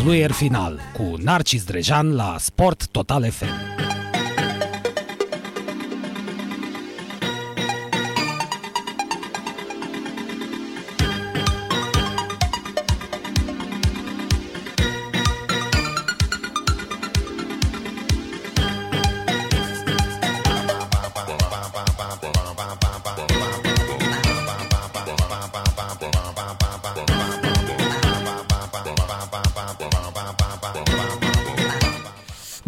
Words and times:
Fluier 0.00 0.32
Final 0.32 0.78
cu 0.96 1.14
Narcis 1.18 1.64
Drejan 1.64 2.14
la 2.14 2.36
Sport 2.38 2.86
Total 2.90 3.24
FM. 3.24 3.79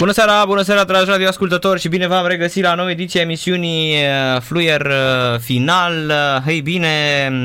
Bună 0.02 0.14
seara, 0.14 0.44
bună 0.44 0.62
seara, 0.62 0.84
dragi 0.84 1.10
radioascultători 1.10 1.80
și 1.80 1.88
bine 1.88 2.06
v-am 2.06 2.26
regăsit 2.26 2.62
la 2.62 2.74
nouă 2.74 2.90
ediție 2.90 3.20
a 3.20 3.22
emisiunii 3.22 3.94
uh, 3.94 4.40
Fluier 4.40 4.80
uh, 4.80 5.38
Final. 5.38 5.92
Uh, 6.08 6.42
Hei 6.44 6.60
bine, 6.60 6.88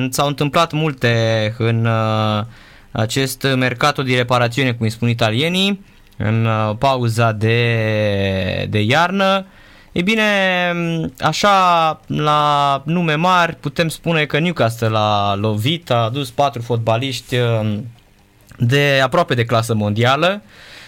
s-au 0.09 0.27
întâmplat 0.27 0.71
multe 0.71 1.55
în 1.57 1.87
acest 2.91 3.47
mercato 3.55 4.01
de 4.01 4.15
reparațiune, 4.15 4.71
cum 4.73 4.85
îi 4.85 4.89
spun 4.91 5.09
italienii, 5.09 5.85
în 6.17 6.47
pauza 6.79 7.31
de, 7.31 8.67
de 8.69 8.81
iarnă. 8.81 9.45
Ei 9.91 10.03
bine, 10.03 10.23
așa 11.19 11.99
la 12.07 12.81
nume 12.85 13.15
mari 13.15 13.55
putem 13.55 13.87
spune 13.87 14.25
că 14.25 14.39
Newcastle 14.39 14.91
a 14.93 15.35
lovit, 15.35 15.91
a 15.91 15.95
adus 16.03 16.29
patru 16.29 16.61
fotbaliști 16.61 17.35
de 18.57 18.99
aproape 19.03 19.33
de 19.33 19.45
clasă 19.45 19.73
mondială 19.73 20.41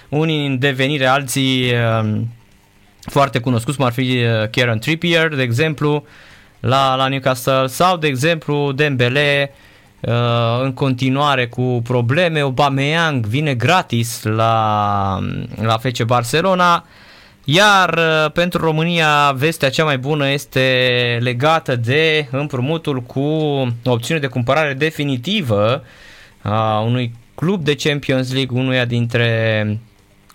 unii 0.09 0.45
în 0.45 0.59
devenire, 0.59 1.05
alții 1.05 1.71
um, 2.01 2.27
foarte 3.01 3.39
cunoscuți, 3.39 3.77
cum 3.77 3.85
ar 3.85 3.91
fi 3.91 4.01
uh, 4.01 4.49
Kieran 4.49 4.79
Trippier, 4.79 5.35
de 5.35 5.41
exemplu, 5.41 6.05
la, 6.59 6.95
la 6.95 7.07
Newcastle, 7.07 7.67
sau, 7.67 7.97
de 7.97 8.07
exemplu, 8.07 8.71
Dembele, 8.71 9.53
uh, 9.99 10.13
în 10.61 10.73
continuare 10.73 11.47
cu 11.47 11.81
probleme, 11.83 12.39
Aubameyang 12.39 13.25
vine 13.25 13.53
gratis 13.53 14.23
la, 14.23 15.19
la 15.61 15.77
FC 15.77 16.03
Barcelona, 16.03 16.85
iar 17.43 17.97
uh, 17.97 18.31
pentru 18.31 18.65
România 18.65 19.31
vestea 19.31 19.69
cea 19.69 19.83
mai 19.83 19.97
bună 19.97 20.29
este 20.29 21.17
legată 21.21 21.75
de 21.75 22.27
împrumutul 22.31 23.01
cu 23.01 23.21
opțiune 23.85 24.19
de 24.19 24.27
cumpărare 24.27 24.73
definitivă 24.73 25.83
a 26.41 26.79
unui 26.79 27.13
club 27.35 27.63
de 27.63 27.75
Champions 27.75 28.33
League, 28.33 28.59
unuia 28.59 28.85
dintre 28.85 29.79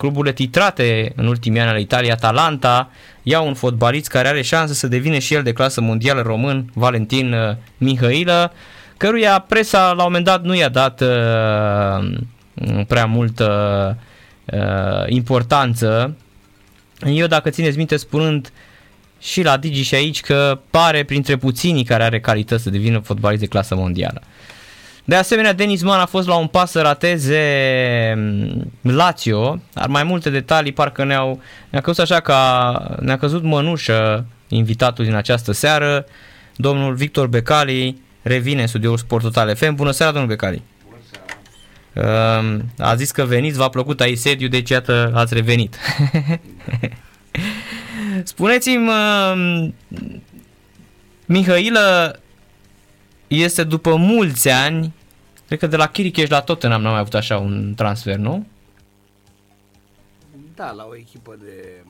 cluburile 0.04 0.32
titrate 0.32 1.12
în 1.16 1.26
ultimii 1.26 1.60
ani 1.60 1.70
ale 1.70 1.80
Italiei, 1.80 2.12
Atalanta, 2.12 2.90
iau 3.22 3.46
un 3.46 3.54
fotbalist 3.54 4.08
care 4.08 4.28
are 4.28 4.42
șanse 4.42 4.74
să 4.74 4.86
devină 4.86 5.18
și 5.18 5.34
el 5.34 5.42
de 5.42 5.52
clasă 5.52 5.80
mondială 5.80 6.20
român, 6.20 6.70
Valentin 6.74 7.32
uh, 7.32 7.56
Mihailă, 7.78 8.52
căruia 8.96 9.38
presa 9.38 9.86
la 9.86 9.90
un 9.92 10.02
moment 10.02 10.24
dat 10.24 10.42
nu 10.42 10.54
i-a 10.54 10.68
dat 10.68 11.00
uh, 11.00 11.08
prea 12.86 13.06
multă 13.06 13.48
uh, 14.44 15.04
importanță. 15.06 16.16
Eu, 17.06 17.26
dacă 17.26 17.50
țineți 17.50 17.76
minte, 17.76 17.96
spunând 17.96 18.52
și 19.20 19.42
la 19.42 19.56
Digi 19.56 19.82
și 19.82 19.94
aici 19.94 20.20
că 20.20 20.58
pare 20.70 21.04
printre 21.04 21.36
puținii 21.36 21.84
care 21.84 22.02
are 22.02 22.20
calități 22.20 22.62
să 22.62 22.70
devină 22.70 22.98
fotbalist 22.98 23.40
de 23.40 23.46
clasă 23.46 23.74
mondială. 23.74 24.22
De 25.04 25.14
asemenea, 25.14 25.52
Denis 25.52 25.82
Man 25.82 26.00
a 26.00 26.06
fost 26.06 26.28
la 26.28 26.34
un 26.34 26.46
pas 26.46 26.70
să 26.70 26.80
rateze 26.80 27.42
mm, 28.16 28.72
Lazio, 28.80 29.60
dar 29.72 29.88
mai 29.88 30.02
multe 30.02 30.30
detalii 30.30 30.72
parcă 30.72 31.04
ne-au, 31.04 31.40
ne-a 31.70 31.80
căzut 31.80 32.02
așa 32.02 32.20
ca 32.20 32.96
ne-a 33.00 33.18
căzut 33.18 33.42
mănușă 33.42 34.26
invitatul 34.48 35.04
din 35.04 35.14
această 35.14 35.52
seară, 35.52 36.06
domnul 36.56 36.94
Victor 36.94 37.26
Becali, 37.26 38.00
revine 38.22 38.60
în 38.60 38.66
studioul 38.66 38.96
Sport 38.96 39.22
Total 39.22 39.56
FM. 39.56 39.74
Bună 39.74 39.90
seara, 39.90 40.12
domnul 40.12 40.30
Becali! 40.30 40.62
Bună 40.84 41.00
seara! 41.10 42.38
Um, 42.38 42.72
a 42.78 42.94
zis 42.94 43.10
că 43.10 43.24
veniți, 43.24 43.58
v-a 43.58 43.68
plăcut 43.68 44.00
aici 44.00 44.18
sediu, 44.18 44.48
deci 44.48 44.70
iată 44.70 45.12
ați 45.14 45.34
revenit. 45.34 45.76
Spuneți-mi, 48.22 48.88
um, 48.88 49.74
Mihailă, 51.26 52.18
este 53.28 53.64
după 53.64 53.94
mulți 53.96 54.48
ani, 54.48 54.94
cred 55.46 55.58
că 55.58 55.66
de 55.66 55.76
la 55.76 55.88
Chiricheș 55.88 56.28
la 56.28 56.40
Tottenham 56.40 56.82
n-am 56.82 56.90
mai 56.90 57.00
avut 57.00 57.14
așa 57.14 57.38
un 57.38 57.74
transfer, 57.76 58.16
nu? 58.16 58.46
Da, 60.54 60.70
la 60.70 60.86
o 60.86 60.96
echipă 60.96 61.36
de, 61.42 61.84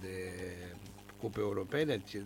de 0.00 0.32
cupe 1.20 1.40
europene, 1.40 2.02
ce, 2.08 2.22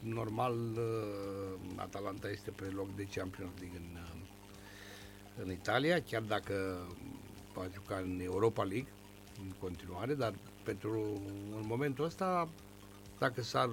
normal 0.00 0.54
uh, 0.54 1.58
Atalanta 1.76 2.28
este 2.30 2.50
pe 2.50 2.64
loc 2.74 2.96
de 2.96 3.06
Champions 3.14 3.52
League 3.60 3.78
în, 3.78 4.00
uh, 4.02 5.44
în 5.44 5.50
Italia, 5.50 6.02
chiar 6.02 6.22
dacă 6.22 6.86
va 7.54 7.62
juca 7.72 7.96
în 8.04 8.20
Europa 8.22 8.62
League 8.62 8.92
în 9.38 9.52
continuare, 9.60 10.14
dar 10.14 10.32
pentru 10.62 11.20
în 11.60 11.64
momentul 11.66 12.04
ăsta, 12.04 12.48
dacă 13.18 13.42
s-ar 13.42 13.70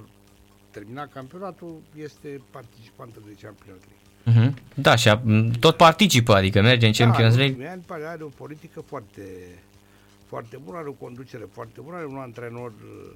terminat 0.73 1.11
campionatul, 1.13 1.81
este 1.95 2.41
participantă 2.51 3.19
de 3.25 3.34
Champions 3.41 3.81
League. 3.89 4.01
Uh-huh. 4.25 4.53
Da, 4.75 4.95
și 4.95 5.09
a, 5.09 5.22
tot 5.59 5.75
participă, 5.78 6.34
adică 6.34 6.61
merge 6.61 6.85
în 6.85 6.91
da, 6.91 7.03
Champions 7.03 7.35
League. 7.35 7.67
Ani 7.67 7.84
pare 7.85 8.06
are 8.06 8.23
o 8.23 8.28
politică 8.28 8.81
foarte, 8.81 9.22
foarte 10.25 10.57
bună, 10.63 10.78
are 10.78 10.88
o 10.88 10.91
conducere 10.91 11.47
foarte 11.51 11.81
bună, 11.81 11.95
are 11.95 12.06
un 12.06 12.17
antrenor 12.17 12.69
uh, 12.69 13.11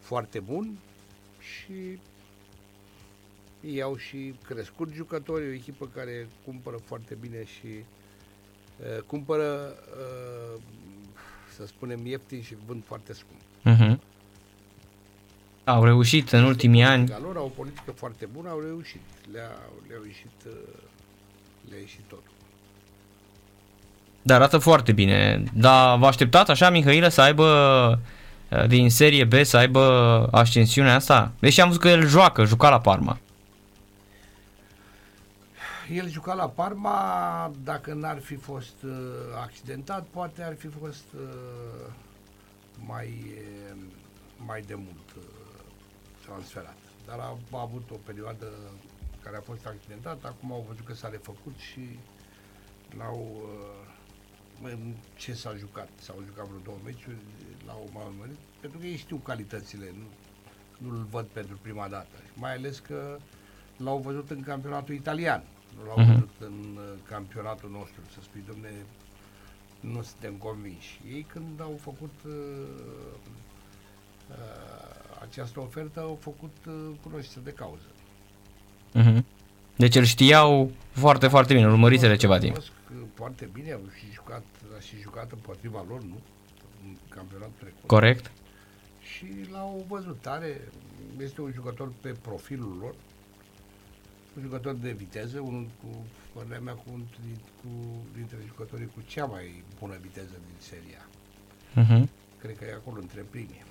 foarte 0.00 0.40
bun 0.40 0.78
și 1.38 1.98
ei 3.60 3.82
au 3.82 3.96
și 3.96 4.34
crescut 4.46 4.92
jucătorii, 4.92 5.48
o 5.48 5.52
echipă 5.52 5.88
care 5.94 6.28
cumpără 6.44 6.76
foarte 6.84 7.16
bine 7.20 7.44
și 7.44 7.66
uh, 7.66 9.02
cumpără, 9.06 9.74
uh, 9.98 10.60
să 11.56 11.66
spunem, 11.66 12.06
ieftin 12.06 12.42
și 12.42 12.56
vând 12.66 12.82
foarte 12.84 13.12
scump. 13.12 13.40
Uh-huh. 13.40 13.98
Au 15.64 15.84
reușit 15.84 16.30
în 16.30 16.44
ultimii 16.44 16.82
ani. 16.82 17.06
Dar 17.06 17.20
lor 17.20 17.36
au 17.36 17.44
o 17.44 17.48
politică 17.48 17.92
foarte 17.94 18.28
bună, 18.32 18.48
au 18.48 18.60
reușit. 18.60 19.00
Le-a, 19.32 19.50
le-au 19.88 20.02
ieșit, 20.06 20.32
uh, 20.46 20.52
le-a 21.68 21.78
ieșit 21.78 22.02
totul. 22.08 22.32
Dar 24.22 24.36
arată 24.36 24.58
foarte 24.58 24.92
bine. 24.92 25.42
Dar 25.52 25.98
vă 25.98 26.06
așteptați 26.06 26.50
așa, 26.50 26.70
Mihailă, 26.70 27.08
să 27.08 27.20
aibă 27.20 27.46
uh, 28.50 28.66
din 28.66 28.90
serie 28.90 29.24
B, 29.24 29.32
să 29.42 29.56
aibă 29.56 29.80
ascensiunea 30.30 30.94
asta? 30.94 31.32
Deși 31.38 31.60
am 31.60 31.66
văzut 31.66 31.82
că 31.82 31.88
el 31.88 32.06
joacă, 32.06 32.44
juca 32.44 32.68
la 32.68 32.80
Parma. 32.80 33.18
El 35.92 36.08
juca 36.08 36.34
la 36.34 36.48
Parma, 36.48 37.50
dacă 37.64 37.92
n-ar 37.92 38.18
fi 38.20 38.36
fost 38.36 38.74
uh, 38.84 38.90
accidentat, 39.42 40.06
poate 40.10 40.42
ar 40.42 40.54
fi 40.58 40.68
fost 40.80 41.04
uh, 41.14 41.92
mai, 42.86 43.08
uh, 43.70 43.76
mai 44.46 44.62
de 44.66 44.74
mult. 44.74 45.16
Uh, 45.16 45.41
transferat. 46.26 46.78
Dar 47.06 47.18
a, 47.18 47.38
a 47.50 47.60
avut 47.60 47.90
o 47.90 47.98
perioadă 48.04 48.48
care 49.22 49.36
a 49.36 49.40
fost 49.40 49.66
accidentată, 49.66 50.26
acum 50.26 50.52
au 50.52 50.64
văzut 50.68 50.84
că 50.84 50.94
s-a 50.94 51.08
refăcut 51.08 51.56
și 51.58 51.98
l-au... 52.98 53.18
Uh, 53.42 53.90
în 54.62 54.94
ce 55.16 55.34
s-a 55.34 55.54
jucat? 55.56 55.88
S-au 56.00 56.22
jucat 56.26 56.46
vreo 56.46 56.60
două 56.64 56.78
meciuri, 56.84 57.16
l-au 57.66 57.90
mai 57.92 58.30
pentru 58.60 58.78
că 58.78 58.86
ei 58.86 58.96
știu 58.96 59.16
calitățile, 59.16 59.94
nu, 59.98 60.06
nu-l 60.88 61.06
văd 61.10 61.26
pentru 61.26 61.58
prima 61.62 61.88
dată. 61.88 62.16
Mai 62.34 62.54
ales 62.54 62.78
că 62.78 63.18
l-au 63.76 63.98
văzut 63.98 64.30
în 64.30 64.42
campionatul 64.42 64.94
italian, 64.94 65.42
nu 65.76 65.84
l-au 65.84 65.98
uh-huh. 65.98 66.12
văzut 66.12 66.30
în 66.38 66.76
uh, 66.76 66.98
campionatul 67.08 67.70
nostru, 67.70 68.00
să 68.14 68.18
spui, 68.22 68.44
domne, 68.46 68.70
nu 69.80 70.02
suntem 70.02 70.34
convinși. 70.34 71.00
Ei 71.08 71.22
când 71.22 71.60
au 71.60 71.78
făcut 71.80 72.14
uh, 72.26 72.32
uh, 74.30 75.01
această 75.28 75.60
ofertă 75.60 76.00
au 76.00 76.18
făcut 76.20 76.56
uh, 76.66 76.74
cunoștință 77.02 77.40
de 77.44 77.50
cauză. 77.50 77.88
Uh-huh. 78.94 79.24
Deci 79.76 79.94
îl 79.94 80.04
știau 80.04 80.70
foarte, 80.90 81.28
foarte 81.28 81.54
bine, 81.54 81.66
urmărisele 81.66 82.16
ceva 82.16 82.38
timp. 82.38 82.56
Foarte 83.14 83.48
bine, 83.52 83.72
au 83.72 83.80
și 83.98 84.12
jucat, 84.12 84.44
a 84.76 84.80
și 84.80 85.00
jucat 85.00 85.32
împotriva 85.32 85.84
lor, 85.88 86.02
nu? 86.02 86.20
În 86.84 86.96
campionatul 87.08 87.54
trecut. 87.58 87.86
Corect. 87.86 88.30
Și 89.00 89.26
l-au 89.52 89.84
văzut 89.88 90.20
tare, 90.20 90.60
este 91.20 91.40
un 91.40 91.52
jucător 91.54 91.92
pe 92.00 92.08
profilul 92.08 92.76
lor, 92.80 92.94
un 94.36 94.42
jucător 94.42 94.74
de 94.74 94.90
viteză, 94.90 95.40
unul 95.40 95.66
cu, 95.80 96.04
părerea 96.32 96.60
mea, 96.60 96.74
cu, 96.74 96.90
cu, 97.60 97.68
dintre 98.16 98.36
jucătorii 98.46 98.90
cu 98.94 99.00
cea 99.06 99.24
mai 99.24 99.62
bună 99.78 99.94
viteză 100.00 100.36
din 100.46 100.58
seria. 100.58 101.06
Uh-huh. 101.80 102.08
Cred 102.40 102.58
că 102.58 102.64
e 102.64 102.72
acolo 102.72 103.00
între 103.00 103.20
primii. 103.30 103.64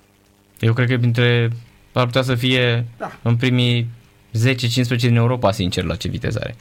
Eu 0.62 0.74
cred 0.74 0.88
că 0.88 0.98
dintre 0.98 1.50
ar 1.94 2.06
putea 2.06 2.22
să 2.22 2.36
fie 2.36 2.86
da. 2.98 3.20
în 3.24 3.36
primii 3.36 3.90
10-15 4.32 4.96
din 4.98 5.16
Europa, 5.16 5.52
sincer, 5.52 5.84
la 5.84 5.96
ce 5.96 6.08
viteză 6.08 6.40
are. 6.44 6.56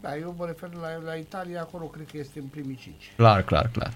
Da, 0.00 0.16
eu 0.16 0.34
mă 0.38 0.46
refer 0.46 0.68
la, 0.80 1.10
la 1.10 1.14
Italia, 1.14 1.60
acolo 1.60 1.84
cred 1.84 2.06
că 2.10 2.18
este 2.18 2.38
în 2.38 2.46
primii 2.46 2.78
cinci. 2.82 3.12
Clar, 3.16 3.44
clar, 3.44 3.68
clar. 3.72 3.94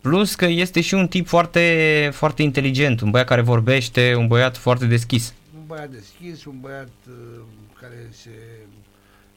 Plus 0.00 0.34
că 0.34 0.44
este 0.44 0.80
și 0.80 0.94
un 0.94 1.08
tip 1.08 1.26
foarte, 1.26 2.10
foarte 2.12 2.42
inteligent, 2.42 3.00
un 3.00 3.10
băiat 3.10 3.26
care 3.26 3.40
vorbește, 3.40 4.14
un 4.14 4.26
băiat 4.26 4.56
foarte 4.56 4.86
deschis. 4.86 5.34
Un 5.58 5.66
băiat 5.66 5.90
deschis, 5.90 6.44
un 6.44 6.60
băiat 6.60 6.90
uh, 7.08 7.40
care 7.80 8.08
se 8.10 8.30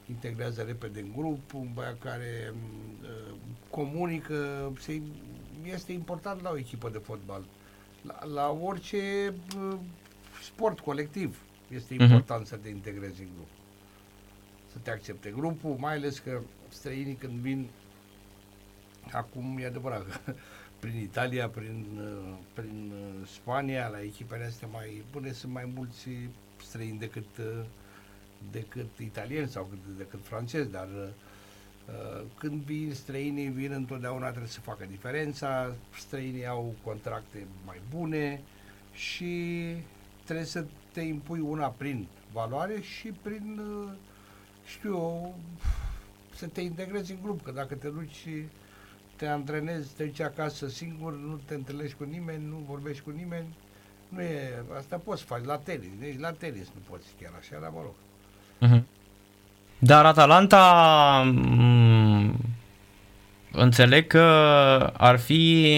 integrează 0.10 0.64
repede 0.68 1.00
în 1.00 1.12
grup, 1.18 1.54
un 1.54 1.68
băiat 1.74 1.96
care 2.04 2.54
uh, 3.02 3.34
comunică, 3.70 4.36
se, 4.80 5.02
este 5.74 5.92
important 5.92 6.42
la 6.42 6.50
o 6.50 6.58
echipă 6.58 6.90
de 6.92 7.02
fotbal. 7.04 7.44
La, 8.08 8.26
la 8.26 8.50
orice 8.52 9.34
uh, 9.58 9.78
sport 10.44 10.80
colectiv 10.80 11.42
este 11.70 11.94
Mhm. 11.94 12.04
important 12.04 12.46
uh-huh. 12.46 12.50
să 12.50 12.56
te 12.56 12.70
integrezi 12.70 13.22
în 13.22 13.28
grup. 13.36 13.48
Să 14.72 14.78
te 14.84 14.92
accepte 14.92 15.30
grupul, 15.36 15.76
mai 15.80 15.94
ales 15.94 16.20
că 16.20 16.42
străinii 16.70 17.16
când 17.16 17.34
vin 17.34 17.68
acum 19.12 19.58
e 19.58 19.66
adevărat 19.66 20.06
că 20.24 20.34
prin 20.80 21.00
Italia, 21.00 21.50
prin, 21.50 21.86
uh, 21.98 22.34
prin 22.54 22.92
uh, 22.94 23.28
Spania, 23.28 23.88
la 23.88 24.02
echipele 24.02 24.46
astea 24.46 24.68
mai 24.68 25.04
bune 25.12 25.32
sunt 25.32 25.52
mai 25.52 25.72
mulți 25.76 26.08
străini 26.62 27.00
decât, 27.00 27.38
uh, 27.40 27.64
decât 28.52 28.98
italieni 29.00 29.48
sau 29.48 29.64
cât- 29.72 29.98
decât 29.98 30.20
francezi, 30.24 30.72
dar 30.72 30.88
uh, 30.88 31.08
când 32.38 32.62
vin 32.62 32.94
străinii, 32.94 33.48
vin 33.48 33.72
întotdeauna 33.72 34.28
trebuie 34.30 34.50
să 34.50 34.60
facă 34.60 34.86
diferența, 34.90 35.76
străinii 35.98 36.48
au 36.48 36.74
contracte 36.84 37.46
mai 37.66 37.82
bune 37.96 38.42
și 38.94 39.62
trebuie 40.24 40.46
să 40.46 40.66
te 40.92 41.02
impui 41.02 41.40
una 41.40 41.68
prin 41.68 42.08
valoare 42.32 42.82
și 42.82 43.08
prin, 43.08 43.60
uh, 43.60 43.92
știu 44.66 44.90
eu, 44.90 45.36
să 46.36 46.48
te 46.48 46.62
integrezi 46.62 47.12
în 47.12 47.18
grup, 47.22 47.44
că 47.44 47.52
dacă 47.52 47.76
te 47.76 47.88
duci 47.88 48.16
și 48.16 48.44
te 49.16 49.28
antrenezi, 49.28 49.94
te 49.94 50.06
duci 50.06 50.20
acasă 50.20 50.68
singur, 50.68 51.14
nu 51.18 51.40
te 51.46 51.54
întâlnești 51.54 51.98
cu 51.98 52.04
nimeni, 52.04 52.46
nu 52.46 52.56
vorbești 52.68 53.04
cu 53.04 53.10
nimeni, 53.10 53.48
nu 54.10 54.22
e, 54.22 54.64
asta 54.78 54.98
poți 54.98 55.20
să 55.20 55.26
faci 55.26 55.44
la 55.44 55.58
tenis, 55.58 55.90
deci 56.00 56.20
la 56.20 56.32
tenis 56.32 56.68
nu 56.74 56.82
poți 56.90 57.06
chiar 57.22 57.34
așa, 57.40 57.60
dar 57.60 57.70
mă 57.70 57.82
rog. 57.82 57.94
Mhm. 58.60 58.86
Dar 59.86 60.06
Atalanta 60.06 61.34
m- 61.34 62.34
înțeleg 63.52 64.08
că 64.08 64.22
ar 64.98 65.20
fi 65.20 65.76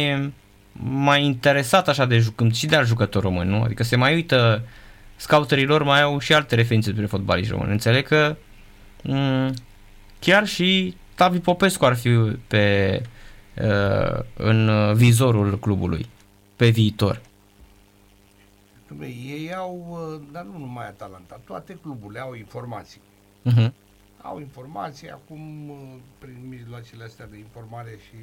mai 0.83 1.23
interesat 1.25 1.87
așa 1.87 2.05
de 2.05 2.17
jucând 2.17 2.53
și 2.53 2.65
de 2.65 2.75
al 2.75 2.85
jucător 2.85 3.23
român, 3.23 3.47
nu? 3.49 3.61
Adică 3.61 3.83
se 3.83 3.95
mai 3.95 4.13
uită 4.13 4.61
scouterii 5.15 5.65
lor 5.65 5.83
mai 5.83 6.01
au 6.01 6.19
și 6.19 6.33
alte 6.33 6.55
referințe 6.55 6.89
despre 6.89 7.07
fotbaliști 7.07 7.51
români. 7.51 7.71
Înțeleg 7.71 8.07
că 8.07 8.35
m- 9.09 9.53
chiar 10.19 10.45
și 10.45 10.95
Tavi 11.15 11.39
Popescu 11.39 11.85
ar 11.85 11.95
fi 11.95 12.09
pe 12.47 13.01
uh, 13.61 14.19
în 14.33 14.69
vizorul 14.95 15.59
clubului 15.59 16.09
pe 16.55 16.69
viitor. 16.69 17.21
Dumne, 18.87 19.05
ei 19.07 19.53
au, 19.55 19.87
uh, 20.13 20.21
dar 20.31 20.43
nu 20.51 20.57
numai 20.57 20.85
Atalanta, 20.87 21.39
toate 21.45 21.77
cluburile 21.81 22.19
au 22.19 22.33
informații. 22.33 23.01
Uh-huh. 23.51 23.71
Au 24.27 24.39
informații 24.39 25.09
acum 25.09 25.69
uh, 25.69 25.77
prin 26.17 26.47
mijloacele 26.47 27.03
astea 27.03 27.27
de 27.27 27.37
informare 27.37 27.97
și 28.07 28.15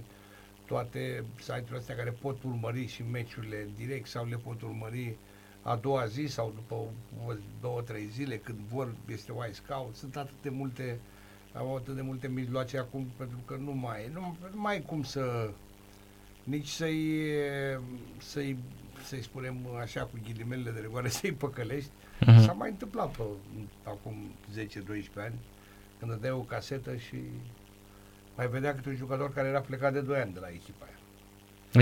toate 0.67 1.25
site-urile 1.39 1.79
astea 1.79 1.97
care 1.97 2.11
pot 2.11 2.43
urmări 2.43 2.87
și 2.87 3.03
meciurile 3.03 3.63
în 3.63 3.69
direct 3.77 4.09
sau 4.09 4.27
le 4.27 4.37
pot 4.37 4.63
urmări 4.63 5.17
a 5.63 5.77
doua 5.77 6.07
zi 6.07 6.27
sau 6.27 6.53
după 6.55 6.75
o, 7.27 7.33
două, 7.61 7.81
trei 7.81 8.07
zile 8.07 8.37
când 8.37 8.59
vor, 8.59 8.95
este 9.09 9.33
Y 9.51 9.55
Scout, 9.55 9.95
sunt 9.95 10.17
atât 10.17 10.43
de 10.43 10.49
multe 10.49 10.99
au 11.53 11.77
atât 11.77 11.95
de 11.95 12.03
multe 12.03 12.29
mijloace 12.29 12.79
acum 12.79 13.07
pentru 13.17 13.39
că 13.45 13.57
nu 13.57 13.73
mai 13.73 14.11
nu, 14.13 14.37
nu 14.55 14.61
mai 14.61 14.77
e 14.77 14.81
cum 14.81 15.03
să 15.03 15.51
nici 16.43 16.69
să-i 16.69 17.23
să-i 18.19 18.57
să-i 19.05 19.23
spunem 19.23 19.57
așa 19.81 20.01
cu 20.03 20.19
ghilimelele 20.25 20.71
de 20.71 20.81
rigoare, 20.81 21.09
să-i 21.19 21.33
păcălești. 21.33 21.91
Mhm. 22.21 22.41
S-a 22.41 22.53
mai 22.53 22.71
întâmplat 22.71 23.17
pe, 23.17 23.23
acum 23.83 24.15
10-12 24.59 24.63
ani 25.17 25.35
când 25.99 26.11
îți 26.11 26.21
dai 26.21 26.31
o 26.31 26.39
casetă 26.39 26.97
și 26.97 27.17
mai 28.37 28.49
vedea 28.49 28.75
câte 28.75 28.89
un 28.89 28.95
jucător 28.97 29.33
care 29.33 29.49
era 29.49 29.61
plecat 29.61 29.93
de 29.93 30.01
2 30.01 30.21
ani 30.21 30.33
de 30.33 30.39
la 30.41 30.49
echipa 30.49 30.85
aia. 30.85 30.99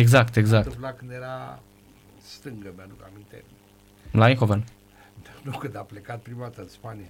Exact, 0.00 0.34
S-a 0.34 0.40
exact. 0.40 0.64
întâmplat 0.64 0.96
când 0.98 1.10
era 1.10 1.60
stângă, 2.22 2.72
mi-aduc 2.76 3.00
aminte. 3.10 3.44
La 4.10 4.26
Eindhoven. 4.28 4.64
Nu 5.42 5.58
când 5.58 5.76
a 5.76 5.80
plecat 5.80 6.20
prima 6.20 6.42
dată 6.42 6.60
în 6.60 6.68
Spania. 6.68 7.08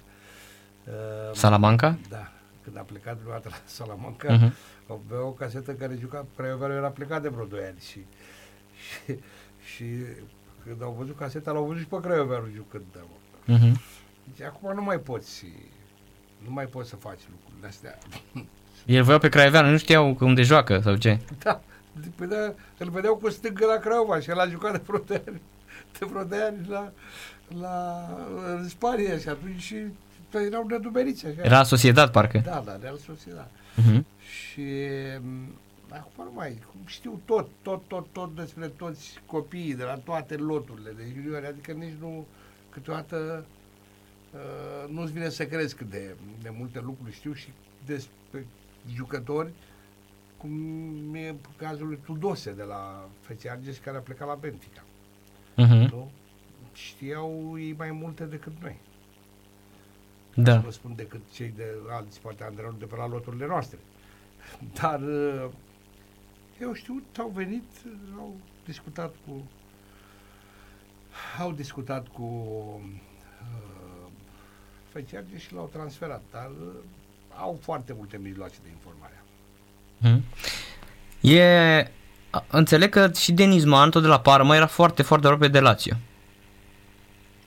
Uh, 0.87 0.93
Salamanca? 1.35 1.97
Da, 2.09 2.31
când 2.63 2.77
a 2.77 2.81
plecat 2.81 3.17
prima 3.17 3.31
dată 3.33 3.47
la 3.51 3.55
Salamanca, 3.65 4.33
Mhm. 4.33 4.49
uh-huh. 4.49 4.89
avea 4.89 5.23
o 5.25 5.31
casetă 5.31 5.71
care 5.73 5.97
juca, 5.99 6.25
Craioveanu 6.35 6.73
era 6.73 6.89
plecat 6.89 7.21
de 7.21 7.27
vreo 7.29 7.45
2 7.45 7.63
ani 7.63 7.79
și, 7.79 7.99
și, 9.05 9.15
și 9.73 9.85
când 10.63 10.81
au 10.81 10.95
văzut 10.97 11.17
caseta, 11.17 11.51
l-au 11.51 11.63
văzut 11.65 11.81
și 11.81 11.87
pe 11.87 11.99
Craioveanu 12.01 12.47
jucând. 12.55 12.83
Da, 12.93 12.99
mă. 12.99 13.53
Mhm. 13.55 13.81
Deci 14.35 14.45
acum 14.47 14.75
nu 14.75 14.81
mai 14.81 14.99
poți, 14.99 15.45
nu 16.45 16.51
mai 16.51 16.65
poți 16.65 16.89
să 16.89 16.95
faci 16.95 17.19
lucrurile 17.31 17.67
astea. 17.67 17.97
El 18.85 19.03
voia 19.03 19.17
pe 19.17 19.29
Craioveanu, 19.29 19.69
nu 19.69 19.77
știau 19.77 20.17
unde 20.19 20.41
joacă 20.41 20.79
sau 20.83 20.95
ce. 20.95 21.19
Da, 21.39 21.61
păi 22.15 22.27
da, 22.27 22.53
îl 22.77 22.89
vedeau 22.89 23.15
cu 23.15 23.29
stângă 23.29 23.65
la 23.65 23.77
Craiova 23.77 24.19
și 24.19 24.29
el 24.29 24.39
a 24.39 24.47
jucat 24.47 24.71
de 24.71 24.81
vreo 24.85 24.99
de 25.07 25.21
ani, 25.27 25.41
de 25.99 26.05
vreo 26.05 26.23
de 26.23 26.35
ani 26.41 26.67
la, 26.69 26.91
la, 27.59 28.07
în 28.55 28.69
Spania 28.69 29.17
și 29.17 29.29
atunci 29.29 29.61
și 29.61 29.75
păi 30.29 30.45
erau 30.45 30.65
nedumeriți 30.67 31.25
așa. 31.25 31.41
Era 31.41 31.63
Sociedad, 31.63 32.11
parcă. 32.11 32.41
Da, 32.45 32.63
da, 32.65 32.77
Real 32.81 32.97
Sociedad. 32.97 33.49
Mhm. 33.75 34.05
Și 34.25 34.61
m, 35.21 35.59
acum 35.89 36.23
nu 36.23 36.31
mai, 36.33 36.57
cum 36.71 36.79
știu 36.85 37.21
tot, 37.25 37.47
tot, 37.61 37.81
tot, 37.87 38.05
tot 38.11 38.35
despre 38.35 38.67
toți 38.67 39.19
copiii 39.25 39.75
de 39.75 39.83
la 39.83 39.95
toate 39.95 40.35
loturile 40.35 40.93
de 40.97 41.03
juniori, 41.15 41.47
adică 41.47 41.71
nici 41.71 41.95
nu, 41.99 42.25
câteodată 42.69 43.45
uh, 43.47 43.61
nu-ți 44.87 45.11
vine 45.11 45.29
să 45.29 45.45
crezi 45.45 45.75
cât 45.75 45.89
de, 45.89 46.15
de 46.41 46.49
multe 46.57 46.79
lucruri 46.79 47.13
știu 47.13 47.33
și 47.33 47.49
despre 47.85 48.45
jucători, 48.93 49.51
cum 50.37 51.13
e 51.15 51.35
cazul 51.55 51.87
lui 51.87 51.99
Tudose 52.03 52.51
de 52.51 52.63
la 52.63 53.09
FC 53.21 53.47
Argeș 53.47 53.77
care 53.77 53.97
a 53.97 54.01
plecat 54.01 54.27
la 54.27 54.35
Benfica, 54.35 54.83
Mhm. 55.55 55.73
nu? 55.73 56.11
Știau 56.73 57.53
ei 57.59 57.73
mai 57.77 57.91
multe 57.91 58.23
decât 58.25 58.53
noi. 58.61 58.79
Da. 60.35 60.59
Nu 60.61 60.69
spun 60.69 60.95
decât 60.95 61.21
cei 61.33 61.53
de 61.55 61.65
alți, 61.89 62.19
poate 62.21 62.43
antrenori 62.43 62.79
de 62.79 62.85
pe 62.85 62.95
la 62.95 63.07
loturile 63.07 63.45
noastre. 63.45 63.77
Dar 64.81 65.01
uh, 65.01 65.49
eu 66.61 66.73
știu, 66.73 67.03
au 67.17 67.29
venit, 67.29 67.63
au 68.17 68.35
discutat 68.65 69.15
cu 69.27 69.43
au 71.39 71.51
discutat 71.51 72.07
cu 72.07 72.23
uh, 72.23 72.83
Feciarge 74.93 75.37
și 75.37 75.53
l-au 75.53 75.69
transferat, 75.73 76.21
dar 76.31 76.49
uh, 76.61 76.67
au 77.37 77.59
foarte 77.61 77.93
multe 77.97 78.17
mijloace 78.23 78.55
de 78.63 78.69
informare. 78.69 79.23
Mhm. 79.97 80.23
E... 81.21 81.91
a- 82.29 82.45
Înțeleg 82.51 82.89
că 82.89 83.11
și 83.11 83.31
Denis 83.31 83.63
Man, 83.65 83.89
tot 83.89 84.01
de 84.01 84.07
la 84.07 84.19
Parma, 84.19 84.55
era 84.55 84.67
foarte, 84.67 85.01
foarte 85.01 85.25
aproape 85.27 85.47
de 85.47 85.59
Lazio. 85.59 85.93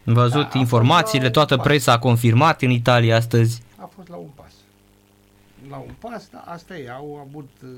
Am 0.06 0.12
văzut 0.14 0.32
Da, 0.32 0.38
a 0.40 0.42
fost 0.44 0.54
informațiile, 0.56 1.24
la 1.24 1.30
toată 1.30 1.54
un 1.54 1.58
pas. 1.60 1.68
presa 1.68 1.92
a 1.92 1.98
confirmat 1.98 2.62
în 2.62 2.70
Italia 2.70 3.16
astăzi. 3.16 3.62
A 3.76 3.90
fost 3.94 4.08
la 4.08 4.16
un 4.16 4.28
pas. 4.34 4.52
La 5.68 5.76
un 5.76 5.94
pas, 5.98 6.28
da, 6.32 6.38
asta 6.46 6.76
e, 6.76 6.90
au 6.90 7.26
avut 7.28 7.50
uh, 7.62 7.68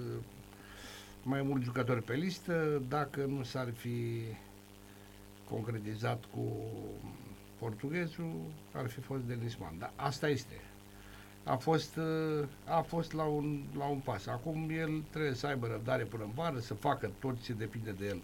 mai 1.23 1.43
mulți 1.43 1.65
jucători 1.65 2.03
pe 2.03 2.15
listă, 2.15 2.83
dacă 2.89 3.21
nu 3.29 3.43
s-ar 3.45 3.67
fi 3.77 4.23
concretizat 5.51 6.25
cu 6.35 6.41
portughezul, 7.59 8.33
ar 8.73 8.87
fi 8.89 9.01
fost 9.01 9.23
Denisman. 9.23 9.79
Dar 9.79 9.93
asta 9.97 10.29
este. 10.29 10.61
A 11.45 11.57
fost, 11.57 11.97
uh, 11.97 12.47
a 12.65 12.81
fost 12.81 13.13
la, 13.13 13.23
un, 13.25 13.63
la 13.77 13.85
un 13.85 13.99
pas. 13.99 14.27
Acum 14.27 14.71
el 14.71 15.03
trebuie 15.11 15.35
să 15.35 15.47
aibă 15.47 15.67
răbdare 15.67 16.03
până 16.05 16.23
în 16.25 16.31
vară, 16.35 16.59
să 16.59 16.75
facă 16.75 17.11
tot 17.19 17.41
ce 17.43 17.53
depinde 17.53 17.91
de 17.91 18.07
el 18.07 18.21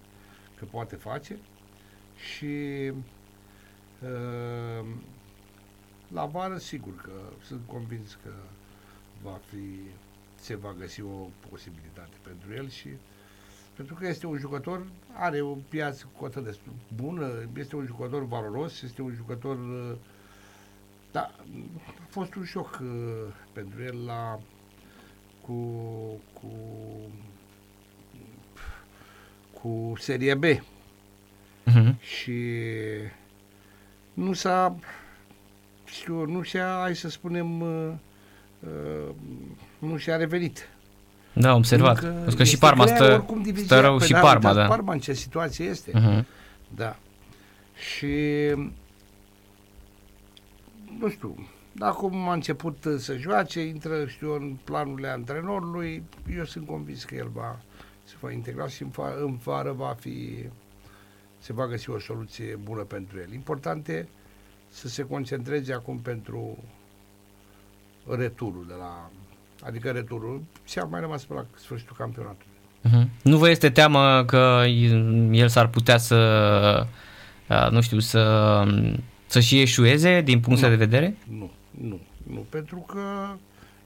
că 0.59 0.65
poate 0.65 0.97
face 0.97 1.37
și 2.35 2.93
uh, 4.03 4.87
la 6.09 6.25
vară, 6.25 6.57
sigur 6.59 6.95
că 7.03 7.13
sunt 7.45 7.61
convins 7.67 8.19
că 8.23 8.31
va 9.23 9.41
fi, 9.51 9.79
se 10.41 10.55
va 10.55 10.75
găsi 10.79 11.03
o 11.03 11.29
posibilitate 11.51 12.17
pentru 12.23 12.53
el 12.55 12.69
și 12.69 12.89
pentru 13.77 13.95
că 13.95 14.07
este 14.07 14.27
un 14.27 14.39
jucător, 14.39 14.87
are 15.13 15.41
o 15.41 15.55
piață 15.69 16.09
cotă 16.19 16.41
destul 16.41 16.73
bună, 16.95 17.31
este 17.57 17.77
un 17.77 17.87
jucător 17.87 18.27
valoros, 18.27 18.83
este 18.83 19.03
un 19.03 19.13
jucător 19.15 19.57
uh, 19.57 19.97
da, 21.13 21.21
a 21.21 22.07
fost 22.09 22.35
un 22.35 22.45
șoc 22.45 22.79
uh, 22.83 23.33
pentru 23.53 23.83
el 23.83 24.05
la 24.05 24.39
cu 25.41 25.55
cu 26.33 26.51
cu 29.53 29.93
Serie 29.99 30.35
B 30.35 30.45
Mhm. 31.65 31.99
și 32.01 32.51
nu 34.15 34.33
s-a 34.33 34.77
știu, 35.85 36.25
nu 36.27 36.43
și-a, 36.43 36.79
hai 36.81 36.97
să 36.97 37.09
spunem, 37.09 37.61
uh, 37.61 37.93
uh, 38.61 39.15
nu 39.79 39.97
și-a 39.97 40.17
revenit. 40.17 40.69
Da, 41.35 41.51
am 41.51 41.57
observat. 41.57 41.97
Încă 41.99 42.15
Pentru 42.15 42.37
că 42.37 42.45
și 42.45 42.53
este 42.53 42.67
Parma 42.67 42.85
grea 42.85 42.97
stă, 42.97 43.13
oricum 43.13 43.43
divizia. 43.43 43.65
stă 43.65 43.81
rău 43.81 43.97
Păi 43.97 44.07
și 44.07 44.13
da, 44.13 44.21
Parma, 44.21 44.49
uitați 44.49 44.57
da. 44.69 44.75
Parma 44.75 44.93
în 44.93 44.99
ce 44.99 45.13
situație 45.13 45.65
este. 45.65 45.91
Uh-huh. 45.91 46.25
Da. 46.75 46.97
Și 47.95 48.17
nu 50.99 51.09
știu, 51.09 51.49
acum 51.79 52.29
a 52.29 52.33
început 52.33 52.87
să 52.99 53.17
joace, 53.17 53.61
intră, 53.61 54.07
știu, 54.07 54.29
eu, 54.29 54.35
în 54.35 54.57
planurile 54.65 55.09
antrenorului, 55.09 56.03
eu 56.37 56.45
sunt 56.45 56.67
convins 56.67 57.05
că 57.05 57.15
el 57.15 57.29
va 57.33 57.59
se 58.05 58.15
va 58.21 58.31
integra 58.31 58.69
și 58.69 58.83
în, 58.83 58.91
fa- 58.91 59.23
în 59.23 59.37
vară 59.37 59.73
va 59.73 59.97
fi 60.01 60.49
se 61.39 61.53
va 61.53 61.67
găsi 61.67 61.91
o 61.91 61.99
soluție 61.99 62.59
bună 62.63 62.83
pentru 62.83 63.19
el. 63.19 63.33
Important 63.33 63.89
e 63.89 64.09
să 64.69 64.89
se 64.89 65.03
concentreze 65.03 65.73
acum 65.73 65.99
pentru 65.99 66.59
returul 68.09 68.65
de 68.69 68.75
la 68.79 69.11
adică 69.67 69.91
returul 69.91 70.43
și 70.65 70.79
a 70.79 70.85
mai 70.85 71.01
rămas 71.01 71.25
până 71.25 71.41
la 71.53 71.59
sfârșitul 71.59 71.97
campionatului. 71.99 72.53
Uh-huh. 72.89 73.09
Nu 73.23 73.37
vă 73.39 73.51
este 73.51 73.71
teamă 73.71 74.25
că 74.25 74.63
el 75.31 75.49
s-ar 75.49 75.69
putea 75.69 75.99
să, 75.99 76.87
uh, 77.49 77.69
nu 77.71 77.81
știu, 77.81 77.99
să, 77.99 78.63
să 79.27 79.41
și 79.41 79.61
eșueze 79.61 80.21
din 80.21 80.41
punct 80.41 80.61
Nu. 80.61 80.69
de 80.69 80.75
vedere? 80.75 81.17
Nu, 81.29 81.51
nu, 81.71 82.01
nu, 82.31 82.47
pentru 82.49 82.77
că 82.77 83.01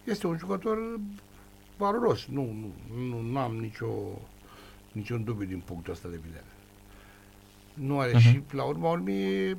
este 0.04 0.26
un 0.26 0.36
jucător 0.38 0.78
valoros. 1.76 2.26
Nu, 2.30 2.54
nu, 3.08 3.20
nu 3.20 3.38
am 3.38 3.56
nicio, 3.60 3.86
niciun 4.92 5.24
dubiu 5.24 5.46
din 5.46 5.62
punctul 5.64 5.92
ăsta 5.92 6.08
de 6.10 6.20
vedere. 6.24 6.44
Nu 7.74 7.98
are 7.98 8.10
Mhm. 8.12 8.20
și, 8.20 8.40
la 8.50 8.62
urma 8.62 8.90
urmii, 8.90 9.56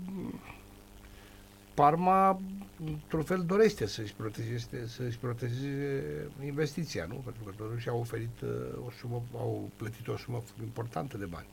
Parma, 1.73 2.39
într-un 2.85 3.23
fel, 3.23 3.43
dorește 3.45 3.87
să-și 3.87 4.13
protejeze, 4.13 4.87
să-și 4.87 5.17
protejeze 5.17 6.03
investiția, 6.45 7.05
nu? 7.07 7.15
Pentru 7.15 7.43
că 7.43 7.51
totuși 7.57 7.89
au 7.89 7.99
oferit 7.99 8.41
uh, 8.43 8.49
o 8.85 8.89
sumă, 8.99 9.23
au 9.33 9.69
plătit 9.75 10.07
o 10.07 10.17
sumă 10.17 10.43
importantă 10.61 11.17
de 11.17 11.25
bani. 11.25 11.47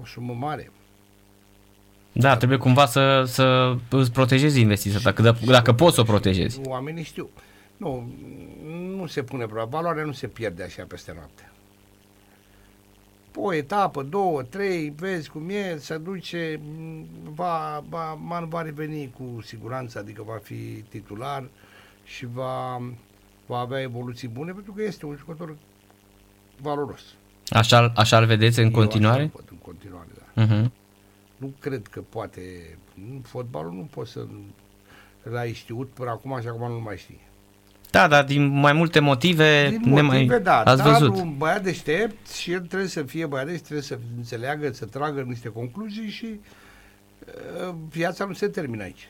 O 0.00 0.04
sumă 0.04 0.32
mare. 0.32 0.70
Da, 2.12 2.36
trebuie 2.36 2.58
cumva 2.58 2.86
să, 2.86 3.24
să 3.26 3.76
îți 3.90 4.12
protejezi 4.12 4.60
investiția 4.60 4.98
ta, 4.98 5.22
dacă, 5.22 5.44
dacă 5.46 5.72
poți 5.72 5.94
să 5.94 6.00
o 6.00 6.04
protejezi. 6.04 6.60
Oamenii 6.64 7.04
știu. 7.04 7.30
Nu, 7.76 8.12
nu 8.96 9.06
se 9.06 9.22
pune 9.22 9.44
problema. 9.44 9.68
Valoarea 9.68 10.04
nu 10.04 10.12
se 10.12 10.26
pierde 10.26 10.62
așa 10.62 10.84
peste 10.88 11.12
noapte. 11.14 11.52
O 13.36 13.54
etapă, 13.54 14.02
două, 14.02 14.42
trei, 14.42 14.92
vezi 14.96 15.30
cum 15.30 15.48
e, 15.48 15.76
se 15.78 15.98
duce, 15.98 16.60
m, 16.78 17.06
va, 17.34 17.84
va, 17.88 18.14
man 18.14 18.48
va 18.48 18.62
reveni 18.62 19.12
cu 19.16 19.42
siguranță, 19.42 19.98
adică 19.98 20.22
va 20.26 20.40
fi 20.42 20.84
titular 20.88 21.44
și 22.04 22.26
va, 22.26 22.82
va 23.46 23.58
avea 23.58 23.80
evoluții 23.80 24.28
bune, 24.28 24.52
pentru 24.52 24.72
că 24.72 24.82
este 24.82 25.06
un 25.06 25.16
jucător 25.16 25.56
valoros. 26.60 27.02
Așa, 27.48 27.92
așa 27.96 28.18
îl 28.18 28.26
vedeți 28.26 28.58
în 28.58 28.64
Eu 28.64 28.70
continuare? 28.70 29.22
așa 29.22 29.24
îl 29.24 29.30
văd 29.34 29.48
în 29.50 29.56
continuare, 29.56 30.08
da. 30.18 30.46
Uh-huh. 30.46 30.70
Nu 31.36 31.52
cred 31.60 31.86
că 31.86 32.00
poate, 32.08 32.40
fotbalul 33.22 33.72
nu 33.72 33.88
poți 33.90 34.10
să 34.10 34.26
l-ai 35.22 35.52
știut 35.52 35.88
până 35.88 36.10
acum 36.10 36.40
și 36.40 36.48
acum 36.48 36.70
nu 36.72 36.80
mai 36.80 36.96
știi. 36.96 37.20
Da, 37.94 38.08
dar 38.08 38.24
din 38.24 38.46
mai 38.46 38.72
multe 38.72 39.00
motive, 39.00 39.68
Din 39.82 39.92
ne 39.92 40.02
motive, 40.02 40.26
mai 40.32 40.40
da, 40.40 40.60
ați 40.62 40.82
dar 40.82 40.92
văzut. 40.92 41.16
un 41.16 41.34
băiat 41.36 41.62
deștept 41.62 42.30
și 42.30 42.52
el 42.52 42.60
trebuie 42.60 42.88
să 42.88 43.02
fie 43.02 43.26
băiat 43.26 43.44
deștept, 43.46 43.64
trebuie 43.64 43.86
să 43.86 43.98
înțeleagă, 44.16 44.72
să 44.72 44.84
tragă 44.84 45.20
niște 45.20 45.48
concluzii 45.48 46.08
și 46.08 46.26
uh, 47.68 47.74
viața 47.88 48.24
nu 48.24 48.32
se 48.32 48.46
termină 48.46 48.82
aici 48.82 49.08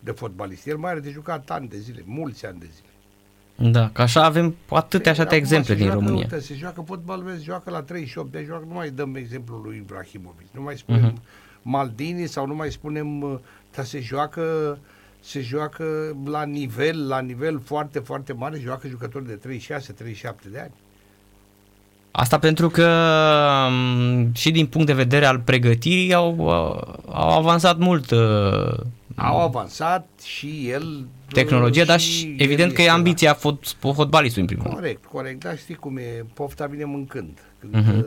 de 0.00 0.10
fotbalist. 0.10 0.66
El 0.66 0.76
mai 0.76 0.90
are 0.90 1.00
de 1.00 1.10
jucat 1.10 1.50
ani 1.50 1.68
de 1.68 1.78
zile, 1.78 2.02
mulți 2.06 2.46
ani 2.46 2.58
de 2.58 2.66
zile. 2.74 2.88
Da, 3.72 3.88
că 3.92 4.02
așa 4.02 4.24
avem 4.24 4.56
atâtea 4.68 5.12
și 5.12 5.20
atâtea 5.20 5.38
Acum 5.38 5.48
exemple 5.48 5.72
se 5.74 5.74
din 5.74 5.84
joacă, 5.84 5.98
România. 6.00 6.26
Uite, 6.32 6.40
se 6.46 6.54
joacă 6.54 6.80
fotbal, 6.86 7.22
vezi, 7.22 7.44
joacă 7.44 7.70
la 7.70 7.82
38 7.82 8.32
de 8.32 8.44
joacă, 8.46 8.64
nu 8.68 8.74
mai 8.74 8.90
dăm 8.90 9.14
exemplul 9.14 9.60
lui 9.64 9.76
Ibrahimovic, 9.76 10.46
nu 10.50 10.62
mai 10.62 10.76
spunem 10.76 11.02
Mhm. 11.04 11.22
Maldini 11.62 12.26
sau 12.26 12.46
nu 12.46 12.54
mai 12.54 12.70
spunem, 12.70 13.22
uh, 13.22 13.38
dar 13.74 13.84
se 13.84 14.00
joacă 14.00 14.78
se 15.20 15.40
joacă 15.40 16.16
la 16.24 16.44
nivel, 16.44 17.08
la 17.08 17.20
nivel 17.20 17.60
foarte, 17.64 17.98
foarte 17.98 18.32
mare, 18.32 18.58
joacă 18.62 18.88
jucători 18.88 19.26
de 19.26 19.38
36-37 19.68 20.50
de 20.50 20.58
ani. 20.60 20.72
Asta 22.10 22.38
pentru 22.38 22.68
că 22.68 22.86
m, 23.70 24.32
și 24.34 24.50
din 24.50 24.66
punct 24.66 24.86
de 24.86 24.92
vedere 24.92 25.26
al 25.26 25.38
pregătirii 25.40 26.14
au, 26.14 26.48
au 27.12 27.38
avansat 27.38 27.78
mult 27.78 28.10
uh, 28.10 28.78
Au 29.14 29.40
avansat 29.40 30.08
și 30.24 30.68
el... 30.68 31.06
tehnologia, 31.32 31.80
uh, 31.80 31.86
dar 31.86 32.00
și 32.00 32.24
el 32.26 32.34
evident 32.40 32.72
că 32.72 32.80
e 32.80 32.84
este 32.84 32.96
ambiția 32.96 33.34
fot, 33.34 33.64
fotbalistului 33.94 34.48
în 34.48 34.56
primul 34.56 34.64
La... 34.64 34.70
rând. 34.70 34.80
Corect, 34.82 35.04
corect, 35.04 35.40
dar 35.40 35.58
știi 35.58 35.74
cum 35.74 35.96
e, 35.96 36.24
pofta 36.34 36.66
vine 36.66 36.84
mâncând. 36.84 37.38
Când, 37.60 37.74
Mhm. 37.74 37.98
uh, 37.98 38.04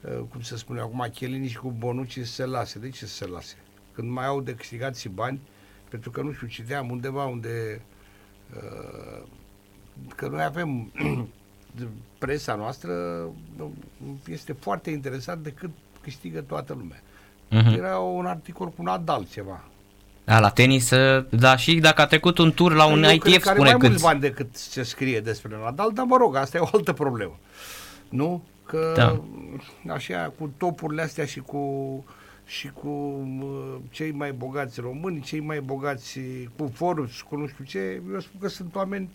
uh, 0.00 0.18
cum 0.30 0.40
se 0.40 0.56
spune 0.56 0.80
acum, 0.80 1.06
Chiellini 1.14 1.48
și 1.48 1.56
cu 1.56 1.74
Bonucci 1.78 2.18
se 2.22 2.44
lase. 2.44 2.78
De 2.78 2.88
ce 2.88 3.06
să 3.06 3.14
se 3.14 3.26
lase? 3.26 3.54
Când 3.92 4.10
mai 4.10 4.26
au 4.26 4.40
de 4.40 4.52
câștigat 4.54 4.96
și 4.96 5.08
bani, 5.08 5.40
pentru 5.90 6.10
că 6.10 6.20
nu 6.20 6.32
știu, 6.32 6.46
citeam 6.46 6.90
undeva 6.90 7.24
unde 7.24 7.80
uh, 8.56 9.22
că 10.16 10.28
noi 10.28 10.42
avem 10.42 10.92
presa 12.18 12.54
noastră 12.54 12.92
este 14.28 14.52
foarte 14.52 14.90
interesat 14.90 15.38
de 15.38 15.50
cât 15.50 15.70
câștigă 16.00 16.40
toată 16.40 16.76
lumea. 16.78 17.02
Mhm. 17.50 17.78
Era 17.78 17.98
un 17.98 18.26
articol 18.26 18.68
cu 18.68 18.82
Nadal 18.82 19.26
ceva. 19.32 19.64
Da, 20.24 20.40
la 20.40 20.50
tenis, 20.50 20.90
uh, 20.90 21.26
da, 21.30 21.56
și 21.56 21.74
dacă 21.74 22.00
a 22.00 22.06
trecut 22.06 22.38
un 22.38 22.52
tur 22.52 22.72
la 22.74 22.84
un 22.84 23.02
Eu 23.02 23.18
cred 23.18 23.32
ITF, 23.32 23.42
că 23.42 23.48
are 23.48 23.58
spune 23.58 23.70
mai 23.70 23.78
cât. 23.78 23.88
mulți 23.88 24.02
bani 24.04 24.20
decât 24.20 24.56
se 24.56 24.82
scrie 24.82 25.20
despre 25.20 25.56
Nadal, 25.62 25.90
dar 25.94 26.04
mă 26.04 26.16
rog, 26.16 26.36
asta 26.36 26.56
e 26.56 26.60
o 26.60 26.68
altă 26.72 26.92
problemă. 26.92 27.38
Nu? 28.08 28.42
Că 28.66 28.92
Da. 28.96 29.20
așa, 29.92 30.32
cu 30.38 30.52
topurile 30.56 31.02
astea 31.02 31.24
și 31.24 31.40
cu 31.40 31.58
și 32.48 32.68
cu 32.68 32.88
uh, 33.40 33.76
cei 33.90 34.10
mai 34.10 34.32
bogați 34.32 34.80
români, 34.80 35.20
cei 35.20 35.40
mai 35.40 35.60
bogați 35.60 36.18
cu 36.56 36.70
Forbes, 36.74 37.20
cu 37.20 37.36
nu 37.36 37.46
știu 37.46 37.64
ce, 37.64 38.02
eu 38.12 38.20
spun 38.20 38.40
că 38.40 38.48
sunt 38.48 38.74
oameni 38.74 39.08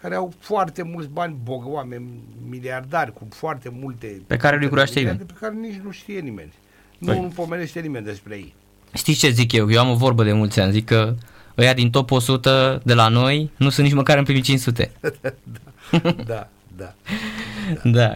care 0.00 0.14
au 0.14 0.32
foarte 0.38 0.82
mulți 0.82 1.08
bani, 1.08 1.36
bog, 1.42 1.62
oameni 1.66 2.08
miliardari 2.48 3.12
cu 3.12 3.26
foarte 3.30 3.68
multe 3.80 4.22
Pe 4.26 4.36
care 4.36 4.58
nu-i 4.58 4.68
cunoaște 4.68 4.98
miliarde, 4.98 5.22
nimeni. 5.22 5.38
Pe 5.40 5.46
care 5.46 5.68
nici 5.68 5.84
nu 5.84 5.90
știe 5.90 6.20
nimeni. 6.20 6.52
Nu, 6.98 7.06
Păi. 7.12 7.20
nu 7.20 7.28
pomenește 7.28 7.80
nimeni 7.80 8.04
despre 8.04 8.34
ei. 8.34 8.54
Știți 8.94 9.18
ce 9.18 9.30
zic 9.30 9.52
eu? 9.52 9.70
Eu 9.70 9.80
am 9.80 9.90
o 9.90 9.94
vorbă 9.94 10.24
de 10.24 10.32
mulți 10.32 10.60
ani, 10.60 10.72
zic 10.72 10.84
că 10.84 11.14
ăia 11.58 11.74
din 11.74 11.90
top 11.90 12.10
100 12.10 12.80
de 12.84 12.94
la 12.94 13.08
noi 13.08 13.50
nu 13.56 13.68
sunt 13.68 13.86
nici 13.86 13.96
măcar 13.96 14.18
în 14.18 14.24
primii 14.24 14.42
500. 14.42 14.92
da, 15.00 15.10
da. 16.26 16.48
Da, 16.76 16.94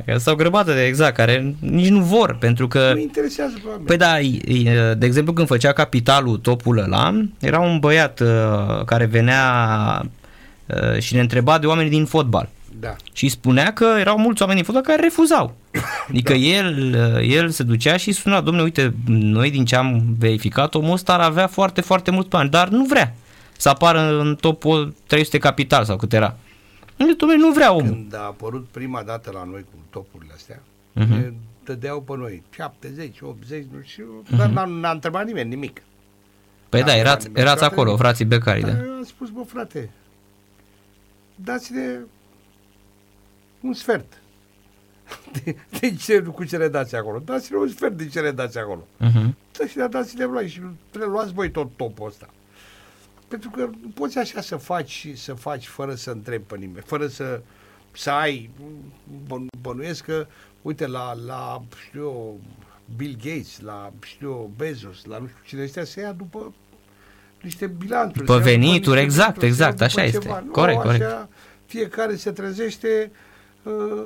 că 0.06 0.18
s-au 0.18 0.34
grăbată 0.34 0.72
de 0.72 0.84
exact, 0.86 1.14
care 1.16 1.54
nici 1.58 1.88
nu 1.88 2.00
vor, 2.00 2.36
pentru 2.40 2.68
că... 2.68 2.90
Nu 2.94 3.00
interesează 3.00 3.52
pe 3.62 3.68
oameni. 3.68 3.86
Păi 3.86 3.96
da, 3.96 4.18
i- 4.18 4.40
i- 4.46 4.68
de 4.98 5.06
exemplu 5.06 5.32
când 5.32 5.46
făcea 5.48 5.72
capitalul 5.72 6.36
topul 6.36 6.78
ăla, 6.78 7.24
era 7.40 7.60
un 7.60 7.78
băiat 7.78 8.20
uh, 8.20 8.84
care 8.84 9.04
venea 9.04 10.02
uh, 10.66 10.98
și 10.98 11.14
ne 11.14 11.20
întreba 11.20 11.58
de 11.58 11.66
oameni 11.66 11.90
din 11.90 12.04
fotbal. 12.04 12.48
Da. 12.80 12.96
Și 13.12 13.28
spunea 13.28 13.72
că 13.72 13.86
erau 13.98 14.18
mulți 14.18 14.40
oameni 14.42 14.58
din 14.62 14.72
fotbal 14.72 14.94
care 14.96 15.02
refuzau. 15.02 15.56
Adică 16.10 16.32
el, 16.32 16.94
uh, 17.16 17.28
el 17.34 17.48
se 17.48 17.62
ducea 17.62 17.96
și 17.96 18.12
spunea, 18.12 18.40
domnule, 18.40 18.64
uite, 18.64 18.94
noi 19.06 19.50
din 19.50 19.64
ce 19.64 19.76
am 19.76 20.02
verificat, 20.18 20.74
omul 20.74 20.92
ăsta 20.92 21.12
ar 21.12 21.20
avea 21.20 21.46
foarte, 21.46 21.80
foarte 21.80 22.10
mulți 22.10 22.28
bani, 22.28 22.50
dar 22.50 22.68
nu 22.68 22.84
vrea 22.84 23.14
să 23.56 23.68
apară 23.68 24.18
în 24.20 24.36
top 24.40 24.62
300 25.06 25.38
capital 25.38 25.84
sau 25.84 25.96
cât 25.96 26.12
era. 26.12 26.36
Domnule, 27.16 27.40
nu 27.40 27.52
vrea 27.52 27.72
omul. 27.72 27.90
Când 27.92 28.14
a 28.14 28.18
apărut 28.24 28.66
prima 28.70 29.02
dată 29.02 29.30
la 29.30 29.44
noi 29.44 29.60
cu 29.60 29.76
topurile 29.90 30.32
astea, 30.34 30.62
Mhm. 30.92 31.12
ne 31.12 31.32
dădeau 31.64 32.00
pe 32.02 32.16
noi 32.16 32.42
70, 32.54 33.20
80, 33.20 33.64
nu 33.72 33.78
știu, 33.82 34.22
dar 34.36 34.48
n-a, 34.48 34.64
n-a 34.64 34.90
întrebat 34.90 35.26
nimeni 35.26 35.48
nimic. 35.48 35.82
Păi 36.68 36.80
Da, 36.80 36.86
da, 36.86 36.92
da, 36.92 36.98
erați, 36.98 37.28
da, 37.30 37.40
erați 37.40 37.58
frate. 37.58 37.74
acolo, 37.74 37.96
frații 37.96 38.24
Becari, 38.24 38.60
Dar 38.60 38.70
da. 38.74 38.84
eu 38.84 38.92
am 38.92 39.04
spus, 39.04 39.30
bă, 39.30 39.42
frate, 39.42 39.90
dați-ne 41.34 41.98
un 43.60 43.72
sfert. 43.74 44.12
De, 45.44 45.56
de 45.80 45.94
ce, 45.94 46.20
cu 46.20 46.44
ce 46.44 46.56
le 46.56 46.68
dați 46.68 46.96
acolo? 46.96 47.18
Dați-ne 47.24 47.58
un 47.58 47.68
sfert 47.68 47.96
de 47.96 48.06
ce 48.06 48.20
le 48.20 48.30
dați 48.30 48.58
acolo. 48.58 48.86
Uh-huh. 49.00 49.30
Da, 49.58 49.66
și 49.66 49.76
dați-le 49.90 50.24
voi 50.24 50.48
și 50.48 50.60
preluați 50.90 51.32
voi 51.32 51.50
tot 51.50 51.70
topul 51.76 52.06
ăsta. 52.06 52.28
Pentru 53.30 53.50
că 53.50 53.60
nu 53.82 53.88
poți 53.94 54.18
așa 54.18 54.40
să 54.40 54.56
faci, 54.56 55.06
să 55.14 55.34
faci 55.34 55.66
fără 55.66 55.94
să 55.94 56.10
întrebi 56.10 56.44
pe 56.44 56.56
nimeni, 56.56 56.84
fără 56.86 57.06
să, 57.06 57.40
să 57.92 58.10
ai, 58.10 58.50
bă- 59.26 59.60
bănuiesc 59.60 60.04
că, 60.04 60.26
uite, 60.62 60.86
la, 60.86 61.14
la, 61.26 61.62
știu 61.86 62.00
eu, 62.00 62.40
Bill 62.96 63.16
Gates, 63.16 63.60
la, 63.60 63.92
știu 64.04 64.28
eu, 64.28 64.50
Bezos, 64.56 65.04
la 65.04 65.18
nu 65.18 65.26
știu 65.26 65.40
cine 65.44 65.62
ăștia, 65.62 65.84
se 65.84 66.00
ia 66.00 66.12
după 66.12 66.54
niște 67.40 67.66
bilanțuri. 67.66 68.18
După 68.18 68.42
se 68.42 68.50
ia 68.50 68.56
venituri, 68.56 69.02
niște 69.02 69.02
exact, 69.02 69.38
venituri, 69.38 69.52
se 69.56 69.62
ia 69.62 69.68
exact, 69.68 69.72
după 69.72 69.84
așa 69.84 70.02
este. 70.02 70.18
ceva. 70.18 70.40
Nu, 70.40 70.50
Corect, 70.50 70.78
așa, 70.78 70.86
corect. 70.86 71.28
Fiecare 71.66 72.16
se 72.16 72.30
trezește, 72.30 73.10
uh, 73.62 74.04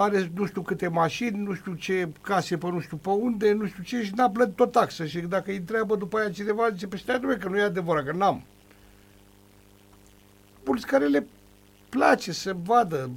are 0.00 0.30
nu 0.34 0.46
știu 0.46 0.62
câte 0.62 0.88
mașini, 0.88 1.38
nu 1.38 1.54
știu 1.54 1.74
ce 1.74 2.08
case 2.20 2.58
pe 2.58 2.66
nu 2.66 2.80
știu 2.80 2.96
pe 2.96 3.08
unde, 3.08 3.52
nu 3.52 3.66
știu 3.66 3.82
ce 3.82 4.02
și 4.02 4.12
n-a 4.14 4.30
plătit 4.30 4.60
o 4.60 4.66
taxă 4.66 5.06
și 5.06 5.20
dacă 5.20 5.50
îi 5.50 5.56
întreabă 5.56 5.96
după 5.96 6.18
aia 6.18 6.30
cineva, 6.30 6.70
zice, 6.70 6.86
pe 6.86 6.96
stai 6.96 7.18
numai 7.20 7.38
că 7.38 7.48
nu 7.48 7.58
e 7.58 7.62
adevărat, 7.62 8.04
că 8.04 8.12
n-am. 8.12 8.44
mulți 10.64 10.86
care 10.86 11.06
le 11.06 11.26
place 11.88 12.32
să 12.32 12.56
vadă, 12.62 13.10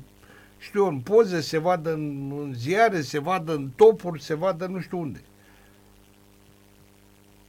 știu 0.57 0.79
eu, 0.83 0.87
în 0.87 0.99
poze, 0.99 1.41
se 1.41 1.57
vadă 1.57 1.93
în, 1.93 2.31
în 2.39 2.53
ziare, 2.53 3.01
se 3.01 3.19
vadă 3.19 3.53
în 3.53 3.69
topuri, 3.75 4.21
se 4.21 4.33
vadă 4.33 4.65
nu 4.65 4.79
știu 4.79 4.99
unde. 4.99 5.21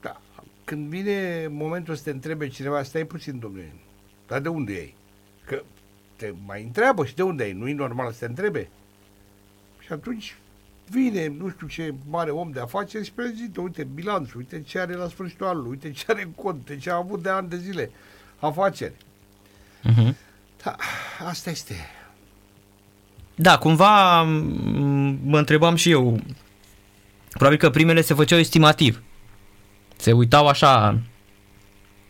Da. 0.00 0.20
Când 0.64 0.88
vine 0.88 1.46
momentul 1.50 1.94
să 1.94 2.02
te 2.02 2.10
întrebe 2.10 2.49
cineva, 2.49 2.82
stai 2.82 3.04
puțin, 3.04 3.38
domnule, 3.38 3.72
dar 4.26 4.40
de 4.40 4.49
unde 4.49 4.72
ai? 4.72 4.94
Că 5.44 5.62
te 6.16 6.32
mai 6.46 6.62
întreabă 6.62 7.04
și 7.04 7.14
de 7.14 7.22
unde 7.22 7.42
ai, 7.42 7.52
nu-i 7.52 7.72
normal 7.72 8.12
să 8.12 8.18
te 8.18 8.26
întrebe? 8.26 8.70
Și 9.90 9.97
atunci 9.97 10.37
vine, 10.88 11.32
nu 11.38 11.50
știu 11.50 11.66
ce 11.66 11.94
mare 12.11 12.30
om 12.30 12.50
de 12.50 12.61
afaceri 12.61 13.04
și 13.04 13.12
prezintă, 13.12 13.61
uite 13.61 13.85
bilanțul, 13.94 14.38
uite 14.38 14.62
ce 14.62 14.78
are 14.78 14.94
la 14.94 15.09
sfârșitul 15.09 15.47
anului, 15.47 15.70
uite 15.70 15.90
ce 15.90 16.04
are 16.06 16.23
în 16.23 16.30
cont, 16.30 16.68
uite 16.68 16.80
ce 16.80 16.90
a 16.90 16.97
avut 16.97 17.23
de 17.23 17.28
ani 17.28 17.49
de 17.49 17.56
zile 17.56 17.90
afaceri. 18.38 18.92
Uh-huh. 19.90 20.14
Da, 20.62 20.76
asta 21.28 21.50
este. 21.50 21.75
Da, 23.35 23.59
cumva 23.59 24.25
m- 24.25 25.16
mă 25.25 25.38
întrebam 25.38 25.75
și 25.75 25.90
eu. 25.90 26.20
Probabil 27.30 27.59
că 27.59 27.70
primele 27.70 28.00
se 28.00 28.14
făceau 28.14 28.38
estimativ. 28.38 29.02
Se 29.97 30.12
uitau 30.12 30.47
așa 30.47 30.99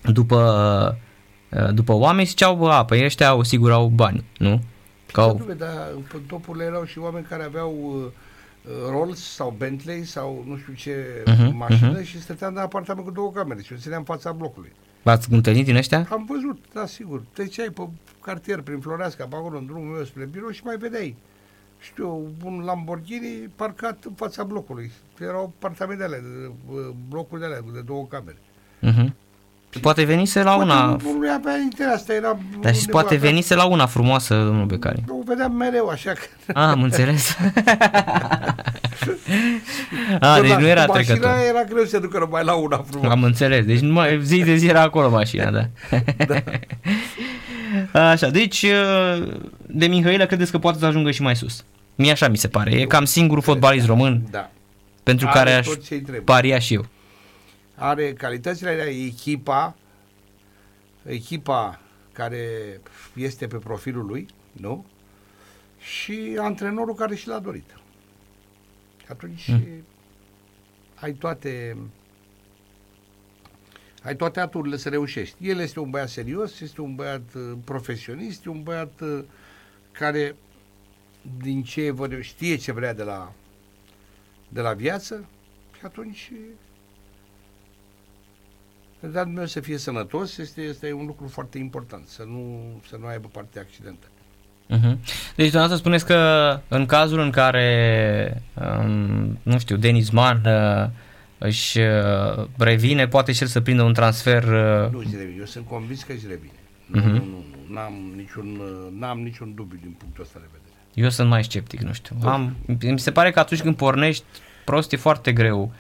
după, 0.02 0.98
după 1.72 1.92
oameni 1.92 2.24
și 2.24 2.30
ziceau, 2.30 2.70
a, 2.70 2.84
păi 2.84 3.04
ăștia 3.04 3.28
au, 3.28 3.42
sigur 3.42 3.72
au 3.72 3.86
bani, 3.86 4.24
nu? 4.38 4.62
Că 5.12 5.20
Da, 5.20 5.26
au, 5.26 5.34
dumne, 5.36 5.54
dar 5.54 5.88
în 6.12 6.20
topurile 6.26 6.64
erau 6.64 6.84
și 6.84 6.98
oameni 6.98 7.26
care 7.26 7.42
aveau 7.42 7.72
uh, 7.82 8.04
uh, 8.64 8.88
Rolls 8.90 9.20
sau 9.34 9.54
Bentley 9.58 10.04
sau 10.04 10.44
nu 10.46 10.56
știu 10.56 10.72
ce 10.72 11.22
Mhm, 11.26 11.56
mașină 11.56 11.90
mhm. 11.90 12.02
și 12.02 12.20
stăteam 12.20 12.54
în 12.54 12.60
apartament 12.60 13.06
cu 13.06 13.12
două 13.12 13.32
camere 13.32 13.62
și 13.62 13.72
eu 13.72 13.78
țineam 13.78 13.98
în 13.98 14.04
fața 14.04 14.32
blocului. 14.32 14.72
v-ați 15.02 15.32
întâlnit 15.32 15.64
din 15.64 15.76
ăștia? 15.76 16.06
Am 16.10 16.24
văzut, 16.28 16.64
da, 16.72 16.86
sigur. 16.86 17.22
Treceai 17.32 17.68
pe 17.68 17.88
cartier 18.22 18.60
prin 18.60 18.80
Floreasca, 18.80 19.24
pe 19.26 19.36
acolo, 19.36 19.58
în 19.58 19.66
drumul 19.66 19.94
meu 19.94 20.04
spre 20.04 20.24
birou 20.24 20.50
și 20.50 20.64
mai 20.64 20.76
vedeai. 20.76 21.16
Știu 21.78 22.04
eu, 22.04 22.28
un 22.44 22.62
Lamborghini 22.64 23.50
parcat 23.56 24.04
în 24.04 24.12
fața 24.12 24.44
blocului. 24.44 24.90
Erau 25.20 25.52
apartamente 25.56 26.02
alea, 26.04 26.18
de- 26.20 26.52
de- 26.74 26.94
blocuri 27.08 27.40
de 27.40 27.46
alea, 27.46 27.60
de 27.72 27.80
două 27.80 28.06
camere. 28.06 28.36
Uh-huh. 28.82 29.12
Și 29.72 29.80
poate 29.80 30.04
venise 30.04 30.42
la 30.42 30.54
una, 30.56 30.84
Poate 30.86 31.02
nu, 31.04 31.12
nu 31.18 31.32
avea 31.32 31.56
interes, 31.62 31.92
asta 31.94 32.12
era... 32.12 32.38
dar 32.60 32.72
și 32.74 32.78
undeva 32.78 32.90
poate 32.98 33.14
acasă. 33.14 33.26
venise 33.28 33.54
la 33.54 33.64
una 33.64 33.86
frumoasă, 33.86 34.34
domnul 34.34 34.64
Becari. 34.66 35.02
Nu, 35.06 35.22
vedeam 35.26 35.52
mereu, 35.52 35.88
așa 35.88 36.12
că... 36.12 36.20
Ah, 36.46 36.54
am 36.68 36.82
înțeles. 36.82 37.36
A, 40.20 40.38
deci 40.40 40.50
Da, 40.50 40.58
nu 40.58 40.66
era 40.66 40.84
cu 40.84 40.92
mașina 40.92 41.14
trecător. 41.14 41.46
era 41.48 41.64
greu 41.64 41.82
să 41.84 41.88
se 41.90 41.98
ducă 41.98 42.18
numai 42.18 42.44
la 42.44 42.54
una 42.54 42.84
frumoasă. 42.88 43.12
Am 43.12 43.22
înțeles. 43.22 43.64
Deci 43.64 43.78
numai 43.80 44.20
zi 44.24 44.42
de 44.42 44.54
zi 44.54 44.66
era 44.66 44.80
acolo 44.80 45.10
mașina, 45.10 45.50
da. 45.50 45.66
Așa, 48.10 48.28
deci 48.30 48.64
de 49.66 49.86
Mihailă 49.86 50.26
credeți 50.26 50.50
că 50.50 50.58
poate 50.58 50.78
să 50.78 50.86
ajungă 50.86 51.10
și 51.10 51.22
mai 51.22 51.36
sus. 51.36 51.64
Mie 51.94 52.10
așa 52.10 52.28
mi 52.28 52.36
se 52.36 52.48
pare. 52.48 52.70
E 52.74 52.86
cam 52.86 53.04
singurul 53.04 53.42
fotbalist 53.42 53.86
român 53.86 54.22
Da. 54.30 54.50
pentru 55.02 55.26
Are 55.28 55.38
care 55.38 55.52
aș 55.52 55.66
tot 55.66 55.84
ce-i 55.84 56.00
trebuie. 56.00 56.20
paria 56.20 56.58
și 56.58 56.74
eu. 56.74 56.86
Are 57.82 58.12
calitățile 58.12 58.70
alea, 58.70 58.88
echipa, 58.88 59.76
echipa 61.02 61.80
care 62.12 62.46
este 63.14 63.46
pe 63.46 63.56
profilul 63.56 64.06
lui, 64.06 64.28
nu? 64.52 64.86
Și 65.78 66.36
antrenorul 66.38 66.94
care 66.94 67.14
și 67.14 67.28
l-a 67.28 67.38
dorit. 67.38 67.76
Și 68.98 69.06
atunci 69.08 69.48
Mm. 69.48 69.84
ai 70.94 71.12
toate 71.12 71.76
ai 74.02 74.16
toate 74.16 74.40
aturile 74.40 74.76
să 74.76 74.88
reușești. 74.88 75.48
El 75.48 75.58
este 75.58 75.80
un 75.80 75.90
băiat 75.90 76.08
serios, 76.08 76.60
este 76.60 76.80
un 76.80 76.94
băiat 76.94 77.34
uh, 77.34 77.52
profesionist, 77.64 78.30
este 78.30 78.48
un 78.48 78.62
băiat 78.62 79.00
uh, 79.00 79.24
care 79.92 80.36
din 81.38 81.62
ce 81.62 81.90
văd 81.90 82.12
eu, 82.12 82.20
știe 82.20 82.56
ce 82.56 82.72
vrea 82.72 82.94
de 82.94 83.02
la 83.02 83.32
de 84.48 84.60
la 84.60 84.72
viață 84.72 85.24
și 85.78 85.84
atunci 85.84 86.32
dar 89.06 89.24
meu 89.24 89.46
să 89.46 89.60
fie 89.60 89.76
sănătos 89.78 90.38
este, 90.38 90.60
este 90.60 90.92
un 90.92 91.06
lucru 91.06 91.28
foarte 91.28 91.58
important, 91.58 92.06
să 92.06 92.22
nu, 92.26 92.60
să 92.88 92.96
nu 93.00 93.06
aibă 93.06 93.28
parte 93.32 93.48
de 93.52 93.60
accidente. 93.60 94.06
Uh-huh. 94.70 94.96
Deci 95.36 95.50
dumneavoastră 95.50 95.76
spuneți 95.76 96.06
că 96.06 96.60
în 96.68 96.86
cazul 96.86 97.18
în 97.20 97.30
care, 97.30 98.42
um, 98.78 99.38
nu 99.42 99.58
știu, 99.58 99.76
Denis 99.76 100.10
Mann 100.10 100.44
uh, 100.44 100.88
își 101.38 101.78
uh, 101.78 102.46
revine, 102.58 103.08
poate 103.08 103.32
și 103.32 103.42
el 103.42 103.48
să 103.48 103.60
prindă 103.60 103.82
un 103.82 103.92
transfer 103.92 104.42
uh, 104.42 104.90
Nu 104.90 104.98
își 104.98 105.08
revine, 105.16 105.36
eu 105.38 105.44
sunt 105.44 105.66
convins 105.66 106.02
că 106.02 106.12
își 106.12 106.26
revine. 106.28 106.52
Nu, 106.86 107.00
Mhm. 107.00 107.08
nu, 107.08 107.14
nu, 107.14 107.44
nu, 107.68 107.74
n-am 107.74 108.12
niciun, 108.16 108.60
uh, 108.60 108.98
n-am 108.98 109.20
niciun 109.20 109.54
dubiu 109.54 109.78
din 109.82 109.94
punctul 109.98 110.22
ăsta 110.24 110.38
de 110.38 110.44
vedere. 110.52 110.74
Eu 110.94 111.08
sunt 111.10 111.28
mai 111.28 111.44
sceptic, 111.44 111.80
nu 111.80 111.92
știu. 111.92 112.16
Am, 112.24 112.56
mi 112.82 112.98
se 112.98 113.12
pare 113.12 113.30
că 113.30 113.38
atunci 113.38 113.60
când 113.62 113.76
pornești 113.76 114.24
prost 114.64 114.92
e 114.92 114.96
foarte 114.96 115.32
greu. 115.32 115.72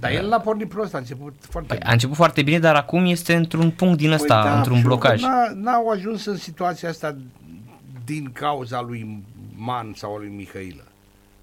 Dar 0.00 0.10
el 0.10 0.28
l-a 0.28 0.40
pornit 0.40 0.68
prost, 0.68 0.94
a 0.94 0.98
început 0.98 1.34
foarte 1.50 1.68
Păi, 1.74 1.82
a 1.88 1.92
început 1.92 2.16
foarte 2.16 2.42
bine, 2.42 2.58
dar 2.58 2.74
acum 2.74 3.04
este 3.06 3.34
într-un 3.34 3.70
punct 3.70 3.98
din 3.98 4.10
ăsta, 4.12 4.40
Păi 4.40 4.50
da, 4.50 4.56
într-un 4.56 4.76
și 4.76 4.82
eu 4.82 4.88
blocaj. 4.88 5.20
că 5.20 5.26
N-a, 5.26 5.50
n-au 5.54 5.88
ajuns 5.88 6.24
în 6.24 6.36
situația 6.36 6.88
asta 6.88 7.16
din 8.04 8.30
cauza 8.32 8.80
lui 8.80 9.22
Man 9.56 9.92
sau 9.96 10.16
lui 10.16 10.28
Mihailă. 10.36 10.82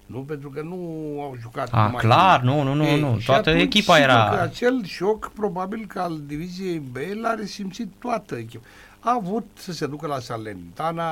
Nu? 0.06 0.18
Pentru 0.18 0.48
că 0.50 0.60
nu 0.62 0.74
au 1.22 1.36
jucat 1.40 1.68
A, 1.72 1.84
numai 1.84 2.00
clar, 2.02 2.40
ei. 2.44 2.48
nu, 2.48 2.62
nu, 2.62 2.74
nu, 2.74 2.84
Ei, 2.84 3.00
nu. 3.00 3.18
și 3.18 3.26
Toată 3.26 3.48
atunci, 3.48 3.64
echipa 3.64 3.94
sigur 3.94 4.08
era- 4.10 4.28
Că 4.28 4.40
acel 4.40 4.84
șoc, 4.84 5.30
probabil 5.34 5.84
că 5.88 6.00
al 6.00 6.20
diviziei 6.26 6.78
B, 6.92 6.96
l-a 7.22 7.34
resimțit 7.34 7.88
toată 7.98 8.34
echipa. 8.36 8.64
A 9.00 9.18
avut 9.20 9.46
să 9.54 9.72
se 9.72 9.86
ducă 9.86 10.06
la 10.06 10.18
Salernitana, 10.18 11.04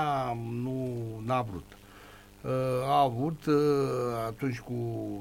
nu 0.62 0.88
n-a 1.26 1.40
vrut. 1.50 1.64
Uh, 2.44 2.50
A 2.86 3.00
avut 3.00 3.44
uh, 3.46 3.54
atunci 4.26 4.60
cu 4.60 4.74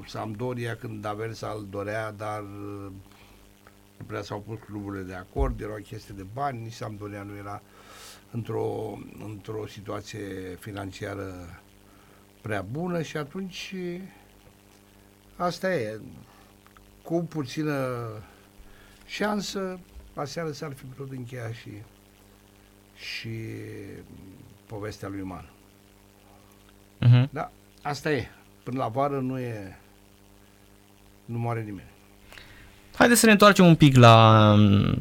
Sampdoria 0.07 0.75
când 0.75 1.05
Aversa 1.05 1.55
îl 1.57 1.67
dorea, 1.69 2.11
dar 2.11 2.41
uh, 2.41 2.91
nu 3.97 4.05
prea 4.05 4.21
s-au 4.21 4.39
pus 4.39 4.59
cluburile 4.65 5.03
de 5.03 5.13
acord, 5.13 5.61
era 5.61 5.73
o 5.73 5.81
chestie 5.81 6.13
de 6.17 6.25
bani, 6.33 6.61
nici 6.61 6.73
Sampdoria 6.73 7.23
nu 7.23 7.35
era 7.35 7.61
într-o, 8.31 8.97
într-o 9.25 9.67
situație 9.67 10.55
financiară 10.59 11.33
prea 12.41 12.61
bună 12.61 13.01
și 13.01 13.17
atunci 13.17 13.75
asta 15.35 15.75
e. 15.75 15.99
Cu 17.03 17.23
puțină 17.23 18.07
șansă, 19.05 19.79
aseară 20.13 20.51
s-ar 20.51 20.73
fi 20.73 20.83
putut 20.85 21.11
încheia 21.11 21.51
și, 21.51 21.71
și 22.95 23.39
povestea 24.65 25.07
lui 25.07 25.21
Man. 25.21 25.52
Uh-huh. 27.05 27.29
Da, 27.29 27.51
asta 27.81 28.11
e. 28.11 28.27
Până 28.63 28.77
la 28.77 28.87
vară 28.87 29.19
nu 29.19 29.39
e, 29.39 29.77
nu 31.25 31.37
moare 31.37 31.61
nimeni. 31.61 31.87
Haideți 32.95 33.19
să 33.19 33.25
ne 33.25 33.31
întoarcem 33.31 33.65
un 33.65 33.75
pic 33.75 33.95
la 33.95 34.39
um, 34.57 34.95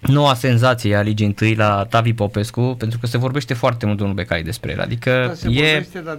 noua 0.00 0.34
senzație 0.34 0.96
a 0.96 1.00
Ligii 1.02 1.26
întâi 1.26 1.54
la 1.54 1.84
Tavi 1.84 2.14
Popescu, 2.14 2.74
pentru 2.78 2.98
că 2.98 3.06
se 3.06 3.18
vorbește 3.18 3.54
foarte 3.54 3.86
mult, 3.86 3.98
domnul 3.98 4.16
Becai, 4.16 4.42
despre 4.42 4.70
el. 4.72 4.80
Adică 4.80 5.24
Da, 5.26 5.34
se 5.34 5.48
e... 5.48 5.52
vorbește, 5.52 6.00
dar 6.00 6.18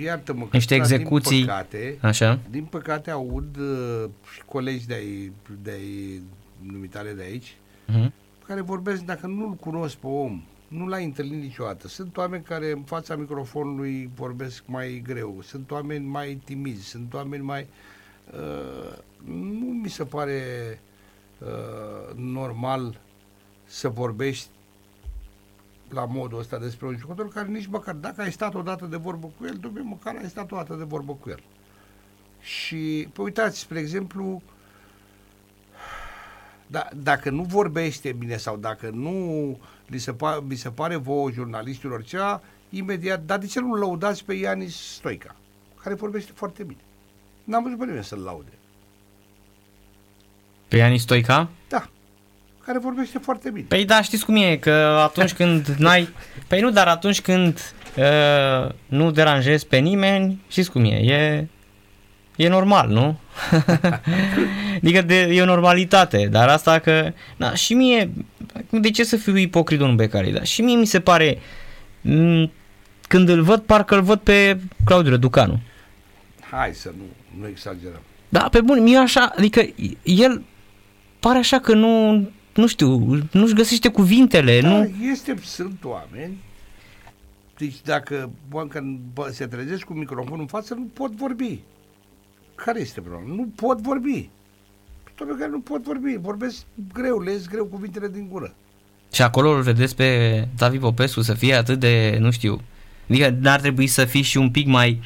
iartă-mă, 0.00 0.42
că 0.42 0.48
niște 0.52 0.76
dar, 0.76 0.84
execuții. 0.84 1.36
Din 1.36 1.46
păcate, 1.46 1.98
Așa? 2.00 2.38
din 2.50 2.64
păcate 2.64 3.10
aud 3.10 3.56
uh, 3.56 4.04
și 4.34 4.40
colegi 4.46 4.86
de-ai, 4.86 5.32
de-ai 5.62 6.20
numitale 6.72 7.10
de 7.12 7.22
aici, 7.22 7.54
Uh-huh. 7.92 8.10
care 8.46 8.60
vorbesc, 8.60 9.02
dacă 9.02 9.26
nu-l 9.26 9.52
cunosc 9.60 9.94
pe 9.96 10.06
om, 10.06 10.42
nu 10.68 10.86
l-ai 10.86 11.04
întâlnit 11.04 11.40
niciodată. 11.40 11.88
Sunt 11.88 12.16
oameni 12.16 12.42
care 12.42 12.70
în 12.70 12.82
fața 12.82 13.16
microfonului 13.16 14.10
vorbesc 14.14 14.62
mai 14.66 15.02
greu, 15.06 15.38
sunt 15.42 15.70
oameni 15.70 16.06
mai 16.06 16.40
timizi, 16.44 16.88
sunt 16.88 17.14
oameni 17.14 17.42
mai... 17.42 17.66
Uh, 18.32 18.98
nu 19.24 19.64
mi 19.64 19.88
se 19.88 20.04
pare 20.04 20.42
uh, 21.38 22.14
normal 22.16 23.00
să 23.64 23.88
vorbești 23.88 24.48
la 25.88 26.04
modul 26.04 26.38
ăsta 26.38 26.58
despre 26.58 26.86
un 26.86 26.96
jucător 26.96 27.28
care 27.28 27.48
nici 27.48 27.66
măcar, 27.66 27.94
dacă 27.94 28.20
ai 28.20 28.32
stat 28.32 28.54
odată 28.54 28.86
de 28.86 28.96
vorbă 28.96 29.30
cu 29.38 29.46
el, 29.46 29.56
dumne, 29.60 29.80
măcar 29.80 30.16
ai 30.16 30.28
stat 30.28 30.52
o 30.52 30.56
dată 30.56 30.74
de 30.74 30.84
vorbă 30.84 31.12
cu 31.12 31.30
el. 31.30 31.42
Și, 32.40 33.08
păi 33.12 33.24
uitați, 33.24 33.58
spre 33.58 33.78
exemplu, 33.78 34.42
da, 36.66 36.88
dacă 36.96 37.30
nu 37.30 37.42
vorbește 37.42 38.12
bine 38.12 38.36
sau 38.36 38.56
dacă 38.56 38.90
nu 38.90 39.58
li 39.88 39.98
se, 39.98 40.12
pa, 40.12 40.44
mi 40.48 40.54
se 40.54 40.70
pare 40.70 40.96
vouă 40.96 41.30
jurnalistilor 41.30 42.04
ceva, 42.04 42.42
imediat, 42.70 43.22
dar 43.22 43.38
de 43.38 43.46
ce 43.46 43.60
nu 43.60 43.74
lăudați 43.74 44.24
pe 44.24 44.34
Ianis 44.34 44.76
Stoica, 44.76 45.36
care 45.82 45.94
vorbește 45.94 46.32
foarte 46.34 46.62
bine? 46.62 46.80
N-am 47.44 47.62
văzut 47.62 47.78
pe 47.78 47.84
nimeni 47.84 48.04
să-l 48.04 48.18
laude. 48.18 48.50
Pe 50.68 50.76
Iani 50.76 50.98
Stoica? 50.98 51.48
Da, 51.68 51.88
care 52.64 52.78
vorbește 52.78 53.18
foarte 53.18 53.50
bine. 53.50 53.66
Păi 53.68 53.84
da, 53.84 54.02
știți 54.02 54.24
cum 54.24 54.36
e, 54.36 54.56
că 54.56 54.70
atunci 55.02 55.32
când 55.40 55.66
n-ai... 55.66 56.08
Păi 56.46 56.60
nu, 56.60 56.70
dar 56.70 56.88
atunci 56.88 57.20
când 57.20 57.74
uh, 57.96 58.70
nu 58.86 59.10
deranjezi 59.10 59.66
pe 59.66 59.76
nimeni, 59.76 60.42
știți 60.48 60.70
cum 60.70 60.84
e, 60.84 60.88
e... 60.88 61.46
e 62.38 62.48
normal, 62.48 62.88
nu? 62.88 63.18
adică 64.82 65.02
de, 65.02 65.14
e 65.20 65.42
o 65.42 65.44
normalitate, 65.44 66.28
dar 66.30 66.48
asta 66.48 66.78
că, 66.78 67.12
da, 67.36 67.54
și 67.54 67.74
mie, 67.74 68.10
de 68.70 68.90
ce 68.90 69.04
să 69.04 69.16
fiu 69.16 69.36
ipocrit 69.36 69.78
domnul 69.78 69.96
Becali, 69.96 70.32
da? 70.32 70.42
Și 70.42 70.62
mie 70.62 70.76
mi 70.76 70.86
se 70.86 71.00
pare, 71.00 71.38
m- 72.04 72.50
când 73.08 73.28
îl 73.28 73.42
văd, 73.42 73.60
parcă 73.60 73.94
îl 73.94 74.02
văd 74.02 74.18
pe 74.18 74.60
Claudiu 74.84 75.10
Răducanu. 75.10 75.60
Hai 76.50 76.74
să 76.74 76.90
nu, 76.96 77.04
nu 77.40 77.48
exagerăm. 77.48 78.00
Da, 78.28 78.48
pe 78.50 78.60
bun, 78.60 78.82
mie 78.82 78.96
așa, 78.96 79.32
adică 79.36 79.60
el 80.02 80.42
pare 81.20 81.38
așa 81.38 81.58
că 81.58 81.74
nu, 81.74 82.12
nu 82.54 82.66
știu, 82.66 83.18
nu-și 83.32 83.54
găsește 83.54 83.88
cuvintele, 83.88 84.60
Da, 84.60 84.68
nu... 84.68 84.90
este, 85.12 85.38
sunt 85.42 85.84
oameni 85.84 86.36
deci 87.58 87.80
dacă 87.84 88.30
bă, 88.48 88.66
bă, 89.14 89.28
se 89.32 89.46
trezesc 89.46 89.82
cu 89.84 89.92
microfonul 89.92 90.40
în 90.40 90.46
față, 90.46 90.74
nu 90.74 90.86
pot 90.92 91.12
vorbi. 91.12 91.60
Care 92.64 92.80
este 92.80 93.00
problema? 93.00 93.34
Nu 93.34 93.48
pot 93.56 93.80
vorbi. 93.80 94.28
Toate 95.14 95.32
care 95.38 95.50
nu 95.50 95.60
pot 95.60 95.82
vorbi. 95.82 96.16
Vorbesc 96.20 96.64
greu, 96.92 97.20
le 97.20 97.32
greu 97.50 97.64
cuvintele 97.64 98.08
din 98.08 98.28
gură. 98.30 98.54
Și 99.12 99.22
acolo 99.22 99.50
îl 99.50 99.62
vedeți 99.62 99.96
pe 99.96 100.48
David 100.56 100.80
Popescu 100.80 101.20
să 101.20 101.34
fie 101.34 101.54
atât 101.54 101.78
de, 101.78 102.16
nu 102.20 102.30
știu, 102.30 102.60
adică 103.08 103.36
n-ar 103.40 103.60
trebui 103.60 103.86
să 103.86 104.04
fii 104.04 104.22
și 104.22 104.36
un 104.36 104.50
pic 104.50 104.66
mai... 104.66 105.00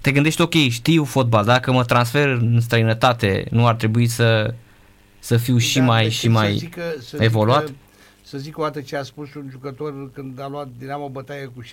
Te 0.00 0.12
gândești, 0.12 0.40
ok, 0.40 0.54
știu 0.54 1.04
fotbal, 1.04 1.44
dacă 1.44 1.72
mă 1.72 1.84
transfer 1.84 2.28
în 2.28 2.60
străinătate, 2.60 3.46
nu 3.50 3.66
ar 3.66 3.74
trebui 3.74 4.06
să, 4.06 4.54
să 5.18 5.36
fiu 5.36 5.56
și 5.56 5.78
Da, 5.78 5.84
mai, 5.84 6.02
deci 6.02 6.12
și 6.12 6.28
mai 6.28 6.52
să 6.52 6.58
zică, 6.58 6.82
să 6.98 7.16
evoluat? 7.20 7.66
Zică, 7.66 7.78
să 8.22 8.38
zic 8.38 8.58
o 8.58 8.62
dată 8.62 8.80
ce 8.80 8.96
a 8.96 9.02
spus 9.02 9.34
un 9.34 9.48
jucător 9.50 10.10
când 10.12 10.40
a 10.40 10.48
luat 10.48 10.68
Dinamo 10.78 11.08
bătaie 11.08 11.44
cu 11.44 11.62
6-0, 11.62 11.66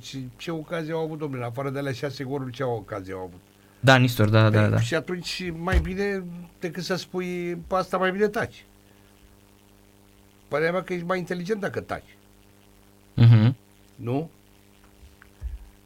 ce, 0.00 0.18
ce 0.36 0.50
ocazie 0.50 0.92
au 0.92 1.04
avut, 1.04 1.18
domnule, 1.18 1.44
afară 1.44 1.70
de 1.70 1.78
alea 1.78 1.92
6 1.92 2.24
goluri, 2.24 2.52
ce 2.52 2.62
au 2.62 2.76
ocazie 2.76 3.12
au 3.12 3.18
avut? 3.20 3.40
Da, 3.86 3.96
Nistor, 3.96 4.28
da, 4.28 4.50
da, 4.50 4.60
Păi, 4.60 4.70
da. 4.70 4.80
Și 4.80 4.94
atunci 4.94 5.52
mai 5.56 5.78
bine 5.78 6.24
decât 6.60 6.82
să 6.82 6.94
spui 6.94 7.54
pe 7.66 7.74
asta 7.74 7.96
mai 7.96 8.10
bine 8.12 8.28
taci. 8.28 8.64
Părerea 10.48 10.72
mea 10.72 10.82
că 10.82 10.92
ești 10.92 11.06
mai 11.06 11.18
inteligent 11.18 11.60
dacă 11.60 11.80
taci, 11.80 12.16
Uh-huh. 13.22 13.52
nu? 13.94 14.30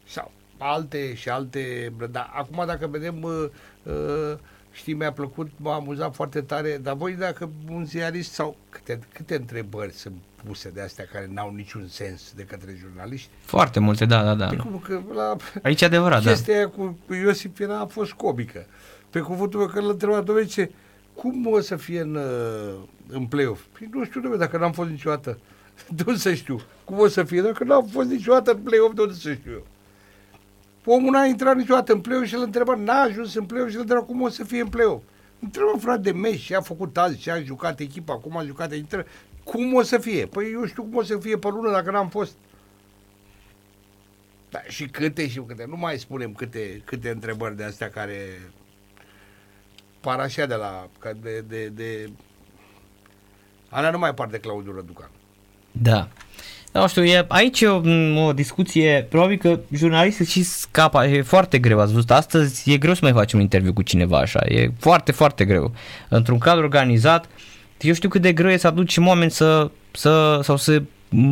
Sau 0.06 0.32
alte 0.58 1.14
și 1.14 1.28
alte... 1.28 1.92
Dar 2.10 2.30
acum 2.34 2.66
dacă 2.66 2.86
vedem... 2.86 3.22
Uh, 3.22 3.48
uh, 3.82 4.38
știi, 4.72 4.94
mi-a 4.94 5.12
plăcut, 5.12 5.50
m-a 5.56 5.74
amuzat 5.74 6.14
foarte 6.14 6.40
tare, 6.40 6.78
dar 6.82 6.94
voi 6.94 7.12
dacă 7.12 7.50
un 7.70 7.84
ziarist 7.84 8.32
sau 8.32 8.56
câte, 8.68 8.98
câte 9.14 9.34
întrebări 9.34 9.92
sunt 9.92 10.14
puse 10.44 10.70
de 10.70 10.80
astea 10.80 11.08
care 11.12 11.30
n-au 11.32 11.52
niciun 11.54 11.86
sens 11.88 12.32
de 12.36 12.42
către 12.42 12.76
jurnaliști? 12.80 13.28
Foarte 13.44 13.80
multe, 13.80 14.04
da, 14.04 14.22
da, 14.22 14.34
da. 14.34 14.46
Pe 14.46 14.56
cum 14.56 14.82
că 14.84 15.00
la 15.14 15.36
Aici 15.62 15.80
e 15.80 15.84
adevărat, 15.84 16.22
da. 16.22 16.30
chestia 16.30 16.54
aia 16.54 16.68
cu, 16.68 16.98
cu 17.06 17.14
Iosif 17.14 17.58
era 17.60 17.78
a 17.78 17.86
fost 17.86 18.12
comică. 18.12 18.66
Pe 19.10 19.20
cuvântul 19.20 19.58
meu 19.58 19.68
că 19.68 19.80
l-a 19.80 19.90
întrebat, 19.90 20.24
domnule, 20.24 20.46
ce, 20.46 20.70
cum 21.14 21.46
o 21.46 21.60
să 21.60 21.76
fie 21.76 22.00
în, 22.00 22.14
uh, 22.14 22.74
în 23.08 23.26
play-off? 23.26 23.60
Păi 23.78 23.88
nu 23.92 24.04
știu, 24.04 24.20
domnule, 24.20 24.44
dacă 24.44 24.58
n-am 24.58 24.72
fost 24.72 24.90
niciodată. 24.90 25.38
De 25.96 26.02
unde 26.06 26.18
să 26.18 26.34
știu? 26.34 26.60
Cum 26.84 26.98
o 26.98 27.08
să 27.08 27.22
fie? 27.22 27.40
Dacă 27.42 27.64
n-am 27.64 27.86
fost 27.86 28.08
niciodată 28.08 28.50
în 28.50 28.58
play-off, 28.58 28.94
de 28.94 29.00
unde 29.00 29.14
să 29.14 29.32
știu 29.32 29.52
eu? 29.52 29.66
Omul 30.84 31.10
n-a 31.10 31.24
intrat 31.24 31.56
niciodată 31.56 31.92
în 31.92 32.00
play-off 32.00 32.26
și 32.26 32.34
l-a 32.34 32.42
întrebat, 32.42 32.78
n-a 32.78 33.00
ajuns 33.00 33.34
în 33.34 33.44
play-off 33.44 33.68
și 33.68 33.74
l-a 33.74 33.80
întrebat 33.80 34.06
cum 34.06 34.20
o 34.20 34.28
să 34.28 34.44
fie 34.44 34.60
în 34.60 34.68
play-off. 34.68 35.02
Întreabă 35.40 35.78
frate 35.78 36.00
de 36.00 36.12
meci 36.12 36.40
ce 36.40 36.56
a 36.56 36.60
făcut 36.60 36.96
azi, 36.96 37.18
ce 37.18 37.30
a 37.30 37.40
jucat 37.40 37.80
echipa, 37.80 38.18
cum 38.18 38.36
a 38.36 38.44
jucat 38.44 38.72
echipa. 38.72 39.04
Cum 39.44 39.74
o 39.74 39.82
să 39.82 39.98
fie? 39.98 40.26
Păi 40.26 40.50
eu 40.52 40.66
știu 40.66 40.82
cum 40.82 40.96
o 40.96 41.02
să 41.02 41.18
fie 41.18 41.38
pe 41.38 41.48
lună 41.48 41.70
dacă 41.70 41.90
n-am 41.90 42.08
fost. 42.08 42.36
Da, 44.50 44.62
și 44.68 44.86
câte 44.86 45.28
și 45.28 45.40
câte. 45.46 45.64
Nu 45.68 45.76
mai 45.76 45.98
spunem 45.98 46.32
câte, 46.32 46.82
câte 46.84 47.10
întrebări 47.10 47.56
de 47.56 47.64
astea 47.64 47.90
care 47.90 48.40
par 50.00 50.18
așa 50.18 50.46
de 50.46 50.54
la... 50.54 50.88
Ca 50.98 51.12
de, 51.12 51.40
de, 51.48 51.66
de... 51.66 52.10
Alea 53.68 53.90
nu 53.90 53.98
mai 53.98 54.14
par 54.14 54.28
de 54.28 54.38
Claudiu 54.38 54.74
Răducan. 54.74 55.10
Da. 55.72 56.08
Da, 56.72 56.80
nu 56.80 56.88
știu, 56.88 57.04
e, 57.04 57.24
aici 57.28 57.60
e 57.60 57.66
o, 57.66 57.80
o 58.26 58.32
discuție, 58.32 59.06
probabil 59.08 59.36
că 59.36 59.60
jurnalistul 59.72 60.26
și 60.26 60.42
scapă, 60.42 61.04
e 61.04 61.22
foarte 61.22 61.58
greu, 61.58 61.80
ați 61.80 61.92
văzut, 61.92 62.10
astăzi 62.10 62.72
e 62.72 62.78
greu 62.78 62.94
să 62.94 63.00
mai 63.02 63.12
faci 63.12 63.32
un 63.32 63.40
interviu 63.40 63.72
cu 63.72 63.82
cineva 63.82 64.18
așa, 64.18 64.40
e 64.48 64.70
foarte, 64.78 65.12
foarte 65.12 65.44
greu. 65.44 65.72
Într-un 66.08 66.38
cadru 66.38 66.62
organizat, 66.62 67.28
eu 67.80 67.92
știu 67.92 68.08
cât 68.08 68.22
de 68.22 68.32
greu 68.32 68.50
e 68.50 68.56
să 68.56 68.66
aducem 68.66 69.06
oameni 69.06 69.30
să, 69.30 69.70
să 69.90 70.40
sau 70.42 70.56
să 70.56 70.82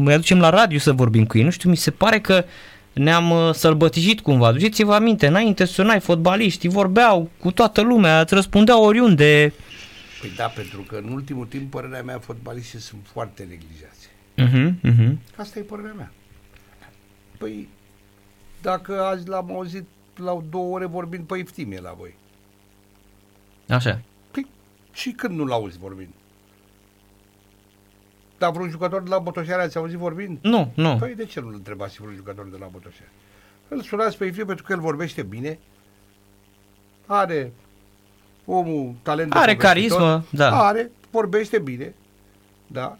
îi 0.05 0.12
aducem 0.12 0.40
la 0.40 0.51
radio 0.51 0.79
să 0.79 0.92
vorbim 0.92 1.27
cu 1.27 1.38
ei, 1.38 1.44
nu 1.44 1.51
știu, 1.51 1.70
mi 1.70 1.77
se 1.77 1.90
pare 1.90 2.20
că 2.20 2.44
ne-am 2.92 3.31
uh, 3.31 3.55
sălbăticit 3.55 4.20
cumva, 4.20 4.46
aduceți-vă 4.46 4.94
aminte, 4.94 5.27
înainte 5.27 5.64
sunai 5.64 6.01
fotbaliștii, 6.01 6.68
vorbeau 6.68 7.31
cu 7.40 7.51
toată 7.51 7.81
lumea, 7.81 8.20
îți 8.20 8.35
răspundeau 8.35 8.85
oriunde. 8.85 9.53
Păi 10.20 10.33
da, 10.37 10.44
pentru 10.44 10.81
că 10.88 11.01
în 11.05 11.12
ultimul 11.12 11.46
timp, 11.46 11.70
părerea 11.70 12.03
mea, 12.03 12.18
fotbaliștii 12.18 12.81
sunt 12.81 13.01
foarte 13.12 13.46
neglijați. 13.48 13.97
Uh-huh, 14.38 14.70
uh-huh. 14.85 15.16
Asta 15.37 15.59
e 15.59 15.62
părerea 15.62 15.92
mea. 15.92 16.12
Păi, 17.38 17.68
dacă 18.62 19.03
azi 19.03 19.29
l-am 19.29 19.51
auzit 19.51 19.87
la 20.16 20.42
două 20.51 20.74
ore 20.74 20.87
vorbind 20.87 21.27
pe 21.27 21.38
iftimie 21.38 21.81
la 21.81 21.92
voi, 21.92 22.14
Așa. 23.68 24.01
păi 24.31 24.46
și 24.92 25.11
când 25.11 25.35
nu 25.35 25.44
l-auzi 25.44 25.79
vorbind? 25.79 26.12
Dar 28.38 28.51
vreun 28.51 28.70
jucător 28.70 29.03
de 29.03 29.09
la 29.09 29.18
Botoșani 29.18 29.62
ați 29.62 29.77
auzit 29.77 29.98
vorbind? 29.98 30.38
Nu, 30.42 30.72
nu. 30.74 30.96
Păi 30.96 31.14
de 31.14 31.24
ce 31.24 31.40
nu-l 31.40 31.55
întrebați 31.55 32.01
vreun 32.01 32.14
jucător 32.14 32.48
de 32.48 32.57
la 32.61 32.66
Botoșani? 32.66 33.11
Îl 33.68 33.83
sunați 33.83 34.16
pe 34.16 34.24
iftimie 34.24 34.46
pentru 34.46 34.64
că 34.64 34.72
el 34.72 34.81
vorbește 34.81 35.22
bine, 35.22 35.59
are 37.07 37.53
omul 38.44 38.94
talent 39.03 39.33
de 39.33 39.38
Are 39.38 39.55
povestitor, 39.55 39.98
carismă, 39.98 40.24
da. 40.31 40.66
Are, 40.66 40.90
vorbește 41.11 41.59
bine, 41.59 41.94
da. 42.66 42.98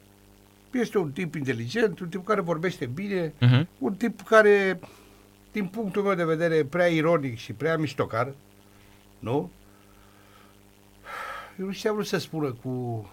Este 0.71 0.99
un 0.99 1.11
tip 1.11 1.35
inteligent, 1.35 2.01
un 2.01 2.09
tip 2.09 2.27
care 2.27 2.41
vorbește 2.41 2.87
bine, 2.87 3.29
Uh-huh. 3.29 3.67
un 3.79 3.95
tip 3.95 4.21
care, 4.21 4.81
din 5.53 5.67
punctul 5.67 6.03
meu 6.03 6.15
de 6.15 6.25
vedere, 6.25 6.55
e 6.55 6.65
prea 6.65 6.87
ironic 6.87 7.37
și 7.39 7.53
prea 7.53 7.77
miștocar, 7.77 8.33
nu? 9.19 9.51
Eu 11.61 11.67
nu 11.67 11.73
știu 11.73 11.83
ce 11.83 11.89
am 11.89 11.95
vrut 11.95 12.07
să 12.07 12.19
spună 12.19 12.57
cu 12.63 13.07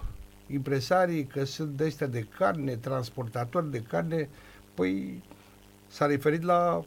impresarii 0.51 1.25
că 1.25 1.45
sunt 1.45 1.69
de 1.69 1.83
ăștia 1.85 2.07
de 2.07 2.25
carne, 2.37 2.75
transportatori 2.75 3.71
de 3.71 3.81
carne, 3.89 4.29
păi 4.73 5.23
s-a 5.87 6.05
referit 6.05 6.43
la 6.43 6.81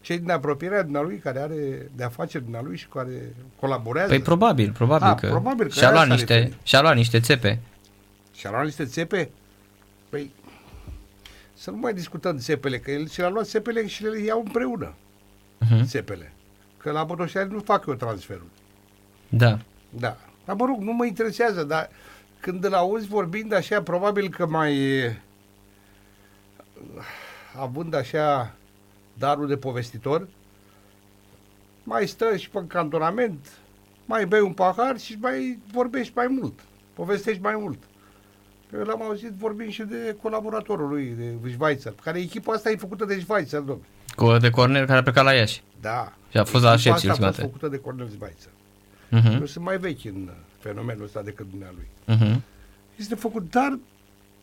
cei 0.00 0.18
din 0.18 0.30
apropierea 0.30 0.82
dumnealui 0.82 1.18
care 1.18 1.38
are 1.40 1.88
de 1.96 2.04
afaceri 2.04 2.42
dumnealui 2.42 2.76
și 2.76 2.86
care 2.86 3.34
colaborează. 3.60 4.08
Păi 4.08 4.20
probabil, 4.20 4.72
probabil 4.72 5.06
Ah, 5.08 5.14
că, 5.20 5.26
probabil 5.28 5.66
că 5.66 5.72
și-a 5.72 5.82
aia 5.86 5.92
luat, 5.92 6.06
s-a 6.06 6.14
niște, 6.14 6.34
referit. 6.34 6.56
și-a 6.62 6.80
luat 6.80 6.94
niște 6.94 7.20
țepe. 7.20 7.58
Și-a 8.34 8.50
luat 8.50 8.64
niște 8.64 8.84
țepe? 8.84 9.30
Păi, 10.10 10.30
să 11.54 11.70
nu 11.70 11.76
mai 11.76 11.94
discutăm 11.94 12.38
țepele, 12.38 12.78
că 12.78 12.90
el 12.90 13.08
și-a 13.08 13.28
luat 13.28 13.46
țepele 13.46 13.86
și 13.86 14.02
le 14.04 14.18
iau 14.20 14.42
împreună, 14.44 14.94
Uh-huh. 15.64 15.84
țepele. 15.84 16.32
Că 16.76 16.90
la 16.90 17.04
Botoșani 17.04 17.52
nu 17.52 17.58
fac 17.60 17.86
eu 17.86 17.94
transferul. 17.94 18.48
Da. 19.28 19.58
Da. 19.90 20.16
Dar 20.44 20.56
mă 20.56 20.64
rog, 20.66 20.80
nu 20.80 20.92
mă 20.92 21.04
interesează, 21.06 21.64
dar 21.64 21.90
când 22.40 22.64
îl 22.64 22.74
auzi 22.74 23.06
vorbind 23.06 23.52
așa, 23.52 23.82
probabil 23.82 24.28
că 24.30 24.46
mai 24.46 24.76
e, 24.78 25.20
având 27.58 27.94
așa 27.94 28.54
darul 29.18 29.46
de 29.46 29.56
povestitor, 29.56 30.28
mai 31.84 32.06
stă 32.08 32.36
și 32.36 32.50
pe 32.50 32.64
cantonament, 32.66 33.52
mai 34.04 34.26
bei 34.26 34.40
un 34.40 34.52
pahar 34.52 34.98
și 34.98 35.16
mai 35.20 35.58
vorbești 35.72 36.12
mai 36.16 36.26
mult, 36.26 36.60
povestești 36.94 37.42
mai 37.42 37.54
mult. 37.56 37.78
Eu 38.74 38.80
l-am 38.80 39.02
auzit 39.02 39.30
vorbind 39.30 39.70
și 39.70 39.82
de 39.82 40.16
colaboratorul 40.22 40.88
lui, 40.88 41.14
de 41.18 41.50
Schweizer, 41.52 41.94
care 42.02 42.18
echipa 42.18 42.52
asta 42.52 42.70
e 42.70 42.76
făcută 42.76 43.04
de 43.04 43.20
Schweizer, 43.20 43.60
domnule. 43.60 43.88
Cu 44.16 44.36
de 44.36 44.50
corner 44.50 44.84
care 44.84 44.98
a 44.98 45.02
plecat 45.02 45.24
la 45.24 45.32
Iași. 45.32 45.62
Da. 45.80 46.12
Și 46.30 46.36
a 46.36 46.44
fost 46.44 46.64
la 46.64 46.72
Echipa 46.72 46.96
Șepsi 46.96 47.08
asta 47.08 47.26
a 47.26 47.26
fost 47.26 47.26
ultima 47.26 47.30
dată. 47.30 47.40
făcută 47.40 47.68
de 47.68 47.78
Cornel 47.78 48.08
Schweizer. 48.08 48.50
Uh-huh. 49.10 49.40
Eu 49.40 49.46
sunt 49.46 49.64
mai 49.64 49.78
vechi 49.78 50.04
în 50.04 50.28
uh, 50.28 50.34
fenomenul 50.58 51.04
ăsta 51.04 51.22
decât 51.22 51.46
dumnealui. 51.50 51.86
Uh-huh. 52.08 52.40
Este 52.96 53.14
făcut, 53.14 53.50
dar 53.50 53.78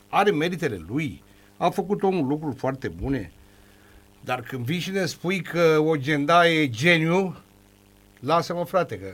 are 0.09 0.31
meritele 0.31 0.81
lui. 0.87 1.23
A 1.57 1.69
făcut 1.69 2.03
omul 2.03 2.27
lucruri 2.27 2.55
foarte 2.55 2.87
bune. 2.87 3.31
Dar 4.23 4.41
când 4.41 4.65
vii 4.65 4.79
și 4.79 4.91
ne 4.91 5.05
spui 5.05 5.41
că 5.41 5.77
o 5.79 5.95
genda 5.95 6.47
e 6.47 6.69
geniu, 6.69 7.35
lasă-mă 8.19 8.65
frate, 8.65 8.99
că 8.99 9.13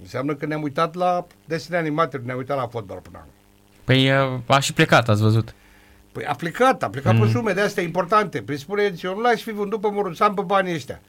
înseamnă 0.00 0.34
că 0.34 0.46
ne-am 0.46 0.62
uitat 0.62 0.94
la 0.94 1.26
desene 1.44 1.76
animate, 1.76 2.16
nu 2.16 2.24
ne-am 2.24 2.38
uitat 2.38 2.56
la 2.56 2.66
fotbal 2.66 2.98
până 2.98 3.18
acum. 3.18 3.32
Păi 3.88 4.10
uh, 4.10 4.38
a 4.46 4.58
și 4.58 4.72
plecat, 4.72 5.08
ați 5.08 5.22
văzut. 5.22 5.54
Păi 6.12 6.24
a 6.24 6.34
plecat, 6.34 6.82
a 6.82 6.88
plecat 6.88 7.14
Mm. 7.14 7.20
pe 7.20 7.28
sume 7.28 7.52
de 7.52 7.60
astea 7.60 7.82
importante. 7.82 8.38
Păi 8.42 8.58
spune, 8.58 8.94
eu 9.02 9.14
nu 9.14 9.20
l-aș 9.20 9.40
fi 9.42 9.50
vândut 9.52 9.80
pe 9.80 9.88
Moruțan 9.92 10.34
pe 10.34 10.42
banii 10.46 10.74
ăștia. 10.74 11.00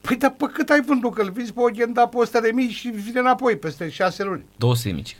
Păi 0.00 0.16
dar 0.16 0.34
pe 0.38 0.44
cât 0.52 0.68
ai 0.70 0.80
vândut? 0.86 1.14
Că 1.14 1.22
îl 1.22 1.30
vinzi 1.30 1.52
pe 1.52 1.60
o 1.60 1.66
agenda 1.66 2.06
pe 2.06 2.16
100 2.16 2.40
de 2.40 2.50
mii 2.54 2.68
și 2.68 2.88
vine 2.88 3.18
înapoi 3.20 3.56
peste 3.56 3.88
6 3.88 4.24
luni. 4.24 4.44
200 4.56 4.90
mici. 4.94 5.16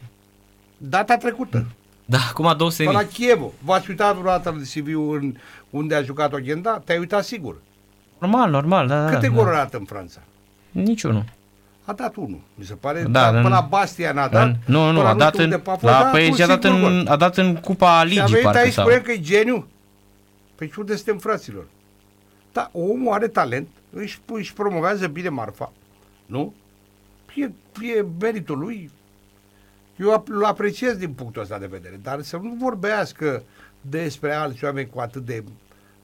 Data 0.77 1.17
trecută. 1.17 1.67
Da, 2.05 2.19
acum 2.29 2.55
200 2.57 2.85
Pe 2.85 2.91
la 2.91 2.99
mici. 3.01 3.13
Chievo. 3.13 3.53
V-ați 3.65 3.91
uitat 3.91 4.13
vreodată 4.15 4.51
în 4.51 4.63
CV-ul 4.63 5.19
în 5.23 5.35
unde 5.71 5.95
a 5.95 6.03
jucat 6.03 6.33
agenda? 6.33 6.83
Te-ai 6.85 6.99
uitat 6.99 7.25
sigur. 7.25 7.57
Normal, 8.19 8.51
normal, 8.51 8.87
da, 8.87 9.05
da. 9.05 9.11
Câte 9.15 9.27
da. 9.29 9.35
goluri 9.35 9.55
arată 9.57 9.77
în 9.77 9.85
Franța? 9.85 10.21
Niciunul. 10.71 11.25
A 11.89 11.93
dat 11.93 12.15
unul, 12.17 12.41
mi 12.55 12.65
se 12.65 12.75
pare. 12.75 13.03
Da, 13.03 13.09
Da, 13.09 13.29
în- 13.37 13.43
până 13.43 13.55
la 13.55 13.61
Bastia 13.61 14.13
n-a 14.13 14.29
dat. 14.29 14.45
În, 14.47 14.55
nu, 14.67 14.91
nu, 14.91 14.97
până 14.97 15.09
a 15.09 15.13
nu 15.13 15.19
dat 15.19 15.33
știu 15.33 15.45
în, 15.45 15.51
unde 15.53 15.71
a 15.71 15.71
fost, 15.75 15.83
la, 15.83 15.91
dat 16.03 16.11
păi, 16.11 16.29
un 16.29 16.35
și 16.35 16.43
a 16.43 16.47
dat, 16.47 16.63
singur 16.63 16.91
în, 16.91 16.97
gol. 17.05 17.13
a 17.13 17.17
dat 17.17 17.37
în 17.37 17.55
Cupa 17.57 17.87
Și 17.87 17.95
a 17.99 18.03
Ligii, 18.05 18.23
venit 18.27 18.43
parcă, 18.43 18.59
aici 18.59 18.73
sau... 18.73 18.85
spunem 18.85 19.03
că 19.03 19.13
e 19.13 19.19
geniu. 19.21 19.67
Păi 20.55 20.71
și 20.71 20.79
unde 20.79 20.95
suntem 20.97 21.19
fraților? 21.19 21.65
Da, 22.53 22.71
omul 22.73 23.13
are 23.13 23.29
talent, 23.29 23.69
își, 23.93 24.19
își 24.33 24.53
promovează 24.53 25.07
bine 25.07 25.29
marfa, 25.29 25.73
nu? 26.27 26.55
E, 27.35 27.45
e 27.97 28.05
meritul 28.21 28.59
lui. 28.59 28.91
Eu 29.97 30.21
ap- 30.21 30.29
îl 30.29 30.45
apreciez 30.45 30.97
din 30.97 31.13
punctul 31.13 31.43
ăsta 31.43 31.59
de 31.59 31.67
vedere, 31.67 32.01
dar 32.03 32.23
să 32.23 32.37
nu 32.43 32.57
vorbească 32.59 33.43
despre 33.81 34.33
alți 34.35 34.65
oameni 34.65 34.89
cu 34.91 35.01
atât 35.01 35.25
de 35.25 35.45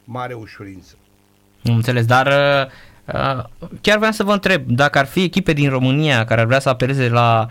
mare 0.04 0.34
ușurință. 0.34 0.94
Nu 1.62 1.74
înțeles, 1.74 2.06
dar 2.06 2.26
uh, 2.26 2.66
uh, 2.66 2.70
chiar 3.80 3.96
vreau 3.96 4.12
să 4.12 4.24
vă 4.24 4.32
întreb, 4.32 4.62
dacă 4.66 4.98
ar 4.98 5.06
fi 5.06 5.22
echipe 5.22 5.52
din 5.52 5.70
România 5.70 6.24
care 6.24 6.40
ar 6.40 6.46
vrea 6.46 6.60
să 6.60 6.68
apeleze 6.68 7.08
la, 7.08 7.46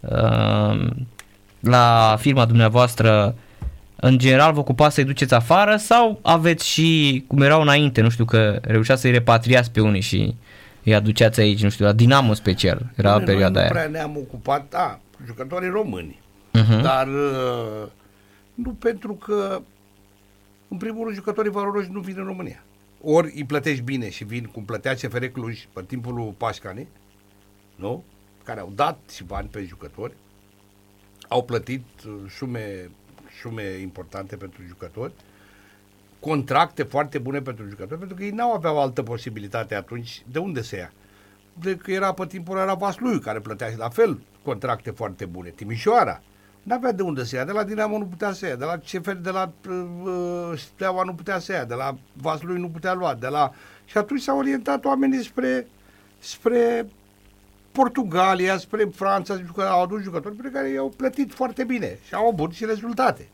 uh, 0.00 0.86
la 1.60 2.16
firma 2.18 2.44
dumneavoastră, 2.44 3.34
în 3.96 4.18
general 4.18 4.52
vă 4.52 4.58
ocupați 4.58 4.94
să-i 4.94 5.04
duceți 5.04 5.34
afară 5.34 5.76
sau 5.76 6.18
aveți 6.22 6.68
și, 6.68 7.24
cum 7.26 7.42
erau 7.42 7.60
înainte, 7.62 8.00
nu 8.00 8.08
știu, 8.08 8.24
că 8.24 8.58
reușeați 8.62 9.00
să-i 9.00 9.10
repatriați 9.10 9.70
pe 9.70 9.80
unii 9.80 10.00
și 10.00 10.34
îi 10.84 10.94
aduceați 10.94 11.40
aici, 11.40 11.62
nu 11.62 11.68
știu, 11.68 11.84
la 11.84 11.92
Dinamo 11.92 12.34
special, 12.34 12.80
era 12.96 13.16
Noi 13.16 13.24
perioada 13.24 13.52
nu 13.52 13.60
aia. 13.60 13.68
prea 13.70 13.86
ne-am 13.86 14.16
ocupat, 14.16 14.64
da, 14.70 14.98
cu 15.16 15.22
jucătorii 15.26 15.68
români, 15.68 16.20
Uh-huh. 16.58 16.82
dar 16.82 17.06
uh, 17.06 17.88
nu 18.54 18.70
pentru 18.70 19.12
că, 19.12 19.60
în 20.68 20.76
primul 20.76 21.02
rând, 21.04 21.16
jucătorii 21.16 21.50
valoroși 21.50 21.88
nu 21.92 22.00
vin 22.00 22.14
în 22.18 22.24
România. 22.24 22.62
Ori 23.04 23.32
îi 23.34 23.44
plătești 23.44 23.82
bine 23.82 24.10
și 24.10 24.24
vin 24.24 24.44
cum 24.44 24.64
plătea 24.64 24.94
CFR 24.94 25.24
Cluj 25.24 25.66
pe 25.72 25.82
timpul 25.82 26.14
lui 26.14 26.34
Pașcani, 26.36 26.88
nu? 27.76 28.04
Care 28.44 28.60
au 28.60 28.72
dat 28.74 28.98
și 29.10 29.24
bani 29.24 29.48
pe 29.48 29.64
jucători, 29.64 30.14
au 31.28 31.44
plătit 31.44 31.84
uh, 32.06 32.14
sume, 32.30 32.90
sume 33.40 33.78
importante 33.80 34.36
pentru 34.36 34.62
jucători, 34.66 35.12
contracte 36.20 36.82
foarte 36.82 37.18
bune 37.18 37.42
pentru 37.42 37.68
jucători, 37.68 37.98
pentru 37.98 38.16
că 38.16 38.24
ei 38.24 38.30
n-au 38.30 38.52
aveau 38.52 38.80
altă 38.80 39.02
posibilitate 39.02 39.74
atunci. 39.74 40.22
De 40.30 40.38
unde 40.38 40.62
să 40.62 40.76
ia? 40.76 40.92
De 41.60 41.76
că 41.76 41.92
era 41.92 42.12
pe 42.12 42.26
timpul 42.26 42.58
era 42.58 42.74
Vaslui, 42.74 43.20
care 43.20 43.40
plătea 43.40 43.70
și 43.70 43.76
la 43.76 43.88
fel 43.88 44.20
contracte 44.42 44.90
foarte 44.90 45.24
bune. 45.24 45.48
Timișoara. 45.48 46.22
N-avea 46.62 46.92
de 46.92 47.02
unde 47.02 47.24
să 47.24 47.36
ia. 47.36 47.44
De 47.44 47.52
la 47.52 47.64
Dinamo 47.64 47.98
nu 47.98 48.06
putea 48.06 48.32
să 48.32 48.46
ia. 48.46 48.56
De 48.56 48.64
la 48.64 48.76
CFR, 48.76 49.10
de 49.10 49.30
la 49.30 49.52
uh, 49.68 50.58
Steaua 50.58 51.02
nu 51.04 51.14
putea 51.14 51.38
să 51.38 51.52
ia. 51.52 51.64
De 51.64 51.74
la 51.74 51.96
Vaslui 52.12 52.60
nu 52.60 52.68
putea 52.68 52.94
lua. 52.94 53.14
De 53.14 53.26
la... 53.26 53.52
Și 53.84 53.98
atunci 53.98 54.20
s-au 54.20 54.38
orientat 54.38 54.84
oamenii 54.84 55.24
spre, 55.24 55.66
spre 56.18 56.86
Portugalia, 57.72 58.58
spre 58.58 58.84
Franța, 58.84 59.40
că 59.54 59.62
au 59.62 59.82
adus 59.82 60.02
jucători 60.02 60.34
pe 60.34 60.50
care 60.50 60.68
i-au 60.68 60.92
plătit 60.96 61.32
foarte 61.32 61.64
bine 61.64 61.98
și 62.06 62.14
au 62.14 62.26
avut 62.26 62.52
și 62.52 62.64
rezultate. 62.64 63.28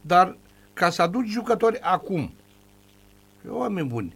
Dar 0.00 0.36
ca 0.72 0.90
să 0.90 1.02
aduci 1.02 1.28
jucători 1.28 1.80
acum, 1.80 2.32
oameni 3.48 3.88
buni, 3.88 4.14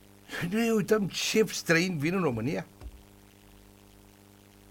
noi 0.50 0.70
uităm 0.70 1.08
ce 1.08 1.44
străini 1.46 1.98
vin 1.98 2.14
în 2.14 2.22
România? 2.22 2.66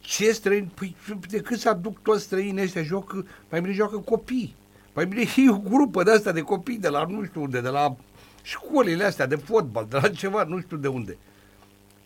Ce 0.01 0.31
străini? 0.31 0.71
Păi 0.75 0.95
decât 1.29 1.59
să 1.59 1.69
aduc 1.69 2.01
toți 2.01 2.23
străinii 2.23 2.63
ăștia, 2.63 2.83
joc, 2.83 3.23
mai 3.49 3.61
bine 3.61 3.73
joacă 3.73 3.97
copii. 3.97 4.55
Mai 4.93 5.05
bine 5.05 5.21
e 5.37 5.49
o 5.49 5.57
grupă 5.57 6.03
de 6.03 6.11
asta 6.11 6.31
de 6.31 6.41
copii 6.41 6.77
de 6.77 6.87
la 6.87 7.05
nu 7.05 7.25
știu 7.25 7.41
unde, 7.41 7.61
de 7.61 7.69
la 7.69 7.95
școlile 8.43 9.03
astea 9.03 9.25
de 9.25 9.35
fotbal, 9.35 9.87
de 9.89 9.97
la 10.01 10.09
ceva, 10.09 10.43
nu 10.43 10.59
știu 10.59 10.77
de 10.77 10.87
unde. 10.87 11.17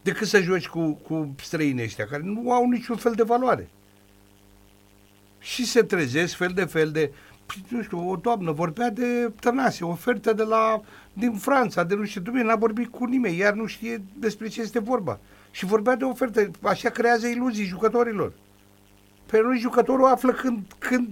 Decât 0.01 0.27
să 0.27 0.41
joci 0.41 0.67
cu, 0.67 0.91
cu 0.91 1.35
străinii 1.41 1.83
ăștia, 1.83 2.05
care 2.05 2.23
nu 2.25 2.51
au 2.51 2.69
niciun 2.69 2.95
fel 2.95 3.13
de 3.13 3.23
valoare. 3.23 3.69
Și 5.39 5.65
se 5.65 5.83
trezesc 5.83 6.35
fel 6.35 6.51
de 6.53 6.65
fel 6.65 6.91
de 6.91 7.11
Păi, 7.45 7.65
nu 7.67 7.81
știu, 7.83 8.09
o 8.09 8.15
doamnă 8.15 8.51
vorbea 8.51 8.89
de 8.89 9.31
Tănase, 9.39 9.85
ofertă 9.85 10.33
de 10.33 10.43
la, 10.43 10.81
din 11.13 11.33
Franța, 11.33 11.83
de 11.83 11.95
nu 11.95 12.05
știu, 12.05 12.21
dumneavoastră 12.21 12.61
n-a 12.61 12.67
vorbit 12.67 12.91
cu 12.91 13.05
nimeni, 13.05 13.37
iar 13.37 13.53
nu 13.53 13.65
știe 13.65 14.01
despre 14.13 14.47
ce 14.47 14.61
este 14.61 14.79
vorba. 14.79 15.19
Și 15.55 15.65
vorbea 15.65 15.95
de 15.95 16.03
ofertă, 16.03 16.51
așa 16.61 16.89
creează 16.89 17.27
iluzii 17.27 17.65
jucătorilor. 17.65 18.31
Pe 19.25 19.41
noi 19.43 19.59
jucătorul 19.59 20.05
află 20.05 20.31
când, 20.31 20.59
când, 20.79 21.09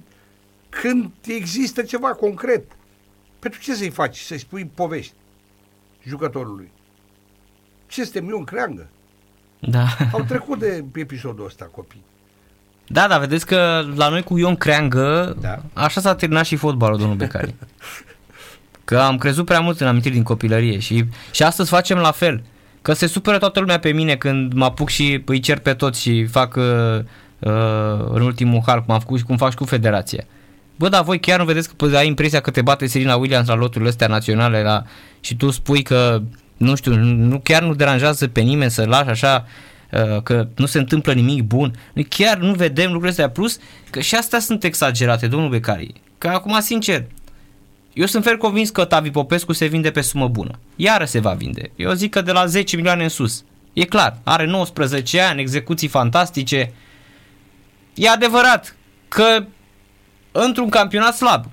când 0.69 1.11
există 1.27 1.81
ceva 1.81 2.07
concret. 2.07 2.63
Pentru 3.39 3.59
ce 3.59 3.75
să-i 3.75 3.89
faci? 3.89 4.17
Să-i 4.17 4.37
spui 4.37 4.71
povești 4.73 5.13
jucătorului? 6.07 6.71
Ce 7.87 8.03
suntem 8.03 8.29
eu 8.29 8.37
în 8.37 8.43
creangă? 8.43 8.87
Da. 9.59 9.85
Au 10.11 10.23
trecut 10.23 10.59
de 10.59 10.83
episodul 10.95 11.45
ăsta 11.45 11.65
copii. 11.65 12.03
da, 12.87 13.07
da, 13.07 13.17
vedeți 13.19 13.45
că 13.45 13.85
la 13.95 14.09
noi 14.09 14.23
cu 14.23 14.37
Ion 14.37 14.55
Creangă, 14.55 15.37
Da. 15.41 15.61
așa 15.73 16.01
s-a 16.01 16.15
terminat 16.15 16.45
și 16.45 16.55
fotbalul, 16.55 16.97
domnul 16.97 17.15
Becari. 17.15 17.55
Că 18.85 18.97
am 18.99 19.17
crezut 19.17 19.45
prea 19.45 19.59
mult 19.59 19.79
în 19.79 19.87
amintiri 19.87 20.13
din 20.13 20.23
copilărie 20.23 20.79
și, 20.79 21.05
și 21.31 21.43
astăzi 21.43 21.69
facem 21.69 21.97
la 21.97 22.11
fel. 22.11 22.43
Că 22.83 22.93
se 22.93 23.07
supără 23.07 23.37
toată 23.37 23.59
lumea 23.59 23.79
pe 23.79 23.91
mine 23.91 24.15
când 24.15 24.53
mă 24.53 24.65
apuc 24.65 24.89
și 24.89 25.21
îi 25.25 25.39
cer 25.39 25.59
pe 25.59 25.73
toți 25.73 26.01
și 26.01 26.25
fac 26.25 26.55
uh, 26.55 26.63
uh, 27.39 27.51
în 28.09 28.21
ultimul 28.21 28.61
hal 28.65 28.83
cum 28.83 28.93
am 28.93 28.99
făcut 28.99 29.17
și 29.17 29.23
cum 29.23 29.37
fac 29.37 29.49
și 29.49 29.57
cu 29.57 29.65
federația. 29.65 30.23
Bă, 30.75 30.89
dar 30.89 31.03
voi 31.03 31.19
chiar 31.19 31.39
nu 31.39 31.45
vedeți 31.45 31.67
că 31.67 31.73
păi, 31.77 31.95
ai 31.95 32.07
impresia 32.07 32.39
că 32.39 32.51
te 32.51 32.61
bate 32.61 32.85
Serena 32.87 33.15
Williams 33.15 33.47
la 33.47 33.55
loturile 33.55 33.89
astea 33.89 34.07
naționale 34.07 34.61
la, 34.61 34.83
și 35.19 35.35
tu 35.35 35.49
spui 35.49 35.83
că, 35.83 36.21
nu 36.57 36.75
știu, 36.75 36.95
nu, 36.95 37.39
chiar 37.39 37.61
nu 37.61 37.73
deranjează 37.73 38.27
pe 38.27 38.41
nimeni 38.41 38.71
să 38.71 38.85
lași 38.85 39.09
așa 39.09 39.47
uh, 39.91 40.21
că 40.21 40.47
nu 40.55 40.65
se 40.65 40.77
întâmplă 40.77 41.13
nimic 41.13 41.43
bun. 41.43 41.73
Noi 41.93 42.03
chiar 42.03 42.37
nu 42.37 42.53
vedem 42.53 42.85
lucrurile 42.85 43.09
astea. 43.09 43.29
Plus 43.29 43.57
că 43.89 43.99
și 43.99 44.15
astea 44.15 44.39
sunt 44.39 44.63
exagerate, 44.63 45.27
domnul 45.27 45.49
Becari. 45.49 45.93
Că 46.17 46.27
acum, 46.27 46.59
sincer, 46.59 47.05
eu 47.93 48.05
sunt 48.05 48.23
fer 48.23 48.37
convins 48.37 48.69
că 48.69 48.85
Tavi 48.85 49.11
Popescu 49.11 49.53
se 49.53 49.65
vinde 49.65 49.91
pe 49.91 50.01
sumă 50.01 50.27
bună. 50.27 50.59
Iară 50.75 51.05
se 51.05 51.19
va 51.19 51.33
vinde. 51.33 51.71
Eu 51.75 51.91
zic 51.91 52.11
că 52.11 52.21
de 52.21 52.31
la 52.31 52.45
10 52.45 52.75
milioane 52.75 53.03
în 53.03 53.09
sus. 53.09 53.43
E 53.73 53.85
clar, 53.85 54.17
are 54.23 54.45
19 54.45 55.21
ani, 55.21 55.41
execuții 55.41 55.87
fantastice. 55.87 56.73
E 57.93 58.09
adevărat 58.09 58.75
că 59.07 59.45
într-un 60.31 60.69
campionat 60.69 61.15
slab, 61.15 61.45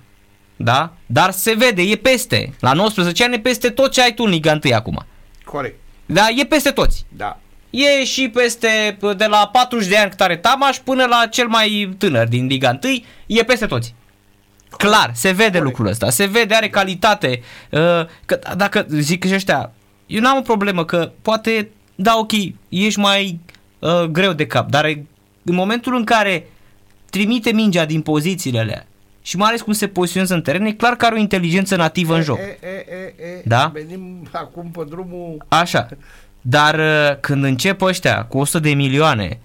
da? 0.57 0.93
Dar 1.07 1.31
se 1.31 1.55
vede, 1.55 1.83
e 1.83 1.97
peste. 1.97 2.53
La 2.61 2.73
19 2.73 3.25
ani 3.25 3.35
e 3.35 3.41
peste 3.41 3.69
tot 3.69 3.93
ce 3.93 4.03
ai 4.03 4.15
tu 4.15 4.23
în 4.23 4.31
Liga 4.31 4.59
1 4.65 4.75
acum. 4.75 5.07
Corect. 5.45 5.79
Da, 6.07 6.27
e 6.37 6.45
peste 6.45 6.71
toți. 6.71 7.07
Da. 7.17 7.39
E 7.71 8.05
și 8.05 8.29
peste, 8.29 8.99
de 9.17 9.27
la 9.27 9.49
40 9.53 9.89
de 9.89 9.97
ani 9.97 10.11
cât 10.11 10.21
are 10.21 10.37
Tamaș 10.37 10.77
până 10.77 11.05
la 11.05 11.27
cel 11.27 11.49
mai 11.49 11.95
tânăr 11.99 12.29
din 12.29 12.47
Liga 12.47 12.79
1, 12.85 13.03
e 13.27 13.43
peste 13.43 13.67
toți. 13.67 13.95
Clar, 14.77 15.11
se 15.15 15.31
vede 15.31 15.45
Corect. 15.45 15.65
lucrul 15.65 15.87
ăsta, 15.87 16.11
se 16.11 16.27
vede, 16.27 16.55
are 16.55 16.69
calitate. 16.69 17.41
uh, 17.71 17.81
Că 18.25 18.39
dacă 18.57 18.87
zic 18.89 19.27
și 19.27 19.35
ăștia, 19.35 19.73
eu 20.07 20.21
n-am 20.21 20.37
o 20.39 20.41
problemă 20.43 20.85
că 20.85 21.13
poate, 21.23 21.71
da 21.95 22.15
ok, 22.17 22.33
ești 22.69 22.99
mai 22.99 23.41
uh, 23.79 24.03
greu 24.03 24.33
de 24.33 24.47
cap, 24.47 24.71
dar 24.71 24.85
în 25.45 25.55
momentul 25.55 25.95
în 25.95 26.05
care 26.05 26.47
trimite 27.11 27.53
mingea 27.53 27.85
din 27.85 28.01
pozițiile 28.01 28.59
alea 28.59 28.87
și 29.23 29.37
mai 29.37 29.49
ales 29.49 29.61
cum 29.61 29.73
se 29.73 29.89
poziționează 29.89 30.35
în 30.35 30.43
teren, 30.43 30.65
e 30.65 30.73
clar 30.73 30.97
că 30.97 31.05
are 31.07 31.15
o 31.15 31.19
inteligență 31.19 31.77
nativă 31.77 32.15
în 32.17 32.23
joc. 32.23 32.39
E, 32.39 32.59
e, 32.63 32.69
e, 32.69 33.25
e, 33.25 33.43
Da? 33.45 33.71
Venim 33.75 34.29
acum 34.33 34.71
pe 34.71 34.85
drumul... 34.89 35.45
Așa. 35.49 35.89
Dar 36.41 36.79
uh, 36.79 37.17
când 37.21 37.45
încep 37.45 37.81
ăștia 37.83 38.25
cu 38.25 38.39
100 38.39 38.59
de 38.59 38.75
milioane, 38.75 39.41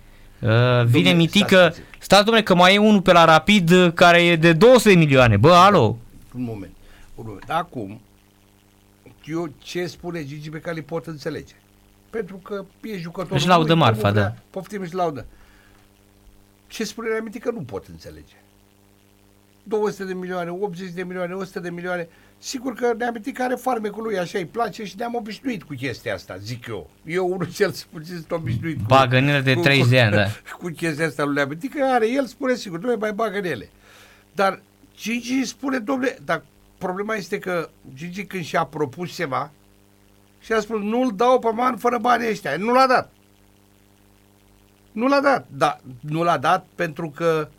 uh, 0.45 0.85
vine 0.85 1.11
Dom'le, 1.11 1.15
mitică, 1.15 1.45
stați 1.55 1.69
puțin. 1.79 1.83
stați 1.99 2.23
domnule 2.23 2.45
că 2.45 2.55
mai 2.55 2.73
e 2.73 2.77
unul 2.77 3.01
pe 3.01 3.11
la 3.11 3.25
Rapid 3.25 3.69
uh, 3.71 3.93
care 3.93 4.23
e 4.23 4.35
de 4.35 4.53
200 4.53 4.89
de 4.89 4.95
milioane. 4.95 5.37
Bă, 5.37 5.51
alo. 5.53 5.97
Un 6.35 6.43
moment. 6.43 6.71
Un 7.15 7.23
moment. 7.27 7.49
Acum, 7.49 8.01
eu 9.25 9.49
ce 9.57 9.85
spune 9.87 10.25
Gigi 10.25 10.49
pe 10.49 10.59
care 10.59 10.75
îl 10.77 10.83
pot 10.83 11.05
înțelege. 11.05 11.53
Pentru 12.09 12.35
că 12.35 12.65
e 12.81 12.97
jucătorul 12.97 13.37
Își 13.37 13.47
laudă 13.47 13.71
lui, 13.73 13.81
marfa, 13.81 13.99
omul 14.07 14.13
da. 14.13 14.19
vrea- 14.21 14.43
Poftim 14.49 14.81
își 14.81 14.93
laudă. 14.95 15.25
Ce 16.67 16.83
spune 16.83 17.07
Reamintică 17.09 17.51
nu 17.51 17.59
pot 17.61 17.85
înțelege. 17.91 18.33
200 19.63 20.03
de 20.03 20.13
milioane, 20.13 20.49
80 20.49 20.89
de 20.89 21.03
milioane, 21.03 21.33
100 21.33 21.59
de 21.59 21.69
milioane. 21.69 22.07
Sigur 22.37 22.73
că 22.73 22.93
Neamitică 22.97 23.43
are 23.43 23.55
farmecul 23.55 24.03
lui, 24.03 24.17
așa 24.17 24.37
îi 24.37 24.45
place 24.45 24.85
și 24.85 24.95
ne-am 24.97 25.15
obișnuit 25.15 25.63
cu 25.63 25.73
chestia 25.73 26.13
asta, 26.13 26.37
zic 26.37 26.67
eu. 26.67 26.89
Eu 27.05 27.27
unul 27.27 27.51
cel 27.53 27.73
puțin 27.91 28.13
sunt 28.15 28.31
obișnuit 28.31 28.77
cu, 28.77 28.83
Bagă 28.87 29.17
în 29.17 29.27
ele 29.27 29.41
de 29.41 29.53
cu- 29.53 29.61
30 29.61 29.89
de 29.89 30.01
ani, 30.01 30.15
da. 30.15 30.25
cu 30.59 30.67
chestia 30.67 31.05
asta 31.05 31.23
lui 31.23 31.33
Neamitică, 31.35 31.83
are 31.83 32.09
el, 32.09 32.25
spune 32.25 32.55
sigur, 32.55 32.79
nu 32.79 32.95
mai 32.99 33.13
bagă 33.13 33.37
în 33.37 33.43
ele. 33.45 33.69
Dar 34.31 34.61
Gigi 34.97 35.43
spune, 35.45 35.79
domnule, 35.79 36.17
dar 36.25 36.43
problema 36.77 37.15
este 37.15 37.39
că 37.39 37.69
Gigi 37.93 38.25
când 38.25 38.43
și-a 38.43 38.63
propus 38.63 39.15
ceva 39.15 39.51
și 40.39 40.51
a 40.53 40.59
spus, 40.59 40.79
nu-l 40.81 41.11
dau 41.15 41.39
pe 41.39 41.49
man 41.53 41.77
fără 41.77 41.97
banii 41.97 42.29
ăștia. 42.29 42.57
Nu 42.57 42.73
l-a 42.73 42.87
dat. 42.87 43.11
Nu 44.91 45.07
l-a 45.07 45.19
dat. 45.21 45.47
Da, 45.49 45.77
nu 45.99 46.23
l-a 46.23 46.37
dat 46.37 46.65
pentru 46.75 47.09
că 47.09 47.49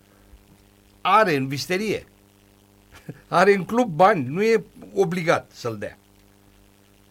are 1.01 1.35
în 1.37 1.47
visterie. 1.49 2.07
Are 3.29 3.55
în 3.55 3.65
club 3.65 3.91
bani, 3.91 4.27
nu 4.29 4.43
e 4.43 4.65
obligat 4.95 5.51
să-l 5.55 5.77
dea. 5.79 5.99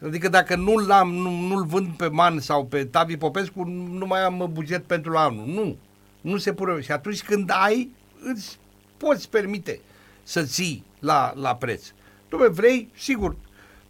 Adică 0.05 0.29
dacă 0.29 0.55
nu-l 0.55 0.91
am, 0.91 1.13
nu, 1.13 1.29
nu-l 1.47 1.65
vând 1.65 1.91
pe 1.97 2.07
Man 2.07 2.39
sau 2.39 2.65
pe 2.65 2.85
Tavi 2.85 3.17
Popescu, 3.17 3.63
nu 3.67 4.05
mai 4.05 4.21
am 4.21 4.49
buget 4.53 4.83
pentru 4.83 5.17
anul. 5.17 5.45
Nu. 5.45 5.77
Nu 6.21 6.37
se 6.37 6.53
pune. 6.53 6.81
Și 6.81 6.91
atunci 6.91 7.23
când 7.23 7.49
ai, 7.53 7.91
îți 8.23 8.59
poți 8.97 9.29
permite 9.29 9.79
să 10.23 10.43
ții 10.43 10.83
la, 10.99 11.33
la 11.35 11.55
preț. 11.55 11.85
Dom'le, 12.27 12.51
vrei? 12.51 12.89
Sigur. 12.97 13.35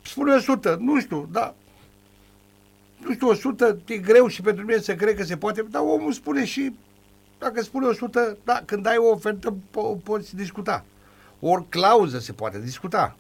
Spune 0.02 0.34
100, 0.34 0.78
nu 0.80 1.00
știu, 1.00 1.30
da. 1.32 1.56
Nu 2.98 3.14
știu, 3.14 3.28
100 3.28 3.80
e 3.86 3.98
greu 3.98 4.28
și 4.28 4.42
pentru 4.42 4.66
mine 4.66 4.80
să 4.80 4.96
cred 4.96 5.16
că 5.16 5.24
se 5.24 5.38
poate, 5.38 5.62
dar 5.62 5.82
omul 5.82 6.12
spune 6.12 6.46
și, 6.46 6.76
dacă 7.40 7.62
spune 7.62 7.86
100, 7.88 8.38
da, 8.44 8.62
când 8.66 8.86
ai 8.86 8.98
o 8.98 9.10
ofertă 9.10 9.56
po- 9.70 10.04
poți 10.04 10.36
discuta. 10.36 10.86
Ori 11.40 11.66
clauză 11.70 12.20
se 12.20 12.34
poate 12.34 12.62
discuta. 12.62 13.16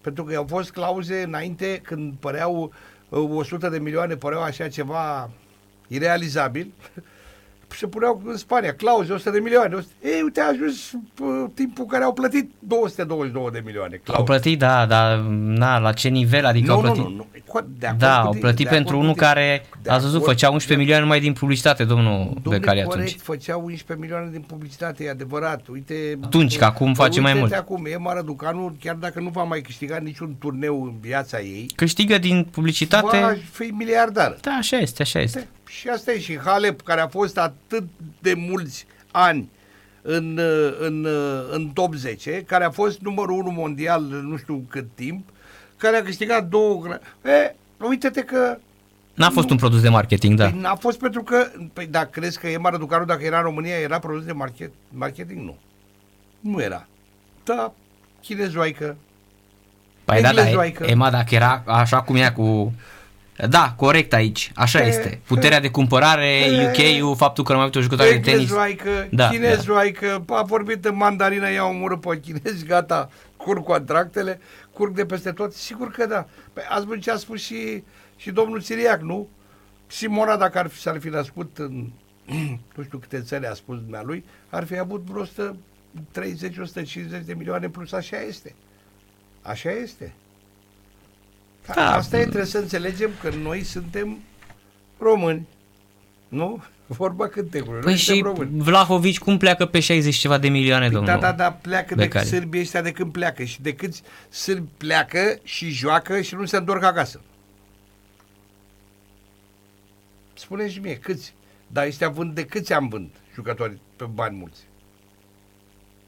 Pentru 0.00 0.24
că 0.24 0.36
au 0.36 0.46
fost 0.48 0.70
clauze 0.70 1.22
înainte 1.22 1.80
când 1.84 2.14
păreau 2.20 2.72
uh, 3.08 3.30
100 3.30 3.68
de 3.68 3.78
milioane, 3.78 4.16
păreau 4.16 4.42
așa 4.42 4.68
ceva 4.68 5.30
irealizabil. 5.88 6.72
Se 7.68 7.86
puneau 7.86 8.22
în 8.24 8.36
Spania 8.36 8.74
clauze 8.74 9.12
100 9.12 9.30
de 9.30 9.38
milioane. 9.38 9.74
100. 9.74 9.90
Ei, 10.02 10.20
uite, 10.22 10.40
a 10.40 10.46
ajuns 10.48 10.92
uh, 10.92 11.44
timpul 11.54 11.84
care 11.84 12.04
au 12.04 12.12
plătit 12.12 12.50
222 12.58 13.48
de 13.52 13.62
milioane. 13.64 14.00
Clauze. 14.04 14.20
Au 14.20 14.24
plătit, 14.26 14.58
da, 14.58 14.86
dar 14.86 15.18
na, 15.36 15.78
la 15.78 15.92
ce 15.92 16.08
nivel? 16.08 16.44
Adică 16.44 16.66
nu, 16.66 16.72
au 16.72 16.80
nu, 16.82 16.86
plătit... 16.92 17.02
nu, 17.04 17.16
nu. 17.16 17.26
De 17.78 17.86
acord 17.86 17.98
Da, 17.98 18.18
cu 18.20 18.26
au 18.26 18.30
tine, 18.30 18.40
plătit 18.40 18.64
de 18.68 18.70
pentru 18.74 18.88
acord 18.94 19.02
unul 19.02 19.12
cu 19.14 19.18
tine. 19.18 19.32
care, 19.32 19.66
De 19.82 19.90
ați 19.90 20.02
văzut, 20.04 20.20
acord. 20.20 20.32
făcea 20.32 20.50
11 20.50 20.78
milioane 20.78 21.02
numai 21.02 21.20
din 21.20 21.32
publicitate, 21.32 21.84
domnul 21.84 22.24
Domnule, 22.34 22.58
Becali 22.58 22.82
corect, 22.82 23.06
atunci. 23.08 23.20
făceau 23.22 23.60
11 23.64 24.06
milioane 24.06 24.30
din 24.30 24.40
publicitate, 24.40 25.04
e 25.04 25.10
adevărat. 25.10 25.66
Uite, 25.68 26.18
Atunci, 26.22 26.56
că 26.58 26.64
acum 26.64 26.94
face 26.94 27.20
mai 27.20 27.32
uite-te 27.32 27.54
mult. 27.54 27.60
acum, 27.60 27.86
Emma 27.86 28.12
Răducanu, 28.12 28.76
chiar 28.80 28.94
dacă 28.94 29.20
nu 29.20 29.28
va 29.28 29.42
mai 29.42 29.60
câștiga 29.60 29.96
niciun 29.96 30.36
turneu 30.38 30.82
în 30.84 30.94
viața 31.00 31.40
ei, 31.40 31.70
Câștigă 31.74 32.18
din 32.18 32.46
publicitate... 32.50 33.18
va 33.18 33.34
fi 33.52 33.62
miliardar. 33.62 34.36
Da, 34.40 34.50
așa 34.50 34.76
este, 34.76 35.02
așa 35.02 35.18
este. 35.20 35.48
Și 35.66 35.88
asta 35.88 36.12
e 36.12 36.18
și 36.20 36.38
Halep, 36.38 36.80
care 36.80 37.00
a 37.00 37.08
fost 37.08 37.38
atât 37.38 37.84
de 38.20 38.34
mulți 38.34 38.86
ani 39.10 39.48
în, 40.02 40.40
în, 40.80 41.06
în 41.50 41.68
top 41.68 41.94
10, 41.94 42.42
care 42.46 42.64
a 42.64 42.70
fost 42.70 43.00
numărul 43.00 43.38
1 43.38 43.50
mondial 43.50 44.02
nu 44.02 44.36
știu 44.36 44.64
cât 44.70 44.86
timp, 44.94 45.28
care 45.76 45.96
a 45.96 46.02
câștigat 46.02 46.46
două... 46.48 46.82
gra- 46.86 47.00
E, 47.24 47.54
uite-te 47.88 48.22
că 48.22 48.58
N-a 49.14 49.30
fost 49.30 49.50
un 49.50 49.56
produs 49.56 49.80
de 49.80 49.88
marketing, 49.88 50.38
da. 50.38 50.48
Păi 50.50 50.60
n-a 50.60 50.74
fost 50.74 50.98
pentru 50.98 51.22
că, 51.22 51.46
păi 51.72 51.86
dacă 51.86 52.08
crezi 52.12 52.38
că 52.38 52.48
Emma 52.48 52.68
Răducanu, 52.70 53.04
dacă 53.04 53.24
era 53.24 53.36
în 53.36 53.42
România, 53.42 53.74
era 53.78 53.98
produs 53.98 54.24
de 54.24 54.32
market, 54.32 54.70
marketing? 54.88 55.44
Nu. 55.44 55.56
Nu 56.40 56.62
era. 56.62 56.86
Da, 57.44 57.72
chinezoaică. 58.22 58.96
Păi 60.04 60.16
da, 60.22 60.22
da, 60.22 60.28
englezoaică. 60.40 60.84
Ema, 60.84 61.10
dacă 61.10 61.34
era 61.34 61.62
așa 61.66 62.02
cum 62.02 62.16
ea 62.16 62.32
cu... 62.32 62.72
Da, 63.48 63.74
corect 63.76 64.12
aici, 64.12 64.52
așa 64.54 64.82
E, 64.82 64.86
este. 64.86 65.20
Puterea 65.26 65.60
de 65.60 65.70
cumpărare, 65.70 66.26
e, 66.26 66.66
UK-ul, 66.68 67.16
faptul 67.16 67.44
că 67.44 67.50
nu 67.52 67.58
mai 67.58 67.66
avut 67.66 67.76
o 67.78 67.82
jucătoare 67.84 68.10
de 68.10 68.18
tenis. 68.18 68.38
Englezoaică, 68.40 69.08
Da, 69.10 69.28
chinezoaică, 69.28 70.24
a 70.28 70.42
vorbit 70.42 70.84
în 70.84 70.96
mandarină, 70.96 71.50
i-au 71.50 71.70
omorât 71.70 72.00
pe 72.00 72.20
chinezi, 72.20 72.64
gata, 72.66 73.10
curg 73.36 73.64
contractele, 73.64 74.40
curg 74.72 74.94
de 74.94 75.06
peste 75.06 75.32
tot, 75.32 75.52
sigur 75.52 75.90
că 75.90 76.06
da. 76.06 76.26
Păi 76.52 76.62
ați 76.68 76.86
văzut 76.86 77.02
ce 77.02 77.10
a 77.10 77.16
spus 77.16 77.42
și, 77.42 77.82
și 78.16 78.30
domnul 78.30 78.60
Siriac, 78.60 79.00
nu? 79.00 79.28
Simona, 79.86 80.36
dacă 80.36 80.58
ar 80.58 80.68
fi, 80.68 80.80
s-ar 80.80 81.00
fi 81.00 81.08
născut 81.08 81.58
în, 81.58 81.90
nu 82.76 82.82
știu 82.82 82.98
câte 82.98 83.20
țări 83.20 83.46
a 83.46 83.54
spus 83.54 83.78
lui, 84.02 84.24
ar 84.48 84.66
fi 84.66 84.78
avut 84.78 85.00
vreo 85.00 85.24
130-150 85.24 85.28
de 87.24 87.34
milioane 87.34 87.68
plus, 87.68 87.92
așa 87.92 88.20
este. 88.20 88.54
Așa 89.42 89.70
este. 89.70 90.12
Da. 91.66 91.74
Da. 91.74 91.94
Asta 91.94 92.16
e, 92.18 92.20
trebuie 92.20 92.44
să 92.44 92.58
înțelegem 92.58 93.10
că 93.20 93.30
noi 93.42 93.62
suntem 93.62 94.18
români. 94.98 95.46
Nu? 96.28 96.62
Vorba 96.86 97.28
cântecului. 97.28 97.80
Păi 97.80 97.90
noi 97.90 97.98
și 97.98 98.04
suntem 98.04 98.24
români. 98.24 98.62
Vlahovici 98.62 99.18
cum 99.18 99.36
pleacă 99.38 99.66
pe 99.66 99.80
60 99.80 100.14
ceva 100.14 100.38
de 100.38 100.48
milioane, 100.48 100.88
domnul? 100.88 101.06
Da, 101.06 101.16
da, 101.16 101.32
da, 101.32 101.52
pleacă 101.52 101.94
de 101.94 102.02
Becali. 102.02 102.26
sârbii 102.26 102.60
ăștia 102.60 102.82
de 102.82 102.92
când 102.92 103.12
pleacă 103.12 103.44
și 103.44 103.62
de 103.62 103.74
câți 103.74 104.02
sârbi 104.28 104.68
pleacă 104.76 105.38
și 105.42 105.70
joacă 105.70 106.20
și 106.20 106.34
nu 106.34 106.44
se 106.44 106.56
întorc 106.56 106.82
acasă. 106.82 107.20
spune 110.38 110.68
și 110.68 110.78
mie, 110.78 110.96
câți? 110.96 111.34
Dar 111.66 111.86
ăștia 111.86 112.08
vând 112.08 112.34
de 112.34 112.44
câți 112.44 112.72
am 112.72 112.88
vând 112.88 113.10
jucători 113.34 113.78
pe 113.96 114.04
bani 114.04 114.36
mulți? 114.36 114.60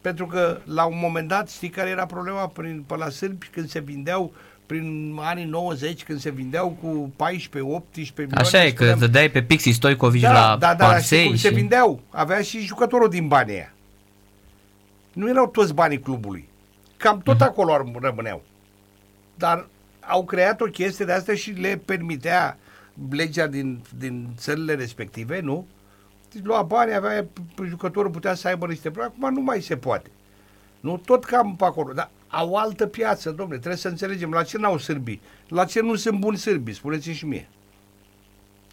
Pentru 0.01 0.27
că 0.27 0.61
la 0.65 0.85
un 0.85 0.99
moment 0.99 1.29
dat, 1.29 1.51
știi 1.51 1.69
care 1.69 1.91
era 1.91 2.07
problema 2.07 2.49
prin, 2.49 2.85
pe 2.87 2.97
la 2.97 3.09
sârbi 3.09 3.47
când 3.47 3.69
se 3.69 3.81
vindeau 3.81 4.33
prin 4.69 5.17
anii 5.21 5.45
90, 5.45 6.05
când 6.05 6.21
se 6.21 6.31
vindeau 6.31 6.77
cu 6.81 7.13
14-18 7.13 7.17
milioane. 7.47 7.77
Așa 8.35 8.65
e, 8.65 8.69
că 8.69 8.75
spuneam, 8.77 8.99
dădeai 8.99 9.31
pe 9.31 9.43
Pixi 9.43 9.71
Stoicovici 9.71 10.23
da, 10.23 10.33
la 10.33 10.57
da, 10.57 10.75
da, 10.75 10.75
știi 10.75 10.87
Parsei 10.87 11.25
cum 11.27 11.35
și... 11.35 11.41
se 11.41 11.49
vindeau. 11.49 12.01
Avea 12.11 12.43
și 12.43 12.61
jucătorul 12.61 13.09
din 13.09 13.29
banii 13.29 13.55
aia. 13.55 13.73
Nu 15.13 15.29
erau 15.29 15.47
toți 15.49 15.75
banii 15.75 16.01
clubului. 16.01 16.49
Cam 16.97 17.21
tot 17.21 17.41
acolo 17.41 17.73
ar- 17.73 17.85
rămâneau. 18.01 18.43
Dar 19.35 19.67
au 20.01 20.25
creat 20.25 20.61
o 20.61 20.65
chestie 20.65 21.05
de 21.05 21.13
asta 21.13 21.35
și 21.35 21.51
le 21.51 21.81
permitea 21.85 22.59
legea 23.11 23.47
din, 23.47 23.81
din 23.99 24.29
țările 24.37 24.75
respective, 24.75 25.41
nu? 25.41 25.67
Deci 26.33 26.45
lua 26.45 26.63
bani, 26.63 26.95
avea, 26.95 27.25
p- 27.25 27.69
jucătorul 27.69 28.11
putea 28.11 28.35
să 28.35 28.49
aibă 28.49 28.67
niște 28.67 28.91
probleme, 28.91 29.13
acum 29.17 29.35
nu 29.35 29.41
mai 29.41 29.61
se 29.61 29.77
poate. 29.77 30.11
Nu? 30.81 30.97
Tot 31.05 31.25
cam 31.25 31.57
pe 31.57 31.65
acolo. 31.65 31.93
Dar 31.93 32.11
au 32.29 32.55
altă 32.55 32.87
piață, 32.87 33.31
domnule, 33.31 33.59
trebuie 33.59 33.77
să 33.81 33.89
înțelegem. 33.89 34.31
La 34.31 34.43
ce 34.43 34.59
n-au 34.59 34.79
sârbii? 34.79 35.21
La 35.49 35.65
ce 35.65 35.81
nu 35.81 35.95
sunt 35.95 36.19
buni 36.19 36.37
sârbii? 36.37 36.75
Spuneți-mi 36.75 37.15
și 37.15 37.27
mie. 37.27 37.49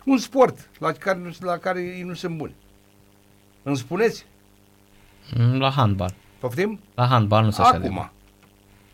Un 0.06 0.18
sport 0.18 0.70
la 0.80 0.92
care, 0.92 1.18
nu- 1.18 1.32
la 1.48 1.58
care 1.58 1.82
ei 1.82 2.02
nu 2.02 2.14
sunt 2.14 2.38
buni. 2.38 2.56
Îmi 3.64 3.78
spuneți? 3.78 4.26
Mm, 5.38 5.60
La 5.60 5.70
handbal. 5.72 6.14
Poftim? 6.40 6.80
La 6.96 7.06
handbal 7.08 7.44
nu 7.44 7.52
se 7.52 7.62
așa 7.62 7.78
de 7.78 7.88
bun. 7.88 7.98
Acum. 7.98 8.10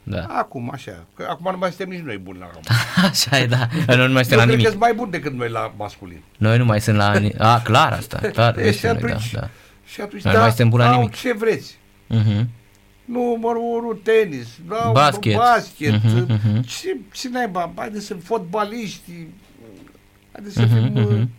Da. 0.04 0.26
Acum, 0.26 0.70
așa. 0.74 1.04
Că 1.16 1.28
acum 1.30 1.52
nu 1.52 1.58
mai 1.58 1.70
suntem 1.70 1.90
nici 1.90 2.06
noi 2.06 2.18
buni 2.18 2.40
la 2.40 2.50
handbal. 2.54 2.76
Așa 3.10 3.40
e, 3.40 3.46
da. 3.48 3.68
Noi 3.88 4.08
nu 4.08 4.14
mai 4.14 4.24
suntem 4.26 4.32
Eu 4.32 4.38
la 4.38 4.44
cred 4.44 4.46
că 4.46 4.52
nimic. 4.56 4.68
sunt 4.68 4.80
mai 4.80 4.94
buni 4.94 5.12
decât 5.12 5.34
noi 5.34 5.50
la 5.50 5.74
masculin. 5.78 6.22
Noi 6.38 6.58
nu 6.58 6.66
mai 6.66 6.82
sunt 6.82 6.98
la... 6.98 7.18
ni- 7.18 7.34
A, 7.38 7.62
clar 7.62 7.92
asta. 7.94 8.18
Clar, 8.18 8.54
Deci 8.56 8.66
este 8.66 8.88
și 8.88 8.94
noi, 8.94 9.02
da, 9.02 9.08
atunci, 9.08 9.32
da. 9.32 9.50
și 9.86 10.02
atunci 10.02 10.22
Noi 10.24 10.32
da, 10.34 10.38
nu 10.38 10.44
mai 10.46 10.48
suntem 10.56 10.70
buni 10.70 10.84
la 10.84 10.90
au 10.92 11.00
nimic. 11.00 11.16
ce 11.16 11.34
vreți. 11.34 11.78
Mhm. 13.12 13.20
Numărul 13.20 13.62
unu, 13.62 13.94
tenis, 13.94 14.48
da, 14.68 14.90
Basket. 14.94 15.36
basket 15.36 16.04
Mhm, 16.04 16.26
mhm. 16.32 16.62
ce, 16.62 16.98
ce 17.14 17.30
naiba, 17.30 17.72
haideți 17.76 18.06
să 18.06 18.14
fotbaliști, 18.14 19.12
haideți 20.32 20.56
să 20.56 20.62
Mhm, 20.62 20.74
fim, 20.74 21.02
mhm. 21.02 21.30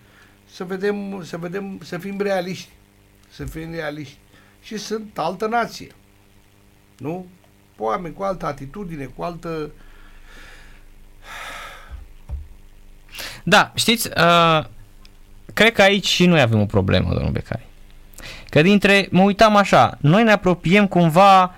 să 0.50 0.64
vedem, 0.64 1.22
să 1.24 1.36
vedem, 1.36 1.80
să 1.82 1.98
fim 1.98 2.20
realiști, 2.20 2.68
să 3.28 3.44
fim 3.44 3.72
realiști. 3.72 4.16
Și 4.62 4.76
sunt 4.76 5.18
altă 5.18 5.46
nație, 5.46 5.90
nu? 6.98 7.26
Oameni 7.78 8.14
cu 8.14 8.22
altă 8.22 8.46
atitudine, 8.46 9.04
cu 9.04 9.22
altă... 9.22 9.70
Da, 13.44 13.72
știți, 13.74 14.08
uh, 14.16 14.64
cred 15.54 15.72
că 15.72 15.82
aici 15.82 16.06
și 16.06 16.26
noi 16.26 16.40
avem 16.40 16.60
o 16.60 16.64
problemă, 16.66 17.12
domnul 17.12 17.32
Becari. 17.32 17.66
Că 18.48 18.62
dintre, 18.62 19.08
mă 19.10 19.22
uitam 19.22 19.56
așa, 19.56 19.98
noi 20.00 20.22
ne 20.22 20.32
apropiem 20.32 20.86
cumva 20.86 21.54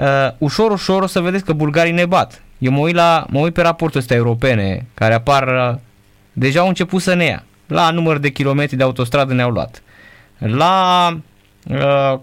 uh, 0.00 0.30
ușor, 0.38 0.70
ușor 0.70 1.02
o 1.02 1.06
să 1.06 1.20
vedeți 1.20 1.44
că 1.44 1.52
bulgarii 1.52 1.92
ne 1.92 2.06
bat. 2.06 2.42
Eu 2.58 2.72
mă 2.72 2.78
uit, 2.78 2.94
la, 2.94 3.26
mă 3.28 3.38
uit 3.38 3.54
pe 3.54 3.62
raportul 3.62 4.00
ăsta 4.00 4.14
europene 4.14 4.86
care 4.94 5.14
apar, 5.14 5.70
uh, 5.72 5.78
deja 6.32 6.60
au 6.60 6.68
început 6.68 7.02
să 7.02 7.14
ne 7.14 7.24
ia. 7.24 7.44
La 7.66 7.90
număr 7.90 8.18
de 8.18 8.30
kilometri 8.30 8.76
de 8.76 8.82
autostradă 8.82 9.32
ne-au 9.32 9.50
luat. 9.50 9.82
La 10.38 11.08
uh, 11.68 12.18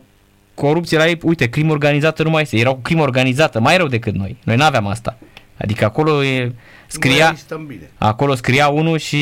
corupție 0.54 0.98
la 0.98 1.08
ei, 1.08 1.20
uite, 1.24 1.50
crimă 1.50 1.72
organizată 1.72 2.24
nu 2.24 2.30
mai 2.30 2.42
este. 2.42 2.58
Erau 2.58 2.80
crimă 2.82 3.02
organizată, 3.02 3.60
mai 3.60 3.78
rău 3.78 3.88
decât 3.88 4.13
noi. 4.13 4.38
Noi 4.44 4.56
n-aveam 4.56 4.88
asta. 4.88 5.18
Adică 5.58 5.86
acolo 5.86 6.24
e, 6.24 6.56
scria... 6.88 7.26
Noi 7.26 7.38
stăm 7.38 7.66
bine. 7.66 7.90
Acolo 7.98 8.36
scria 8.36 8.68
unul 8.68 8.98
și 8.98 9.18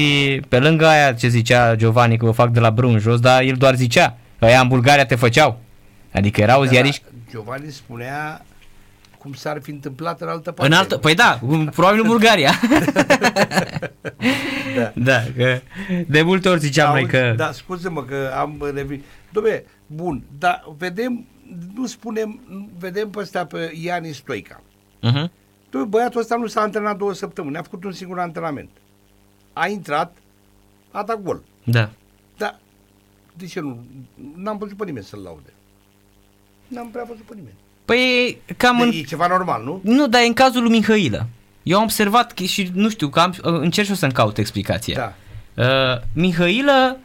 pe 0.50 0.60
lângă 0.60 0.88
aia 0.88 1.14
ce 1.14 1.28
zicea 1.28 1.76
Giovanni 1.76 2.18
că 2.18 2.26
o 2.26 2.32
fac 2.32 2.50
de 2.50 2.60
la 2.60 2.70
brân 2.70 3.00
jos, 3.00 3.20
dar 3.20 3.42
el 3.42 3.56
doar 3.56 3.76
zicea, 3.76 4.18
ăia 4.42 4.60
în 4.60 4.68
Bulgaria 4.68 5.06
te 5.06 5.16
făceau. 5.16 5.60
Adică 6.16 6.42
erau 6.42 6.64
Da, 6.64 6.70
ziariști 6.70 7.04
da, 7.04 7.32
Giovanni 7.32 7.72
spunea 7.72 8.46
cum 9.18 9.34
s-ar 9.34 9.62
fi 9.62 9.72
întâmplat 9.72 10.22
în 10.22 10.28
altă 10.28 10.52
parte. 10.52 10.74
în 10.74 10.80
altă, 10.80 10.98
păi 10.98 11.16
da, 11.16 11.40
probabil 11.72 12.02
în 12.02 12.08
Bulgaria. 12.08 12.52
Da. 14.76 14.92
da, 14.96 15.24
că 15.38 15.60
de 16.08 16.22
multe 16.22 16.50
ori 16.50 16.60
ziceam 16.60 16.92
noi 16.92 17.00
Auzi, 17.02 17.12
că... 17.12 17.34
Da, 17.38 17.52
scuze-mă 17.52 18.04
că 18.04 18.34
am 18.36 18.72
revenit. 18.74 19.04
Dom'le, 19.04 19.64
bun, 19.88 20.24
dar 20.40 20.64
vedem, 20.78 21.26
nu 21.76 21.86
spunem, 21.86 22.40
vedem 22.80 23.10
pe 23.10 23.20
ăsta 23.20 23.46
pe 23.46 23.72
Iani 23.82 24.14
Stoica. 24.14 24.62
Uh-huh. 25.04 25.30
Dom'le, 25.68 25.88
băiatul 25.88 26.20
ăsta 26.20 26.36
nu 26.36 26.48
s-a 26.48 26.62
antrenat 26.62 26.98
două 26.98 27.14
săptămâni, 27.14 27.58
a 27.58 27.62
făcut 27.62 27.84
un 27.84 27.92
singur 27.92 28.20
antrenament. 28.20 28.70
A 29.54 29.68
intrat, 29.68 30.16
a 30.92 31.04
dat 31.04 31.22
gol. 31.22 31.44
Da. 31.64 31.90
Dar, 32.38 32.60
de 33.38 33.46
ce 33.46 33.60
nu? 33.60 33.84
N-am 34.36 34.58
văzut 34.58 34.78
pe 34.78 34.86
nimeni 34.86 35.06
să-l 35.06 35.20
laude. 35.20 35.54
N-am 36.68 36.90
prea 36.90 37.04
văzut 37.08 37.24
pe 37.24 37.34
nimeni. 37.36 37.56
Păi 37.86 38.38
cam 38.58 38.78
De, 38.78 38.84
în... 38.84 38.92
E 38.94 39.02
ceva 39.02 39.28
normal, 39.28 39.64
nu? 39.64 39.80
Nu, 39.84 40.08
dar 40.08 40.22
e 40.22 40.26
în 40.26 40.34
cazul 40.34 40.62
lui 40.62 40.72
Mihailă. 40.72 41.28
Eu 41.64 41.78
am 41.78 41.84
observat 41.84 42.32
că 42.32 42.44
și 42.44 42.72
nu 42.74 42.90
știu, 42.90 43.10
că 43.10 43.20
am, 43.20 43.36
încerc 43.42 43.88
și 43.88 43.94
o 43.94 43.96
să-mi 43.96 44.12
caut 44.12 44.38
explicație. 44.38 44.94
Da. 44.94 45.14
Uh, 45.64 46.02
Mihailă 46.14 46.98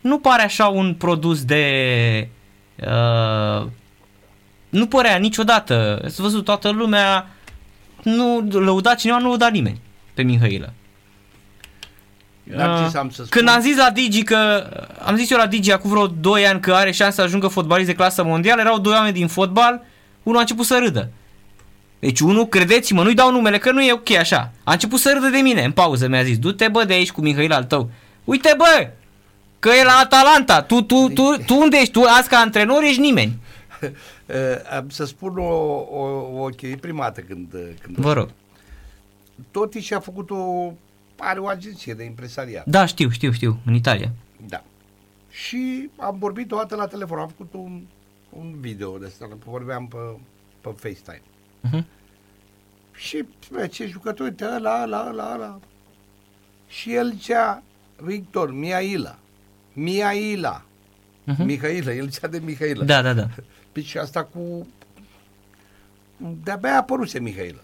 nu 0.00 0.18
pare 0.18 0.42
așa 0.42 0.66
un 0.66 0.94
produs 0.94 1.44
de... 1.44 2.28
Uh, 2.76 3.66
nu 4.68 4.86
părea 4.86 5.16
niciodată. 5.16 6.00
Ați 6.04 6.20
văzut 6.20 6.44
toată 6.44 6.70
lumea, 6.70 7.30
nu 8.02 8.46
lăuda 8.50 8.94
cineva, 8.94 9.18
nu 9.18 9.26
lăuda 9.26 9.48
nimeni 9.48 9.80
pe 10.14 10.22
Mihailă. 10.22 10.72
Dar 12.56 12.78
ce 12.78 12.84
Uh, 12.84 12.90
să 12.90 12.98
am 12.98 13.10
să 13.10 13.14
spun? 13.14 13.28
Când 13.28 13.48
am 13.48 13.60
zis 13.60 13.76
la 13.76 13.90
Digi 13.90 14.22
că, 14.22 14.68
am 14.98 15.16
zis 15.16 15.30
eu 15.30 15.38
la 15.38 15.46
Digi 15.46 15.72
acum 15.72 15.90
vreo 15.90 16.06
2 16.06 16.46
ani 16.46 16.60
că 16.60 16.72
are 16.72 16.90
șansa 16.90 17.14
să 17.14 17.22
ajungă 17.22 17.48
fotbalist 17.48 17.88
de 17.88 17.94
clasă 17.94 18.24
mondială, 18.24 18.60
erau 18.60 18.78
doi 18.78 18.92
oameni 18.92 19.14
din 19.14 19.26
fotbal, 19.26 19.82
unul 20.22 20.38
a 20.38 20.40
început 20.40 20.64
să 20.66 20.78
râdă. 20.82 21.10
Deci 21.98 22.20
unul, 22.20 22.46
credeți-mă, 22.46 23.02
nu-i 23.02 23.14
dau 23.14 23.30
numele, 23.30 23.58
că 23.58 23.70
nu 23.70 23.82
e 23.82 23.92
ok 23.92 24.10
așa. 24.10 24.52
A 24.64 24.72
început 24.72 24.98
să 24.98 25.12
râdă 25.14 25.28
de 25.28 25.38
mine, 25.38 25.64
în 25.64 25.72
pauză 25.72 26.08
mi-a 26.08 26.22
zis, 26.22 26.38
du-te 26.38 26.68
bă 26.68 26.84
de 26.84 26.92
aici 26.92 27.10
cu 27.10 27.20
Mihail 27.20 27.52
al 27.52 27.64
tău. 27.64 27.90
Uite 28.24 28.54
bă, 28.56 28.90
că 29.58 29.68
e 29.68 29.84
la 29.84 29.98
Atalanta, 30.02 30.62
tu, 30.62 30.82
tu, 30.82 31.08
tu, 31.08 31.36
tu 31.46 31.58
unde 31.58 31.76
ești? 31.76 31.92
Tu 31.92 32.02
azi 32.02 32.28
ca 32.28 32.38
antrenor 32.38 32.82
ești 32.82 33.00
nimeni. 33.00 33.38
Uh, 33.82 33.88
am 34.76 34.88
să 34.88 35.04
spun 35.04 35.38
o, 35.38 35.42
o, 35.42 36.02
o 36.36 36.44
chestie 36.44 36.76
primată 36.76 37.20
când, 37.20 37.54
uh, 37.54 37.68
când 37.82 37.96
Vă 37.96 38.12
rog. 38.12 38.28
Toti 39.50 39.78
și-a 39.78 40.00
făcut 40.00 40.30
o 40.30 40.72
are 41.20 41.38
o 41.38 41.46
agenție 41.46 41.94
de 41.94 42.04
impresariat. 42.04 42.66
Da, 42.66 42.86
știu, 42.86 43.08
știu, 43.08 43.30
știu, 43.30 43.58
în 43.66 43.74
Italia. 43.74 44.12
Da. 44.48 44.62
Și 45.30 45.90
am 45.96 46.18
vorbit 46.18 46.52
o 46.52 46.56
dată 46.56 46.76
la 46.76 46.86
telefon, 46.86 47.18
am 47.18 47.28
făcut 47.28 47.52
un, 47.52 47.82
un 48.30 48.54
video 48.60 48.98
de 48.98 49.06
asta, 49.06 49.28
vorbeam 49.44 49.86
pe, 49.86 49.96
pe 50.60 50.68
FaceTime. 50.76 51.22
Uh-huh. 51.68 51.84
Și 52.94 53.24
bă, 53.50 53.66
ce 53.66 53.86
jucător, 53.86 54.26
uite, 54.26 54.44
ăla, 54.44 54.82
ăla, 54.82 55.06
ăla, 55.08 55.32
ăla. 55.34 55.58
Și 56.68 56.94
el 56.94 57.10
zicea, 57.10 57.62
Victor, 57.96 58.52
Miaila, 58.52 59.18
Miaila, 59.72 60.64
Uh-huh. 61.26 61.44
Mihaila, 61.44 61.92
el 61.92 62.08
zicea 62.08 62.26
de 62.26 62.38
Mihaila. 62.38 62.84
Da, 62.84 63.02
da, 63.02 63.12
da. 63.12 63.28
Păi 63.72 63.82
și 63.82 63.98
asta 63.98 64.24
cu... 64.24 64.66
De-abia 66.16 66.76
apăruse 66.76 67.20
Mihaila. 67.20 67.60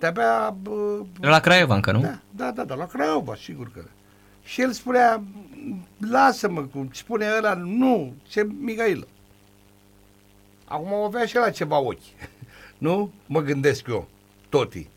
De-abia... 0.00 0.56
Bă, 0.62 1.00
La 1.20 1.40
Craiova 1.40 1.74
încă, 1.74 1.92
nu? 1.92 2.00
Da, 2.00 2.18
da, 2.30 2.50
da, 2.50 2.64
da, 2.64 2.74
la 2.74 2.86
Craiova, 2.86 3.34
sigur 3.34 3.70
că. 3.72 3.82
Și 4.44 4.60
el 4.60 4.72
spunea, 4.72 5.22
lasă-mă, 6.10 6.60
cum 6.62 6.88
spune 6.92 7.26
ăla, 7.36 7.54
nu, 7.54 8.14
ce 8.28 8.46
Mihailă. 8.58 9.06
Acum 10.64 10.92
avea 10.92 11.26
și 11.26 11.36
la 11.36 11.50
ceva 11.50 11.78
ochi, 11.78 11.98
nu? 12.78 13.12
Mă 13.26 13.40
gândesc 13.40 13.86
eu, 13.86 14.08
toti. 14.48 14.88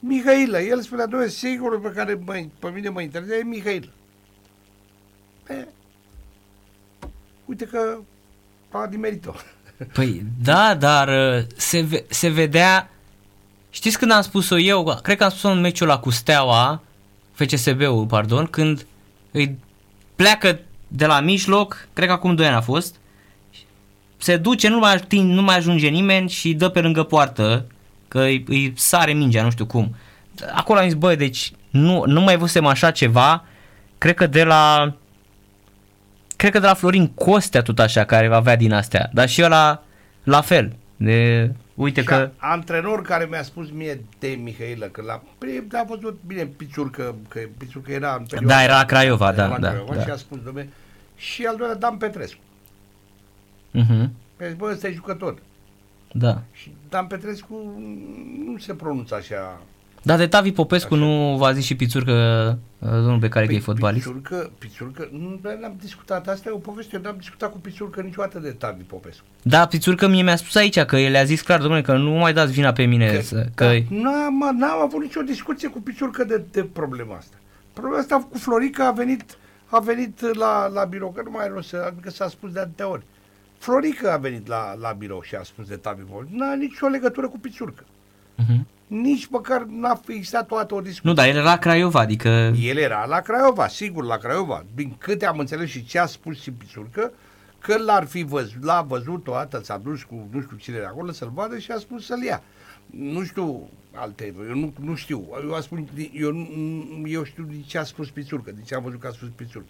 Mihailă, 0.00 0.60
el 0.60 0.80
spunea, 0.80 1.06
doamne, 1.06 1.28
singurul 1.28 1.78
pe 1.78 1.92
care 1.92 2.14
mă, 2.24 2.44
pe 2.58 2.68
mine 2.68 2.88
mă 2.88 3.00
interesează 3.00 3.40
e 3.40 3.44
Mihailă. 3.44 3.92
E, 5.48 5.66
uite 7.44 7.64
că 7.64 7.98
a 8.70 8.86
dimerit-o. 8.86 9.32
Păi 9.92 10.22
da, 10.42 10.74
dar 10.74 11.08
uh, 11.08 11.44
se, 11.56 11.80
ve- 11.80 12.04
se 12.08 12.28
vedea... 12.28 12.90
Știți 13.70 13.98
când 13.98 14.12
am 14.12 14.22
spus-o 14.22 14.58
eu? 14.58 14.98
Cred 15.02 15.16
că 15.16 15.24
am 15.24 15.30
spus-o 15.30 15.48
în 15.48 15.60
meciul 15.60 15.86
la 15.86 15.98
cu 15.98 16.10
Steaua, 16.10 16.82
FCSB-ul, 17.32 18.06
pardon, 18.06 18.46
când 18.46 18.86
îi 19.30 19.58
pleacă 20.16 20.60
de 20.88 21.06
la 21.06 21.20
mijloc, 21.20 21.88
cred 21.92 22.06
că 22.06 22.12
acum 22.12 22.34
2 22.34 22.46
ani 22.46 22.54
a 22.54 22.60
fost, 22.60 22.96
se 24.16 24.36
duce, 24.36 24.68
nu 24.68 24.78
mai, 24.78 24.94
ating, 24.94 25.32
nu 25.32 25.42
mai 25.42 25.56
ajunge 25.56 25.88
nimeni 25.88 26.28
și 26.28 26.54
dă 26.54 26.68
pe 26.68 26.80
lângă 26.80 27.02
poartă, 27.02 27.66
că 28.08 28.20
îi, 28.20 28.44
îi 28.48 28.72
sare 28.76 29.12
mingea, 29.12 29.42
nu 29.42 29.50
știu 29.50 29.66
cum. 29.66 29.96
Acolo 30.54 30.78
am 30.78 30.84
zis, 30.84 30.94
băi, 30.94 31.16
deci 31.16 31.52
nu, 31.70 32.02
nu 32.06 32.20
mai 32.20 32.36
văzusem 32.36 32.66
așa 32.66 32.90
ceva, 32.90 33.44
cred 33.98 34.14
că 34.14 34.26
de 34.26 34.44
la 34.44 34.94
cred 36.36 36.52
că 36.52 36.58
de 36.58 36.66
la 36.66 36.74
Florin 36.74 37.06
Costea 37.06 37.62
tot 37.62 37.78
așa 37.78 38.04
care 38.04 38.28
va 38.28 38.36
avea 38.36 38.56
din 38.56 38.72
astea, 38.72 39.10
dar 39.12 39.28
și 39.28 39.42
ăla 39.42 39.82
la 40.22 40.40
fel. 40.40 40.72
De, 40.96 41.50
uite 41.78 42.00
Și 42.00 42.06
că 42.06 42.14
a- 42.14 42.30
antrenor 42.50 43.02
care 43.02 43.26
mi-a 43.30 43.42
spus 43.42 43.70
mie 43.70 44.00
de 44.18 44.28
Mihailă, 44.28 44.86
că 44.86 45.02
la 45.02 45.22
prim 45.38 45.68
a 45.72 45.84
văzut 45.88 46.18
bine 46.26 46.44
Pițurcă, 46.46 47.14
că 47.28 47.40
Pițurcă 47.58 47.92
era 47.92 48.14
în 48.14 48.24
perioada... 48.26 48.54
Da, 48.54 48.62
era 48.62 48.76
la 48.76 48.84
Craiova, 48.84 49.26
era 49.32 49.36
da, 49.36 49.46
la 49.48 49.58
da, 49.58 49.68
Craiova 49.70 49.94
da. 49.94 50.02
Și 50.02 50.10
a 50.10 50.16
spus, 50.16 50.38
domne, 50.42 50.68
și 51.16 51.44
al 51.46 51.56
doilea 51.56 51.76
Dan 51.76 51.96
Petrescu. 51.96 52.40
uh-huh, 53.74 54.08
Păi, 54.36 54.54
bă, 54.56 54.70
ăsta 54.72 54.88
e 54.88 54.92
jucător. 54.92 55.38
da. 56.12 56.42
Și 56.52 56.74
Dan 56.88 57.06
Petrescu 57.06 57.54
nu 58.46 58.58
se 58.58 58.74
pronunță 58.74 59.14
așa. 59.14 59.60
Dar 60.02 60.18
de 60.18 60.26
Tavi 60.26 60.52
Popescu 60.52 60.94
Așa. 60.94 61.04
nu 61.04 61.36
v-a 61.36 61.52
zis 61.52 61.64
și 61.64 61.76
Pițurcă, 61.76 62.12
uh, 62.78 62.88
domnul 62.90 63.18
pe 63.18 63.28
care 63.28 63.54
e 63.54 63.58
fotbalist? 63.58 64.06
Pițurcă, 64.06 64.50
Pițurcă, 64.58 65.08
nu 65.12 65.38
dar 65.42 65.54
n-am 65.54 65.76
discutat, 65.80 66.28
asta 66.28 66.48
e 66.48 66.52
o 66.52 66.58
poveste, 66.58 66.96
eu 66.96 67.02
n-am 67.02 67.16
discutat 67.18 67.50
cu 67.50 67.58
Pițurcă 67.58 68.00
niciodată 68.00 68.38
de 68.38 68.50
Tavi 68.50 68.82
Popescu. 68.82 69.24
Da, 69.42 69.66
Pițurcă 69.66 70.06
mie 70.06 70.22
mi-a 70.22 70.36
spus 70.36 70.54
aici 70.54 70.80
că 70.80 70.96
el 70.96 71.16
a 71.16 71.24
zis 71.24 71.40
clar, 71.40 71.60
domnule, 71.60 71.82
că 71.82 71.96
nu 71.96 72.10
mai 72.10 72.32
dați 72.32 72.52
vina 72.52 72.72
pe 72.72 72.84
mine. 72.84 73.12
Că, 73.12 73.20
să, 73.20 73.46
că 73.54 73.64
da, 73.64 73.96
n-am, 73.96 74.56
n-am 74.58 74.80
avut 74.82 75.00
nicio 75.02 75.22
discuție 75.22 75.68
cu 75.68 75.80
Pițurcă 75.80 76.24
de, 76.24 76.42
de 76.50 76.64
problema 76.64 77.16
asta. 77.16 77.36
Problema 77.72 77.98
asta 77.98 78.26
cu 78.30 78.38
Florica 78.38 78.86
a 78.86 78.92
venit, 78.92 79.36
a 79.66 79.78
venit 79.78 80.34
la, 80.36 80.66
la 80.66 80.84
birou, 80.84 81.10
că 81.10 81.22
nu 81.24 81.30
mai 81.30 81.44
are 81.44 81.52
rost 81.52 81.68
să, 81.68 81.84
adică 81.86 82.10
s-a 82.10 82.28
spus 82.28 82.52
de 82.52 82.60
atâtea 82.60 82.88
ori. 82.88 83.02
Florica 83.58 84.12
a 84.12 84.16
venit 84.16 84.46
la, 84.46 84.74
la 84.80 84.94
birou 84.98 85.22
și 85.22 85.34
a 85.34 85.42
spus 85.42 85.68
de 85.68 85.76
Tavi 85.76 86.02
Popescu. 86.02 86.36
N-a 86.36 86.54
nicio 86.54 86.86
legătură 86.86 87.28
cu 87.28 87.38
Pițurcă. 87.38 87.84
uh-huh. 88.38 88.77
Nici 88.88 89.26
măcar 89.26 89.62
n-a 89.62 90.00
existat 90.06 90.46
toată 90.46 90.74
o 90.74 90.80
discuție. 90.80 91.08
Nu, 91.08 91.14
dar 91.14 91.26
el 91.26 91.34
era 91.36 91.44
la 91.44 91.58
Craiova, 91.58 92.00
adică... 92.00 92.28
El 92.60 92.76
era 92.76 93.04
la 93.06 93.20
Craiova, 93.20 93.68
sigur, 93.68 94.04
la 94.04 94.16
Craiova. 94.16 94.64
Din 94.74 94.94
câte 94.98 95.26
am 95.26 95.38
înțeles 95.38 95.68
și 95.68 95.84
ce 95.84 95.98
a 95.98 96.06
spus 96.06 96.40
și 96.40 96.50
Pițurcă, 96.50 97.12
că 97.58 97.78
l-ar 97.78 98.06
fi 98.06 98.22
văzut, 98.22 98.64
l-a 98.64 98.82
văzut 98.82 99.28
o 99.28 99.32
dată, 99.32 99.60
s-a 99.64 99.80
dus 99.84 100.02
cu 100.02 100.28
nu 100.30 100.40
știu 100.40 100.56
cine 100.56 100.76
era 100.76 100.86
acolo 100.86 101.10
să-l 101.10 101.30
vadă 101.34 101.58
și 101.58 101.70
a 101.70 101.78
spus 101.78 102.06
să-l 102.06 102.22
ia. 102.22 102.42
Nu 102.86 103.24
știu 103.24 103.68
alte, 103.94 104.34
eu 104.48 104.54
nu, 104.54 104.72
nu 104.80 104.94
știu, 104.94 105.28
eu, 105.44 105.54
a 105.54 105.60
spun, 105.60 105.88
eu, 106.12 106.32
nu- 106.32 107.08
eu 107.08 107.24
știu 107.24 107.42
de 107.50 107.54
ce 107.66 107.78
a 107.78 107.84
spus 107.84 108.10
Pițurcă, 108.10 108.50
de 108.50 108.60
ce 108.66 108.74
am 108.74 108.82
văzut 108.82 109.00
că 109.00 109.06
a 109.06 109.10
spus 109.10 109.28
Pițurcă. 109.36 109.68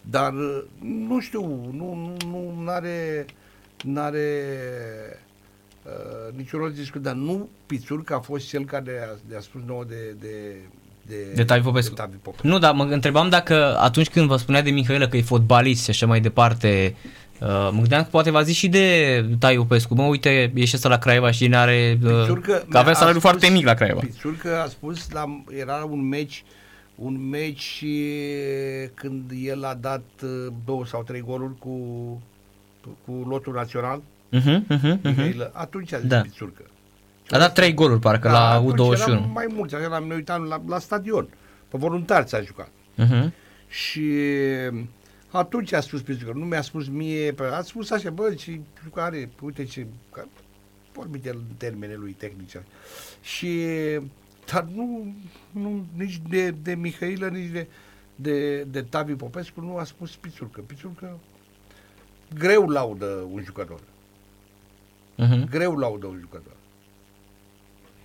Dar 0.00 0.32
uh, 0.32 0.62
nu 0.82 1.20
știu, 1.20 1.42
nu, 1.72 2.16
nu, 2.30 2.54
nu 2.62 2.70
are, 2.70 3.26
n-are 3.84 4.32
uh, 5.84 6.36
niciun 6.36 6.58
rost 6.58 6.74
de 6.74 6.80
discut, 6.80 7.02
dar 7.02 7.14
nu 7.14 7.48
Pițurcă 7.66 8.14
a 8.14 8.20
fost 8.20 8.48
cel 8.48 8.64
care 8.64 9.08
a, 9.32 9.36
a 9.36 9.40
spus 9.40 9.60
nouă 9.66 9.84
de, 9.88 10.16
de, 10.20 10.56
de, 11.06 11.32
De 11.34 11.44
Tavi 11.44 11.62
Popescu. 11.62 11.94
De 11.94 12.00
Tavi 12.00 12.16
Popescu. 12.16 12.46
Nu, 12.46 12.58
dar 12.58 12.74
mă 12.74 12.82
întrebam 12.82 13.28
dacă 13.28 13.78
atunci 13.78 14.08
când 14.08 14.26
vă 14.26 14.36
spunea 14.36 14.62
de 14.62 14.70
Mihailă 14.70 15.08
că 15.08 15.16
e 15.16 15.22
fotbalist 15.22 15.84
și 15.84 15.90
așa 15.90 16.06
mai 16.06 16.20
departe, 16.20 16.96
uh, 17.40 17.48
mă 17.48 17.78
gândeam 17.78 18.02
că 18.02 18.08
poate 18.10 18.30
v-a 18.30 18.42
zis 18.42 18.56
și 18.56 18.68
de 18.68 19.24
Tai 19.38 19.56
Popescu, 19.56 19.94
mă 19.94 20.02
uite, 20.02 20.52
e 20.54 20.64
și 20.64 20.76
ăsta 20.76 20.88
la 20.88 20.98
Craiova 20.98 21.30
și 21.30 21.50
are 21.54 21.98
uh, 22.04 22.20
Pițurcă 22.20 22.66
că 22.68 22.78
avea 22.78 22.92
a 22.92 22.94
salariu 22.94 23.20
spus- 23.20 23.30
foarte 23.30 23.52
mic 23.52 23.64
la 23.64 23.74
Craiova. 23.74 24.00
Pițurcă 24.00 24.60
a 24.62 24.66
spus, 24.66 25.10
la, 25.10 25.42
era 25.48 25.86
un 25.90 26.08
meci 26.08 26.44
un 26.98 27.28
meci 27.28 27.80
e, 27.80 28.90
când 28.94 29.30
el 29.42 29.64
a 29.64 29.74
dat 29.74 30.04
uh, 30.22 30.52
două 30.64 30.86
sau 30.86 31.02
trei 31.02 31.20
goluri 31.20 31.58
cu, 31.58 31.76
cu 33.04 33.12
lotul 33.28 33.52
național, 33.52 34.02
Uh-huh, 34.32 34.40
uh-huh, 34.42 34.78
uh-huh. 34.80 35.02
Mihailă, 35.02 35.50
atunci 35.54 35.92
a 35.92 35.98
zis 35.98 36.08
Da. 36.08 36.20
Pițurcă. 36.20 36.62
A 37.30 37.38
dat 37.38 37.54
trei 37.54 37.74
goluri 37.74 38.00
parcă 38.00 38.30
la 38.30 38.48
atunci 38.50 38.96
U21. 38.96 39.00
eram 39.08 39.30
mai 39.32 39.46
mulți, 39.54 39.74
eram, 39.74 40.04
ne 40.04 40.14
uitam 40.14 40.42
la, 40.42 40.62
la 40.66 40.78
stadion, 40.78 41.28
pe 41.68 41.78
voluntari 41.78 42.28
s-a 42.28 42.40
jucat. 42.40 42.70
Uh-huh. 42.98 43.30
Și 43.68 44.10
atunci 45.30 45.72
a 45.72 45.80
spus 45.80 46.02
Pițurcă, 46.02 46.38
nu 46.38 46.44
mi-a 46.44 46.62
spus 46.62 46.88
mie, 46.88 47.32
pe- 47.32 47.44
a 47.44 47.60
spus 47.62 47.90
așa, 47.90 48.10
bă, 48.10 48.34
ce 48.34 48.60
jucare, 48.82 49.30
uite 49.42 49.64
ce, 49.64 49.86
ca, 50.12 50.28
vorbit 50.92 51.26
el 51.26 51.34
în 51.36 51.54
termene 51.56 51.94
lui 51.94 52.12
tehnice. 52.12 52.64
Și, 53.22 53.58
dar 54.52 54.66
nu, 54.74 55.14
nu 55.50 55.86
nici 55.96 56.20
de, 56.28 56.50
de 56.50 56.74
Mihailă, 56.74 57.26
nici 57.28 57.50
de, 57.50 57.66
de, 58.14 58.62
de 58.62 58.82
Tavi 58.82 59.12
Popescu 59.12 59.60
nu 59.60 59.76
a 59.76 59.84
spus 59.84 60.16
Pițurcă. 60.16 60.60
Pițurcă 60.60 61.18
greu 62.38 62.68
laudă 62.68 63.26
un 63.32 63.42
jucător. 63.44 63.80
Uh-huh. 65.24 65.48
Greu 65.50 65.76
laudă 65.76 66.06
un 66.06 66.16
jucător. 66.20 66.52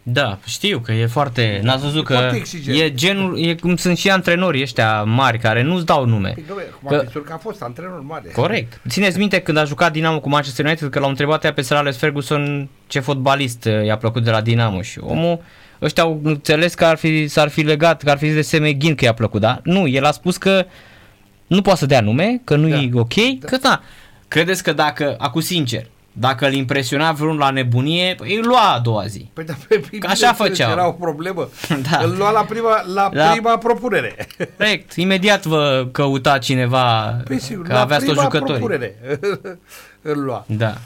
Da, 0.06 0.40
știu 0.46 0.80
că 0.80 0.92
e 0.92 1.06
foarte... 1.06 1.60
N-ați 1.64 1.84
văzut 1.84 2.06
că 2.06 2.14
foarte 2.14 2.36
exigent. 2.36 2.80
e 2.80 2.94
genul, 2.94 3.40
e 3.40 3.56
cum 3.56 3.76
sunt 3.76 3.98
și 3.98 4.10
antrenorii 4.10 4.62
ăștia 4.62 5.04
mari 5.04 5.38
care 5.40 5.62
nu-ți 5.62 5.86
dau 5.86 6.06
nume. 6.06 6.32
Păi, 6.36 6.44
dom'le, 6.44 6.74
acum 6.74 6.90
Că- 6.98 7.04
Pițurcă 7.04 7.34
a 7.34 7.38
fost 7.38 7.62
antrenor 7.62 8.02
mare. 8.02 8.30
Corect. 8.30 8.80
Țineți 8.88 9.18
minte 9.18 9.40
când 9.42 9.58
a 9.58 9.64
jucat 9.64 9.92
Dinamo 9.92 10.20
cu 10.20 10.30
Manchester 10.30 10.66
United 10.66 10.90
că 10.90 11.00
l-au 11.00 11.10
întrebat 11.10 11.44
ea 11.44 11.54
pe 11.54 11.62
Sir 11.62 11.76
Alex 11.76 11.98
Ferguson 11.98 12.70
ce 12.88 13.00
fotbalist 13.00 13.66
uh, 13.66 13.86
i-a 13.86 13.98
plăcut 13.98 14.24
de 14.24 14.32
la 14.32 14.42
Dinamo 14.42 14.82
și 14.82 15.00
omul 15.02 15.42
ăștia 15.82 16.04
au 16.04 16.20
înțeles 16.24 16.74
că 16.74 16.86
ar 16.86 16.98
fi, 16.98 17.28
s-ar 17.28 17.50
fi 17.50 17.62
legat, 17.62 18.04
că 18.04 18.10
ar 18.10 18.18
fi 18.18 18.26
zis 18.26 18.36
de 18.36 18.42
Semeghin 18.42 18.96
că 18.96 19.06
i-a 19.06 19.14
plăcut, 19.14 19.42
da? 19.42 19.60
Nu, 19.64 19.88
el 19.88 20.04
a 20.06 20.12
spus 20.12 20.38
că 20.38 20.66
nu 21.48 21.62
poate 21.62 21.80
să 21.80 21.86
dea 21.86 22.02
nume, 22.02 22.42
că 22.44 22.56
nu 22.56 22.68
Da. 22.68 22.76
e 22.80 22.90
ok, 22.94 23.14
că 23.46 23.58
da. 23.62 23.82
Credeți 24.28 24.64
că 24.64 24.74
dacă, 24.74 25.16
acum 25.18 25.42
sincer, 25.42 25.86
Dacă 26.16 26.46
îl 26.48 26.54
impresiona 26.54 27.12
vreunul 27.12 27.38
la 27.40 27.50
nebunie, 27.50 28.16
păi 28.18 28.36
îl 28.38 28.48
lua 28.48 28.74
a 28.74 28.80
doua 28.80 29.06
zi. 29.06 29.30
Păi 29.34 29.46
da, 29.46 29.54
pe 29.68 29.80
Că 30.00 30.08
așa 30.08 30.34
făceau. 30.34 30.72
Era 30.72 30.88
o 30.88 30.92
problemă. 30.92 31.50
Da. 31.92 31.98
Îl 32.04 32.16
lua 32.18 32.32
la 32.32 32.42
prima, 32.44 32.82
la, 32.94 33.10
La- 33.14 33.30
prima 33.32 33.58
propunere. 33.58 34.28
Corect, 34.58 34.94
imediat 34.94 35.46
vă 35.46 35.88
căuta 35.92 36.38
cineva 36.38 37.18
Păi 37.26 37.40
sigur, 37.40 37.66
că 37.66 37.74
la 37.74 37.82
aveați 37.82 38.06
toți 38.06 38.18
prima 38.18 38.32
jucători. 38.34 38.60
propunere 38.60 38.96
îl 40.12 40.24
lua. 40.24 40.46
Da. 40.48 40.78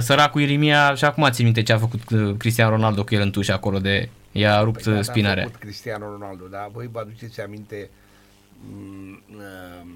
Săracul 0.00 0.40
Irimia 0.40 0.94
și 0.94 1.04
acum 1.04 1.28
țin 1.30 1.44
minte 1.44 1.62
ce 1.62 1.72
a 1.72 1.78
făcut 1.78 2.10
uh, 2.10 2.34
Cristiano 2.38 2.70
Ronaldo 2.70 3.04
cu 3.04 3.14
el 3.14 3.20
în 3.22 3.30
tușă 3.30 3.52
acolo 3.52 3.78
de 3.78 4.08
i-a 4.32 4.60
rupt 4.60 4.74
Păi, 4.82 4.82
păi, 4.84 4.92
da, 4.92 4.98
a 4.98 5.02
spinarea. 5.02 5.42
făcut 5.44 5.60
Cristiano 5.60 6.04
Ronaldo, 6.18 6.44
dar 6.50 6.68
voi 6.72 6.88
vă 6.92 6.98
aduceți 6.98 7.40
aminte 7.40 7.90
m, 8.70 9.22
uh, 9.36 9.86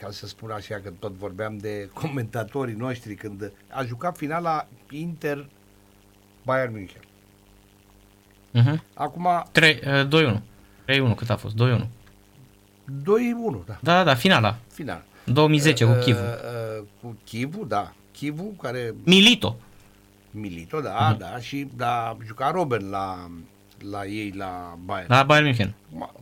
ca 0.00 0.10
să 0.10 0.26
spun 0.26 0.50
așa 0.50 0.74
că 0.74 0.90
tot 0.98 1.12
vorbeam 1.12 1.56
de 1.56 1.90
comentatorii 1.92 2.74
noștri 2.74 3.14
când 3.14 3.52
a 3.70 3.82
jucat 3.84 4.16
finala 4.16 4.66
Inter 4.90 5.46
Bayern 6.44 6.72
München. 6.72 7.00
Uh-huh. 8.54 8.78
Acum 8.94 9.26
3, 9.52 9.80
uh, 9.86 10.08
2-1. 10.08 10.42
3-1 10.84 11.14
cât 11.16 11.30
a 11.30 11.36
fost? 11.36 11.54
2-1. 11.56 11.58
2-1, 13.02 13.64
da, 13.66 13.78
Da, 13.80 13.94
da, 13.94 14.04
da, 14.04 14.14
finala. 14.14 14.56
final. 14.72 15.02
2010 15.24 15.84
cu 15.84 15.90
Uh, 15.90 15.98
Chivu. 15.98 16.18
uh, 16.18 16.84
cu 17.02 17.16
Chivu, 17.24 17.64
da. 17.64 17.92
Chivu 18.12 18.42
care 18.62 18.94
Milito. 19.04 19.56
Milito, 20.30 20.80
da, 20.80 21.16
da, 21.18 21.38
și 21.40 21.68
da, 21.76 22.16
juca 22.26 22.50
Robben 22.50 22.90
la, 22.90 23.30
la 23.90 24.04
ei 24.06 24.32
la 24.36 24.78
Bayern. 24.84 25.12
La 25.12 25.22
Bayern 25.22 25.44
München. 25.46 25.74
Ma- 25.98 26.12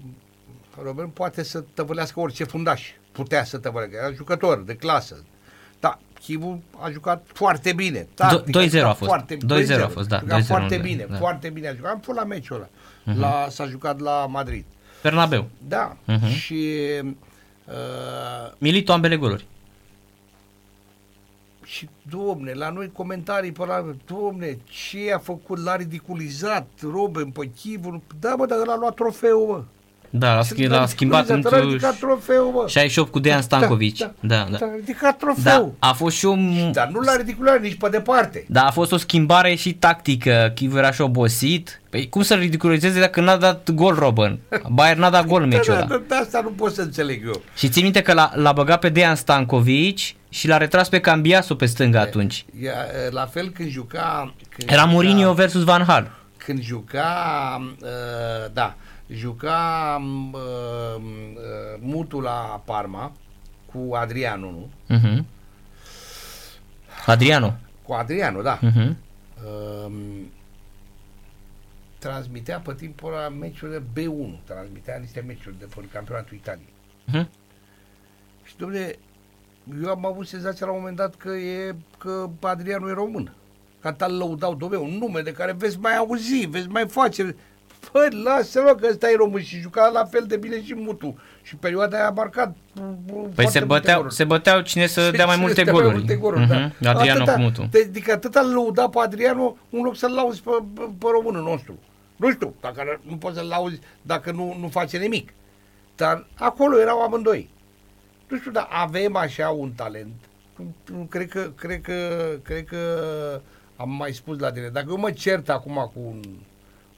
Robben 0.82 1.08
poate 1.08 1.42
să 1.42 1.64
tăvălească 1.74 2.20
orice 2.20 2.44
fundaș. 2.44 2.90
Putea 3.16 3.44
să 3.44 3.58
tăvălească. 3.58 3.96
Era 4.02 4.12
jucător 4.12 4.62
de 4.62 4.74
clasă. 4.74 5.24
Da, 5.80 5.98
Chivu 6.20 6.62
a 6.78 6.90
jucat 6.90 7.26
foarte 7.32 7.72
bine. 7.72 8.06
Tactic, 8.14 8.56
2-0 8.56 8.58
a 8.58 8.66
jucat 8.68 8.96
fost. 8.96 9.10
Foarte, 9.10 9.36
2-0 9.36 9.82
a 9.82 9.88
fost, 9.88 10.08
da, 10.08 10.16
A 10.16 10.20
jucat 10.20 10.40
2-0 10.40 10.46
foarte 10.46 10.76
nu, 10.76 10.82
bine, 10.82 11.06
da. 11.10 11.16
foarte 11.16 11.48
bine 11.48 11.68
a 11.68 11.74
jucat. 11.74 11.92
Am 11.92 12.00
fost 12.00 12.18
la 12.18 12.24
meciul 12.24 12.56
ăla. 12.56 12.68
La, 13.18 13.46
s-a 13.50 13.66
jucat 13.66 14.00
la 14.00 14.26
Madrid. 14.26 14.64
Bernabeu. 15.02 15.48
Da, 15.68 15.96
Mhm. 16.06 16.26
și 16.26 16.72
uh, 17.66 18.52
Milito 18.58 18.92
ambele 18.92 19.16
goluri. 19.16 19.46
Și, 21.64 21.88
domne, 22.10 22.52
la 22.52 22.70
noi 22.70 22.90
comentarii 22.92 23.52
pe 23.52 23.64
la, 23.66 23.94
domne, 24.06 24.58
ce 24.64 25.12
a 25.14 25.18
făcut, 25.18 25.58
l-a 25.58 25.76
ridiculizat 25.76 26.66
Robben 26.80 27.30
pe 27.30 27.50
Chivu, 27.56 28.02
da, 28.20 28.34
mă, 28.34 28.46
dar 28.46 28.58
l-a 28.66 28.76
luat 28.76 28.94
trofeul, 28.94 29.46
mă. 29.46 29.62
Da, 30.10 30.34
l-a, 30.34 30.42
schi- 30.42 30.66
l-a 30.68 30.86
schimbat 30.86 31.20
ridiculizat, 31.28 31.52
l-a 31.52 31.56
într 31.58 31.68
ridicat 31.70 31.94
trofeul, 31.98 32.50
mă. 32.52 32.64
68 32.68 33.10
cu 33.12 33.18
Dejan 33.18 33.42
Stankovic. 33.42 33.98
Da, 33.98 34.10
da. 34.20 34.36
Da, 34.50 34.56
Da, 34.58 34.66
a 34.66 34.68
ridicat 34.76 35.00
da. 35.18 35.32
trofeul. 35.32 35.72
a 35.78 35.92
fost 35.92 36.16
și 36.16 36.26
o... 36.26 36.34
Dar 36.72 36.88
nu 36.92 37.00
l-a 37.00 37.16
ridiculizat 37.16 37.60
nici 37.60 37.74
pe 37.76 37.88
departe. 37.88 38.44
Da, 38.48 38.66
a 38.66 38.70
fost 38.70 38.92
o 38.92 38.96
schimbare 38.96 39.54
și 39.54 39.72
tactică. 39.74 40.52
Chivu 40.54 40.78
era 40.78 40.90
și 40.90 41.00
obosit. 41.00 41.80
Păi 41.90 42.08
cum 42.08 42.22
să-l 42.22 42.38
ridiculizeze 42.38 43.00
dacă 43.00 43.20
n-a 43.20 43.36
dat 43.36 43.70
gol 43.70 43.94
Robben? 43.94 44.38
Bayern 44.70 45.00
n-a 45.00 45.10
dat 45.10 45.26
gol 45.26 45.42
în 45.42 45.48
meciul 45.48 45.74
da, 45.74 45.80
ăla. 45.80 45.86
da, 45.86 46.02
da, 46.08 46.16
asta 46.16 46.40
nu 46.42 46.48
pot 46.50 46.74
să 46.74 46.80
înțeleg 46.82 47.22
eu. 47.26 47.42
Și 47.56 47.68
ții 47.68 47.82
minte 47.82 48.02
că 48.02 48.12
l-a, 48.12 48.30
l-a 48.34 48.52
băgat 48.52 48.78
pe 48.80 48.88
Dejan 48.88 49.14
Stankovic 49.14 49.98
și 50.28 50.48
l-a 50.48 50.56
retras 50.56 50.88
pe 50.88 51.00
Cambiaso 51.00 51.54
pe 51.54 51.66
stânga 51.66 52.00
atunci. 52.00 52.44
Ia, 52.62 52.72
la 53.10 53.26
fel 53.26 53.48
când 53.48 53.68
juca... 53.70 54.34
Când 54.56 54.70
Era 54.70 54.82
juca- 54.82 54.90
Mourinho 54.90 55.32
versus 55.32 55.64
Van 55.64 55.84
Hal. 55.86 56.10
când 56.36 56.62
juca, 56.62 57.06
uh, 57.82 57.88
da, 58.52 58.74
juca 59.08 59.96
uh, 60.32 61.02
uh, 61.02 61.78
Mutu 61.80 62.20
la 62.20 62.62
Parma 62.64 63.12
cu 63.72 63.94
Adriano, 63.94 64.50
nu? 64.50 64.70
Uh-huh. 64.96 65.24
Adriano. 67.06 67.56
Cu 67.82 67.92
Adriano, 67.92 68.42
da. 68.42 68.58
Uh-huh. 68.58 68.94
Uh, 69.44 69.92
transmitea 71.98 72.58
pe 72.58 72.74
timpul 72.74 73.12
ăla 73.14 73.28
meciurile 73.28 73.82
B1, 73.92 74.44
transmitea 74.44 74.96
niște 74.96 75.20
meciuri 75.26 75.58
de 75.58 75.66
pe 75.74 75.84
campionatul 75.92 76.36
Italiei. 76.36 76.72
Uh-huh. 77.08 77.26
Și, 78.44 78.56
domnule, 78.56 78.98
eu 79.82 79.90
am 79.90 80.06
avut 80.06 80.26
senzația 80.26 80.66
la 80.66 80.72
un 80.72 80.78
moment 80.78 80.96
dat 80.96 81.14
că 81.14 81.28
e 81.28 81.74
că 81.98 82.28
Adriano 82.40 82.88
e 82.88 82.92
român. 82.92 83.34
Ca 83.80 83.92
tal 83.92 84.16
lăudau, 84.16 84.54
domnule, 84.54 84.80
un 84.80 84.98
nume 84.98 85.20
de 85.20 85.32
care 85.32 85.52
veți 85.52 85.78
mai 85.78 85.96
auzi, 85.96 86.46
veți 86.46 86.68
mai 86.68 86.88
face. 86.88 87.36
Păi, 87.92 88.08
lasă-mă 88.24 88.74
că 88.80 88.86
ăsta 88.90 89.10
e 89.10 89.16
român 89.16 89.42
și 89.42 89.58
juca 89.60 89.86
la 89.88 90.04
fel 90.04 90.24
de 90.26 90.36
bine 90.36 90.62
și 90.64 90.74
Mutu. 90.74 91.18
Și 91.42 91.56
perioada 91.56 91.96
aia 91.96 92.06
a 92.06 92.10
marcat 92.10 92.56
Păi 93.34 93.48
se 93.48 93.60
băteau, 93.64 94.08
se 94.08 94.24
băteau 94.24 94.60
cine 94.60 94.86
să 94.86 95.10
dea 95.10 95.26
mai 95.26 95.36
multe 95.36 95.62
Dea 95.62 95.72
goluri. 95.72 95.92
Mai 95.92 95.98
multe 95.98 96.16
goluri 96.16 96.40
Mhm, 96.40 96.74
da. 96.80 96.90
Adriano 96.90 97.22
Atâta- 97.24 97.34
cu 97.34 97.40
Mutu. 97.40 97.66
de- 97.70 97.84
Adică 97.88 98.12
atâta 98.12 98.40
îl 98.40 98.52
lăuda 98.52 98.88
pe 98.88 98.98
Adriano, 98.98 99.56
în 99.70 99.80
loc 99.82 99.96
să-l 99.96 100.12
lauzi 100.14 100.42
pe, 100.42 100.50
pe, 100.74 100.80
pe 100.98 101.06
românul 101.12 101.42
nostru. 101.42 101.78
Nu 102.16 102.30
știu, 102.30 102.54
dacă 102.60 103.00
nu 103.02 103.16
poți 103.16 103.36
să-l 103.36 103.46
lauzi 103.46 103.78
dacă 104.02 104.30
nu, 104.30 104.56
nu 104.60 104.68
face 104.68 104.98
nimic. 104.98 105.32
Dar 105.96 106.26
acolo 106.34 106.80
erau 106.80 107.00
amândoi. 107.02 107.50
Nu 108.28 108.36
știu, 108.38 108.50
dar 108.50 108.68
avem 108.70 109.16
așa 109.16 109.48
un 109.48 109.70
talent. 109.76 110.12
Cred 111.08 111.28
că, 111.28 111.50
cred 111.56 111.80
că, 111.80 111.94
cred 112.42 112.64
că 112.64 112.78
am 113.76 113.90
mai 113.90 114.12
spus 114.12 114.38
la 114.38 114.52
tine. 114.52 114.68
Dacă 114.68 114.86
eu 114.88 114.96
mă 114.98 115.10
cert 115.10 115.48
acum 115.48 115.74
cu 115.94 116.00
un, 116.06 116.20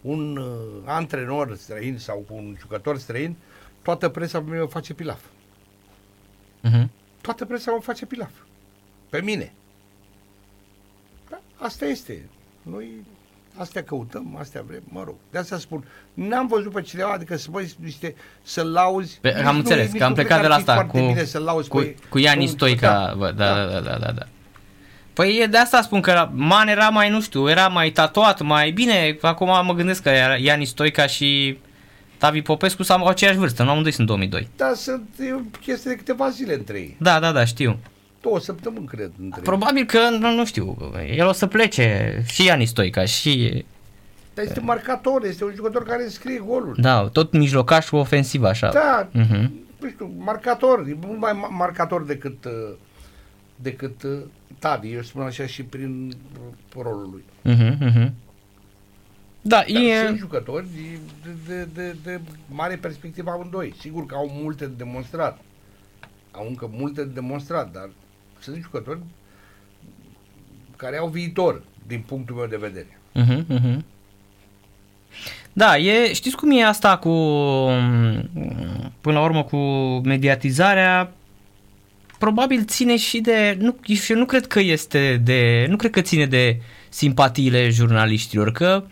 un 0.08 0.36
uh, 0.36 0.82
antrenor 0.84 1.56
străin 1.56 1.98
sau 1.98 2.24
cu 2.28 2.34
un 2.34 2.56
jucător 2.60 2.98
străin, 2.98 3.36
toată 3.82 4.08
presa 4.08 4.40
mea 4.40 4.60
mă 4.60 4.66
face 4.66 4.94
pilaf. 4.94 5.20
Mhm. 6.62 6.90
Toată 7.20 7.44
presa 7.44 7.70
mă 7.70 7.80
face 7.80 8.06
pilaf. 8.06 8.30
Pe 9.08 9.20
mine. 9.20 9.52
Da, 11.30 11.40
asta 11.56 11.84
este. 11.84 12.28
Noi 12.62 12.88
astea 13.56 13.82
căutăm, 13.84 14.36
astea 14.38 14.62
vrem, 14.66 14.82
mă 14.88 15.02
rog. 15.04 15.14
De 15.30 15.38
asta 15.38 15.58
spun, 15.58 15.84
n-am 16.14 16.46
văzut 16.46 16.72
pe 16.72 16.80
cineva, 16.82 17.12
adică 17.12 17.36
să 17.36 17.48
băi 17.50 17.74
niște, 17.80 18.14
să-l 18.42 18.72
lauzi. 18.72 19.18
Pe, 19.20 19.28
Nici 19.36 19.44
am 19.44 19.52
nu- 19.52 19.58
înțeles, 19.58 19.86
nici 19.90 19.98
că 19.98 20.04
am 20.04 20.08
nu 20.10 20.14
cred 20.14 20.26
plecat 20.26 20.40
de 20.40 20.46
ar 20.46 20.50
la 20.50 20.56
fi 20.56 20.60
asta 20.70 20.74
foarte 20.74 20.98
cu, 21.00 21.06
bine 21.06 21.24
să-l 21.24 21.42
lauzi 21.42 21.68
cu, 21.68 21.76
pe- 21.76 21.94
cu 22.08 22.18
Iani 22.18 22.40
un- 22.42 22.48
Stoica. 22.48 23.14
Da, 23.18 23.30
da, 23.32 23.66
da, 23.66 23.80
da, 23.80 23.98
da, 23.98 24.12
da. 24.12 24.26
Păi 25.18 25.38
e 25.42 25.46
de 25.46 25.56
asta 25.56 25.82
spun 25.82 26.00
că 26.00 26.28
Man 26.32 26.68
era 26.68 26.88
mai, 26.88 27.10
nu 27.10 27.20
știu, 27.20 27.48
era 27.50 27.68
mai 27.68 27.90
tatuat, 27.90 28.42
mai 28.42 28.70
bine. 28.70 29.16
Acum 29.20 29.66
mă 29.66 29.74
gândesc 29.74 30.02
că 30.02 30.08
era 30.08 30.36
Iani 30.36 30.64
Stoica 30.64 31.06
și 31.06 31.58
Tavi 32.18 32.42
Popescu 32.42 32.82
s-au 32.82 33.06
aceeași 33.06 33.38
vârstă, 33.38 33.62
nu 33.62 33.70
amândoi 33.70 33.92
sunt 33.92 34.06
2002. 34.06 34.48
Da, 34.56 34.72
sunt 34.74 35.02
e 35.20 35.32
o 35.32 35.38
chestie 35.60 35.90
de 35.90 35.96
câteva 35.96 36.28
zile 36.28 36.54
între 36.54 36.78
ei. 36.78 36.96
Da, 36.98 37.18
da, 37.20 37.32
da, 37.32 37.44
știu. 37.44 37.78
Două 38.20 38.40
săptămâni, 38.40 38.86
cred, 38.86 39.10
între 39.20 39.38
ei. 39.40 39.42
Probabil 39.42 39.84
că, 39.84 39.98
nu, 40.18 40.34
nu 40.34 40.44
știu, 40.46 40.76
el 41.16 41.26
o 41.26 41.32
să 41.32 41.46
plece 41.46 42.18
și 42.28 42.44
Iani 42.44 42.64
Stoica 42.64 43.04
și, 43.04 43.64
Dar 44.34 44.44
este 44.44 44.60
marcator, 44.60 45.24
este 45.24 45.44
un 45.44 45.52
jucător 45.56 45.82
care 45.84 46.06
scrie 46.08 46.42
goluri. 46.46 46.80
da, 46.80 47.08
tot 47.12 47.32
mijlocaș 47.32 47.88
cu 47.88 47.96
ofensivă 47.96 48.48
așa. 48.48 48.70
Da, 48.72 49.08
Mhm. 49.12 49.52
nu 49.80 49.88
știu, 49.88 50.12
marcator, 50.18 50.84
e 50.88 50.96
mult 51.06 51.18
mai 51.20 51.32
ma- 51.32 51.56
marcator 51.56 52.02
decât, 52.02 52.44
uh, 52.44 52.52
decât 53.62 54.02
uh, 54.02 54.18
Tavi, 54.58 54.92
eu 54.92 55.02
spun 55.02 55.22
așa 55.22 55.46
și 55.46 55.62
prin 55.62 56.08
uh, 56.08 56.82
rolul 56.82 57.10
lui. 57.10 57.24
Mhm, 57.54 57.76
mhm. 57.84 58.14
Da, 59.40 59.64
Dar 59.72 59.82
e... 59.82 60.06
sunt 60.06 60.18
jucători 60.18 60.66
de, 60.74 60.98
de, 61.46 61.64
de, 61.64 61.66
de, 61.74 61.96
de 62.02 62.20
mare 62.48 62.76
perspectivă 62.76 63.30
amândoi. 63.30 63.74
Sigur 63.78 64.06
că 64.06 64.14
au 64.14 64.30
multe 64.42 64.66
de 64.66 64.72
demonstrat. 64.76 65.40
Au 66.30 66.46
încă 66.46 66.70
multe 66.72 67.04
de 67.04 67.12
demonstrat, 67.12 67.72
dar 67.72 67.90
sunt 68.40 68.62
jucători 68.62 68.98
care 70.76 70.96
au 70.96 71.08
viitor, 71.08 71.62
din 71.86 72.00
punctul 72.06 72.36
meu 72.36 72.46
de 72.46 72.56
vedere. 72.56 72.98
Mhm, 73.12 73.44
mhm. 73.48 73.84
Da, 75.52 75.76
e, 75.76 76.12
știți 76.12 76.36
cum 76.36 76.50
e 76.50 76.64
asta 76.64 76.98
cu, 76.98 77.08
mm, 77.08 78.92
până 79.00 79.18
la 79.18 79.24
urmă, 79.24 79.42
cu 79.44 79.56
mediatizarea? 80.04 81.12
Probabil 82.18 82.64
ține 82.64 82.96
și 82.96 83.20
de, 83.20 83.56
nu, 83.60 83.76
și 83.94 84.12
eu 84.12 84.18
nu 84.18 84.24
cred 84.24 84.46
că 84.46 84.60
este 84.60 85.20
de, 85.24 85.66
nu 85.68 85.76
cred 85.76 85.90
că 85.90 86.00
ține 86.00 86.26
de 86.26 86.60
simpatiile 86.88 87.68
jurnaliștilor, 87.70 88.52
că 88.52 88.84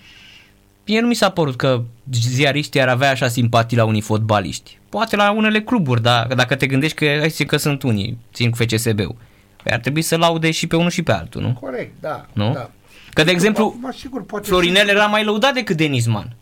mie 0.87 1.01
nu 1.01 1.07
mi 1.07 1.15
s-a 1.15 1.31
părut 1.31 1.57
că 1.57 1.83
ziariștii 2.13 2.81
ar 2.81 2.89
avea 2.89 3.11
așa 3.11 3.29
simpatii 3.29 3.77
la 3.77 3.85
unii 3.85 4.01
fotbaliști. 4.01 4.79
Poate 4.89 5.17
la 5.17 5.31
unele 5.31 5.63
cluburi, 5.63 6.03
dar 6.03 6.27
dacă 6.27 6.55
te 6.55 6.67
gândești 6.67 6.97
că, 6.97 7.05
hai 7.19 7.31
să 7.31 7.37
zic 7.37 7.47
că 7.47 7.57
sunt 7.57 7.83
unii, 7.83 8.19
țin 8.33 8.51
cu 8.51 8.57
FCSB-ul, 8.57 9.17
păi 9.63 9.73
ar 9.73 9.79
trebui 9.79 10.03
să 10.03 10.17
laude 10.17 10.51
și 10.51 10.67
pe 10.67 10.77
unul 10.77 10.91
și 10.91 11.03
pe 11.03 11.13
altul, 11.13 11.43
nu? 11.43 11.53
Corect, 11.61 11.93
da. 12.01 12.27
Nu? 12.33 12.53
Da. 12.53 12.71
Că, 13.13 13.25
de 13.25 13.31
exemplu, 13.31 13.65
Acum, 13.79 13.93
sigur, 13.97 14.23
poate 14.25 14.47
Florinel 14.49 14.85
fi- 14.85 14.91
era 14.91 15.07
mai 15.07 15.25
lăudat 15.25 15.55
decât 15.55 15.77
Denizman. 15.77 16.37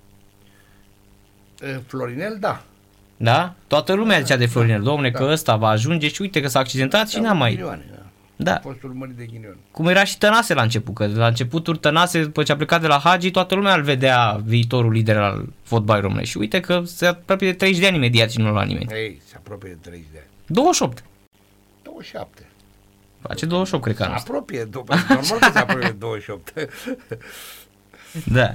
Eh, 1.62 1.76
Florinel, 1.86 2.36
da. 2.40 2.62
Da? 3.16 3.54
Toată 3.66 3.92
lumea 3.92 4.20
zicea 4.20 4.36
de 4.36 4.46
Florinel, 4.46 4.82
domne, 4.82 5.10
Da. 5.10 5.18
că 5.18 5.24
ăsta 5.30 5.56
va 5.56 5.68
ajunge 5.68 6.08
și 6.08 6.22
uite 6.22 6.40
că 6.40 6.48
s-a 6.48 6.58
accidentat 6.58 7.08
și 7.08 7.16
Da, 7.16 7.22
n-a 7.22 7.32
mai... 7.32 7.50
Ghinioane, 7.54 7.84
da. 7.90 7.98
Da. 8.36 8.54
A 8.54 8.60
fost 8.60 8.82
urmărit 8.82 9.14
de 9.16 9.24
ghinion. 9.24 9.56
Cum 9.70 9.86
era 9.88 10.04
și 10.04 10.18
Tănase 10.18 10.54
la 10.54 10.62
început, 10.62 10.94
că 10.94 11.06
la 11.06 11.26
începutul 11.26 11.76
Tănase, 11.76 12.22
după 12.22 12.42
ce 12.42 12.52
a 12.52 12.56
plecat 12.56 12.80
de 12.80 12.86
la 12.86 12.98
Hagi, 13.04 13.30
toată 13.30 13.54
lumea 13.54 13.74
îl 13.74 13.82
vedea 13.82 14.40
viitorul 14.44 14.92
lider 14.92 15.16
al 15.16 15.44
fotbalului 15.62 16.08
românesc. 16.08 16.30
Și 16.30 16.38
uite 16.38 16.60
că 16.60 16.82
se 16.84 17.06
apropie 17.06 17.50
de 17.50 17.56
30 17.56 17.80
de 17.80 17.86
ani 17.86 17.96
imediat 17.96 18.30
și 18.30 18.38
nu 18.38 18.52
la 18.52 18.62
nimeni. 18.64 18.92
Ei, 18.92 19.20
se 19.26 19.34
apropie 19.36 19.68
de 19.68 19.76
30 19.88 20.06
de 20.12 20.18
ani. 20.18 20.26
28. 20.46 21.04
27. 21.82 22.46
Face 23.20 23.46
28, 23.46 23.82
cred 23.84 23.96
că 23.96 24.02
Se 24.02 24.08
anul 24.08 24.18
ăsta. 24.18 24.30
apropie, 24.32 24.64
do- 24.68 25.08
normal 25.08 25.38
că 25.40 25.50
se 25.52 25.58
apropie 25.58 25.88
de 25.88 25.94
28. 25.98 26.52
Da. 28.24 28.54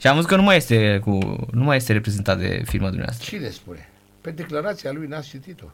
Și 0.00 0.06
am 0.06 0.14
văzut 0.14 0.30
că 0.30 0.36
nu 0.36 0.42
mai 0.42 0.56
este 0.56 0.98
cu, 1.04 1.18
nu 1.52 1.64
mai 1.64 1.76
este 1.76 1.92
reprezentat 1.92 2.38
de 2.38 2.62
firma 2.66 2.86
dumneavoastră. 2.86 3.36
Cine 3.36 3.48
spune? 3.48 3.88
Pe 4.20 4.30
declarația 4.30 4.92
lui 4.92 5.06
n-ați 5.06 5.28
citit-o. 5.28 5.66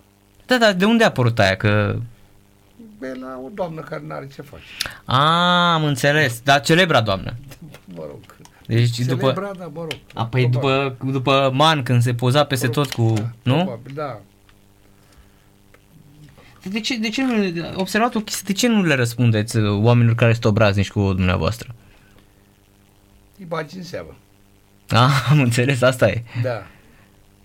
Da, 0.47 0.59
dar 0.59 0.73
de 0.73 0.85
unde 0.85 1.05
a 1.05 1.07
apărut 1.07 1.39
aia? 1.39 1.57
Că... 1.57 1.97
Be 2.99 3.19
la 3.21 3.41
o 3.45 3.49
doamnă 3.55 3.81
care 3.81 4.03
n-are 4.07 4.29
ce 4.35 4.43
face. 4.43 4.63
A, 5.05 5.73
am 5.73 5.85
înțeles. 5.85 6.41
Dar 6.41 6.61
celebra 6.61 7.01
doamnă. 7.01 7.35
Mă 7.85 8.05
rog. 8.07 8.19
Deci 8.67 8.99
după... 8.99 9.33
Celebra, 9.33 9.51
da, 9.59 9.71
mă 9.75 9.81
rog. 9.81 9.99
A, 10.15 10.27
păi 10.27 10.49
Probabil. 10.49 10.89
după, 10.89 11.13
după 11.13 11.51
Man, 11.55 11.83
când 11.83 12.03
se 12.03 12.15
poza 12.15 12.45
peste 12.45 12.69
tot 12.69 12.93
cu... 12.93 13.03
Nu? 13.43 13.55
Probabil, 13.55 13.93
da. 13.95 14.21
De 16.63 16.81
ce, 16.81 16.97
de 16.97 17.09
ce 17.09 17.23
nu, 17.23 17.63
observat 17.75 18.15
o 18.15 18.21
chestie, 18.21 18.45
de 18.47 18.53
ce 18.53 18.69
nu 18.69 18.83
le 18.83 18.95
răspundeți 18.95 19.57
uh, 19.57 19.83
oamenilor 19.83 20.15
care 20.15 20.33
sunt 20.33 20.45
obraznici 20.45 20.91
cu 20.91 21.13
dumneavoastră? 21.13 21.75
Îi 23.39 23.45
bagi 23.45 23.77
în 23.77 23.83
seamă. 23.83 24.17
Ah, 24.89 25.27
am 25.31 25.41
înțeles, 25.41 25.83
asta 25.83 26.09
e. 26.09 26.23
Da. 26.43 26.67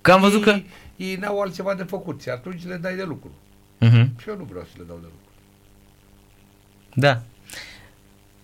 Că 0.01 0.11
am 0.11 0.21
văzut 0.21 0.43
că... 0.43 0.49
Ei, 0.49 0.65
ei 0.99 1.15
n-au 1.15 1.39
altceva 1.39 1.75
de 1.75 1.83
făcut 1.83 2.21
și 2.21 2.29
atunci 2.29 2.65
le 2.65 2.75
dai 2.75 2.95
de 2.95 3.03
lucru. 3.03 3.31
Uh-huh. 3.81 4.07
Și 4.17 4.29
eu 4.29 4.37
nu 4.37 4.43
vreau 4.43 4.63
să 4.63 4.71
le 4.77 4.83
dau 4.87 4.97
de 5.01 5.05
lucru. 5.05 5.31
Da. 6.93 7.21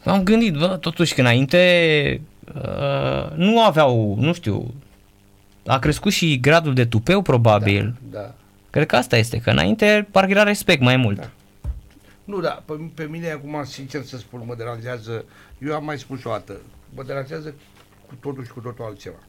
M-am 0.05 0.23
gândit, 0.23 0.53
bă, 0.53 0.77
totuși 0.77 1.13
că 1.13 1.21
înainte 1.21 2.21
uh, 2.55 3.31
nu 3.35 3.63
aveau, 3.63 4.15
nu 4.19 4.33
știu, 4.33 4.73
a 5.65 5.79
crescut 5.79 6.11
și 6.11 6.39
gradul 6.39 6.73
de 6.73 6.85
tupeu 6.85 7.21
probabil. 7.21 7.95
Da, 8.11 8.19
da. 8.19 8.33
Cred 8.69 8.87
că 8.87 8.95
asta 8.95 9.17
este, 9.17 9.37
că 9.37 9.49
înainte 9.49 10.07
parcă 10.11 10.31
era 10.31 10.43
respect 10.43 10.81
mai 10.81 10.95
mult. 10.95 11.17
Da. 11.17 11.29
Nu, 12.23 12.39
da, 12.39 12.63
pe, 12.65 12.73
pe 12.93 13.03
mine 13.03 13.31
acum, 13.31 13.63
sincer 13.63 14.03
să 14.03 14.17
spun, 14.17 14.43
mă 14.45 14.55
deranjează, 14.55 15.25
eu 15.57 15.75
am 15.75 15.85
mai 15.85 15.99
spus 15.99 16.23
o 16.23 16.29
dată, 16.29 16.53
mă 16.95 17.03
deranjează 17.03 17.53
cu 18.07 18.15
totul 18.19 18.45
și 18.45 18.51
cu 18.51 18.59
totul 18.59 18.85
altceva. 18.85 19.19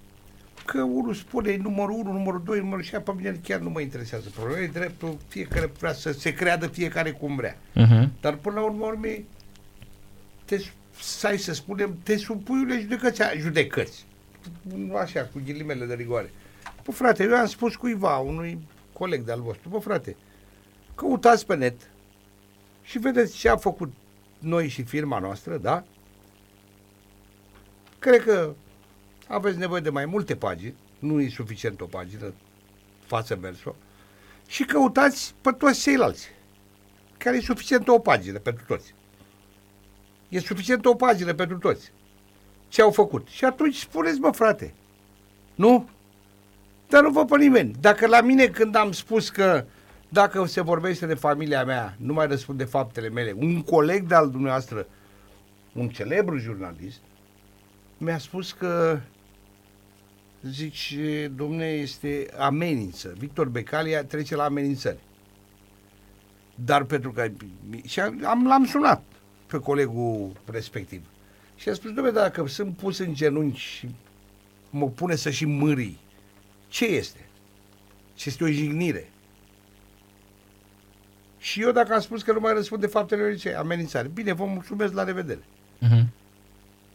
Că 0.67 0.83
unul 0.83 1.14
spune 1.14 1.57
numărul 1.57 1.95
1, 1.95 2.12
numărul 2.12 2.43
2, 2.45 2.59
numărul 2.59 2.83
6, 2.83 3.01
pe 3.01 3.12
mine 3.17 3.41
chiar 3.43 3.61
nu 3.61 3.71
mă 3.71 3.81
interesează. 3.81 4.29
Problema 4.35 4.61
e 4.61 4.67
dreptul, 4.67 5.19
fiecare 5.29 5.71
vrea 5.79 5.93
să 5.93 6.12
se 6.12 6.35
creadă 6.35 6.67
fiecare 6.67 7.11
cum 7.11 7.37
vrea. 7.37 7.57
Uh-huh. 7.57 8.09
Dar 8.21 8.35
până 8.35 8.55
la 8.55 8.64
urmă, 8.64 8.87
urmei, 8.87 9.25
te, 10.45 10.61
sai 11.01 11.39
să 11.39 11.53
spunem, 11.53 11.99
te 12.03 12.17
supui 12.17 12.61
unei 12.61 12.81
judecăți, 12.81 13.23
judecăți. 13.39 14.05
Nu 14.77 14.97
Așa, 14.97 15.21
cu 15.33 15.41
ghilimele 15.45 15.85
de 15.85 15.95
rigoare. 15.95 16.31
Bă, 16.85 16.93
frate, 16.93 17.23
eu 17.23 17.35
am 17.35 17.47
spus 17.47 17.77
cuiva, 17.77 18.17
unui 18.17 18.59
coleg 18.93 19.25
de-al 19.25 19.41
vostru, 19.41 19.69
bă, 19.69 19.79
frate, 19.79 20.17
căutați 20.95 21.47
pe 21.47 21.55
net 21.55 21.91
și 22.83 22.99
vedeți 22.99 23.37
ce 23.37 23.49
a 23.49 23.57
făcut 23.57 23.93
noi 24.39 24.69
și 24.69 24.83
firma 24.83 25.19
noastră, 25.19 25.57
da? 25.57 25.85
Cred 27.99 28.23
că 28.23 28.55
aveți 29.27 29.59
nevoie 29.59 29.81
de 29.81 29.91
mai 29.91 30.07
multe 30.07 30.37
pagini, 30.37 30.74
nu 30.99 31.20
e 31.20 31.29
suficient 31.29 31.81
o 31.81 31.87
pagină, 31.87 32.33
față 33.07 33.35
verso, 33.35 33.77
și 34.47 34.64
căutați 34.64 35.35
pe 35.41 35.51
toți 35.51 35.81
ceilalți 35.81 36.29
care 37.18 37.37
e 37.37 37.41
suficient 37.41 37.89
o 37.89 37.99
pagină 37.99 38.39
pentru 38.39 38.64
toți. 38.66 38.95
E 40.29 40.39
suficient 40.39 40.85
o 40.85 40.95
pagină 40.95 41.35
pentru 41.35 41.59
toți. 41.59 41.93
Ce 42.68 42.83
au 42.83 42.91
făcut. 42.91 43.29
Și 43.29 43.45
atunci 43.45 43.77
spuneți, 43.77 44.18
mă, 44.18 44.31
frate, 44.31 44.74
nu? 45.55 45.89
Dar 46.89 47.03
nu 47.03 47.11
vă 47.11 47.24
pe 47.24 47.37
nimeni. 47.37 47.74
Dacă 47.81 48.07
la 48.07 48.20
mine 48.20 48.47
când 48.47 48.74
am 48.74 48.93
spus 48.93 49.31
că 49.31 49.64
dacă 50.09 50.45
se 50.45 50.61
vorbește 50.61 51.07
de 51.07 51.14
familia 51.14 51.64
mea, 51.64 51.95
nu 51.99 52.12
mai 52.12 52.27
răspunde 52.27 52.64
faptele 52.64 53.09
mele, 53.09 53.35
un 53.39 53.62
coleg 53.62 54.07
de-al 54.07 54.31
dumneavoastră, 54.31 54.87
un 55.72 55.89
celebru 55.89 56.37
jurnalist, 56.37 57.01
mi-a 57.99 58.18
spus 58.18 58.53
că 58.53 59.01
zice, 60.51 61.32
domne, 61.36 61.66
este 61.66 62.26
amenință. 62.38 63.14
Victor 63.18 63.49
Becalia 63.49 64.05
trece 64.05 64.36
la 64.36 64.44
amenințări. 64.44 64.99
Dar 66.55 66.84
pentru 66.84 67.12
că... 67.12 67.28
Și 67.86 68.01
am, 68.01 68.47
l-am 68.47 68.64
sunat 68.64 69.03
pe 69.47 69.59
colegul 69.59 70.32
respectiv. 70.51 71.07
Și 71.57 71.68
a 71.68 71.74
spus, 71.74 71.90
domnule, 71.92 72.11
dacă 72.11 72.47
sunt 72.47 72.76
pus 72.76 72.99
în 72.99 73.14
genunchi 73.14 73.59
și 73.59 73.88
mă 74.70 74.88
pune 74.88 75.14
să 75.14 75.30
și 75.30 75.44
mârii, 75.44 75.99
ce 76.68 76.84
este? 76.84 77.28
Ce 78.14 78.28
este 78.28 78.44
o 78.44 78.49
jignire? 78.49 79.11
Și 81.38 81.62
eu 81.62 81.72
dacă 81.72 81.94
am 81.94 82.01
spus 82.01 82.22
că 82.22 82.32
nu 82.32 82.40
mai 82.40 82.53
răspund 82.53 82.80
de 82.80 82.86
faptele 82.86 83.22
lui, 83.22 83.36
ce? 83.36 83.55
Amenințare. 83.55 84.09
Bine, 84.09 84.32
vă 84.32 84.44
mulțumesc, 84.44 84.92
la 84.92 85.05
revedere. 85.05 85.40
Uh-huh. 85.40 86.05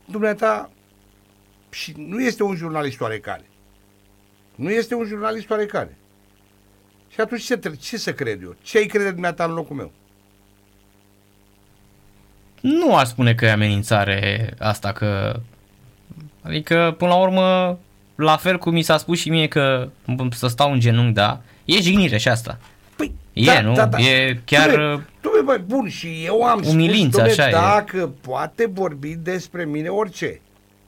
Dumneata, 0.05 0.71
și 1.71 1.93
nu 1.97 2.21
este 2.21 2.43
un 2.43 2.55
jurnalist 2.55 3.01
oarecare. 3.01 3.45
Nu 4.55 4.69
este 4.69 4.95
un 4.95 5.05
jurnalist 5.05 5.49
oarecare. 5.49 5.95
Și 7.09 7.19
atunci 7.21 7.43
ce, 7.43 7.57
tre- 7.57 7.75
ce 7.75 7.97
să 7.97 8.13
cred 8.13 8.41
eu? 8.41 8.55
Ce 8.61 8.77
ai 8.77 8.85
crede 8.85 9.11
dumneata 9.11 9.43
în 9.43 9.53
locul 9.53 9.75
meu? 9.75 9.91
Nu 12.61 12.95
aș 12.95 13.07
spune 13.07 13.35
că 13.35 13.45
e 13.45 13.51
amenințare 13.51 14.53
asta, 14.59 14.91
că... 14.91 15.39
Adică, 16.41 16.95
până 16.97 17.09
la 17.11 17.17
urmă, 17.21 17.79
la 18.15 18.37
fel 18.37 18.57
cum 18.57 18.73
mi 18.73 18.81
s-a 18.81 18.97
spus 18.97 19.19
și 19.19 19.29
mie 19.29 19.47
că 19.47 19.89
să 20.31 20.47
stau 20.47 20.71
în 20.71 20.79
genunchi, 20.79 21.13
da, 21.13 21.41
e 21.65 21.81
jignire 21.81 22.17
și 22.17 22.27
asta. 22.27 22.59
Păi, 22.95 23.13
E, 23.33 23.61
nu? 23.61 23.75
E 23.97 24.39
chiar- 24.45 24.69
Dom'le, 24.69 25.05
dom'le, 25.05 25.45
băi, 25.45 25.57
bun, 25.65 25.89
și 25.89 26.21
eu 26.25 26.43
am 26.43 26.61
Umilință, 26.67 27.19
spus, 27.19 27.29
dom'le, 27.35 27.39
așa 27.39 27.47
e. 27.49 27.51
dacă 27.51 28.11
poate 28.21 28.65
vorbi 28.73 29.15
despre 29.15 29.65
mine 29.65 29.87
orice, 29.89 30.41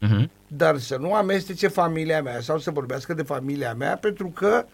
Uh-huh. 0.03 0.29
dar 0.47 0.77
să 0.77 0.97
nu 0.99 1.13
amestece 1.13 1.67
familia 1.67 2.21
mea 2.21 2.41
sau 2.41 2.59
să 2.59 2.71
vorbească 2.71 3.13
de 3.13 3.21
familia 3.23 3.73
mea, 3.73 3.97
pentru 3.97 4.27
că 4.27 4.65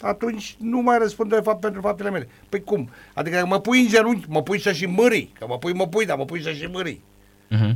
atunci 0.00 0.56
nu 0.58 0.80
mai 0.80 0.98
răspund 0.98 1.30
de 1.30 1.40
fapt 1.42 1.60
pentru 1.60 1.80
faptele 1.80 2.10
mele. 2.10 2.28
Păi 2.48 2.62
cum? 2.64 2.90
Adică 3.14 3.34
dacă 3.36 3.48
mă 3.48 3.60
pui 3.60 3.80
în 3.80 3.88
genunchi, 3.88 4.28
mă 4.28 4.42
pui 4.42 4.60
să 4.60 4.72
și 4.72 4.86
mării. 4.86 5.32
Că 5.38 5.46
mă 5.48 5.58
pui, 5.58 5.72
mă 5.72 5.86
pui, 5.86 6.04
dar 6.06 6.16
mă 6.16 6.24
pui 6.24 6.42
să 6.42 6.50
și 6.52 6.64
mării. 6.64 7.02
Uh-huh. 7.50 7.74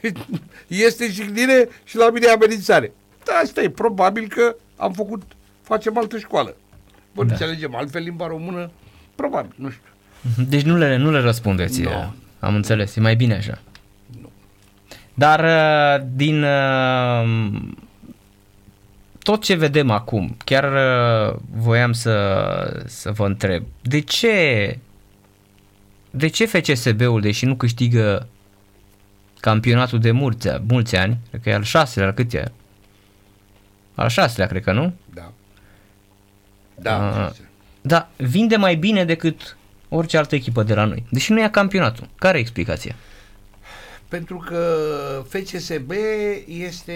este 0.68 1.10
jignire 1.10 1.68
și 1.84 1.96
la 1.96 2.10
mine 2.10 2.26
e 2.28 2.32
amenințare. 2.32 2.92
Da, 3.24 3.32
asta 3.42 3.62
e. 3.62 3.70
Probabil 3.70 4.28
că 4.28 4.56
am 4.76 4.92
făcut, 4.92 5.22
facem 5.62 5.98
altă 5.98 6.18
școală. 6.18 6.56
Bun, 7.14 7.26
Da. 7.26 7.34
da. 7.34 7.44
înțelegem 7.44 7.74
altfel 7.74 8.02
limba 8.02 8.26
română, 8.26 8.70
probabil, 9.14 9.52
nu 9.56 9.70
știu. 9.70 9.82
Deci 10.48 10.62
nu 10.62 10.76
le, 10.76 10.96
nu 10.96 11.10
le 11.10 11.20
răspundeți. 11.20 11.80
Nu. 11.80 11.88
e- 11.90 12.12
Am 12.40 12.54
înțeles, 12.54 12.96
e 12.96 13.00
mai 13.00 13.16
bine 13.16 13.34
așa. 13.34 13.58
Nu. 15.14 15.26
Dar 15.26 15.44
uh, 15.44 16.06
din 16.14 16.42
uh, 16.42 17.60
tot 19.22 19.42
ce 19.42 19.54
vedem 19.54 19.90
acum, 19.90 20.36
chiar 20.44 20.72
uh, 20.72 21.40
voiam 21.50 21.92
să, 21.92 22.84
să 22.86 23.10
vă 23.10 23.26
întreb, 23.26 23.64
de 23.82 24.00
ce 24.00 24.78
de 26.16 26.26
ce 26.26 26.44
FCSB-ul, 26.46 27.20
deși 27.20 27.44
nu 27.44 27.54
câștigă 27.54 28.26
campionatul 29.40 29.98
de 29.98 30.10
mulți, 30.10 30.48
mulți 30.68 30.96
ani, 30.96 31.18
cred 31.28 31.40
că 31.42 31.48
e 31.48 31.54
al 31.54 31.62
șaselea, 31.62 32.08
al 32.08 32.14
cât 32.14 32.32
e? 32.32 32.52
Al 33.94 34.08
șaselea, 34.08 34.46
cred 34.46 34.62
că, 34.62 34.72
nu? 34.72 34.94
Da. 35.14 35.32
Da. 36.74 37.24
Ah. 37.24 37.32
Da, 37.80 38.08
vinde 38.16 38.56
mai 38.56 38.74
bine 38.74 39.04
decât 39.04 39.56
orice 39.88 40.16
altă 40.16 40.34
echipă 40.34 40.62
de 40.62 40.74
la 40.74 40.84
noi. 40.84 41.04
Deși 41.10 41.32
nu 41.32 41.40
ia 41.40 41.50
campionatul. 41.50 42.08
Care 42.18 42.38
e 42.38 42.40
explicația? 42.40 42.94
Pentru 44.14 44.36
că 44.36 45.24
FCSB 45.28 45.90
este 46.46 46.94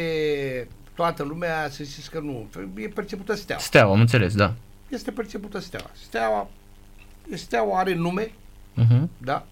toată 0.95 1.23
lumea, 1.23 1.69
să 1.71 1.83
știți 1.83 2.11
că 2.11 2.21
nu, 2.21 2.49
e 2.77 2.89
percepută 2.89 3.35
steaua. 3.35 3.61
Steaua, 3.63 3.93
am 3.95 4.01
înțeles, 4.01 4.35
da. 4.35 4.55
Este 4.89 5.11
percepută 5.11 5.59
steaua. 5.59 5.91
Steaua, 5.95 6.49
steaua 7.35 7.79
are 7.79 7.95
nume, 7.95 8.33
Uh-huh. 8.77 9.09
da? 9.19 9.47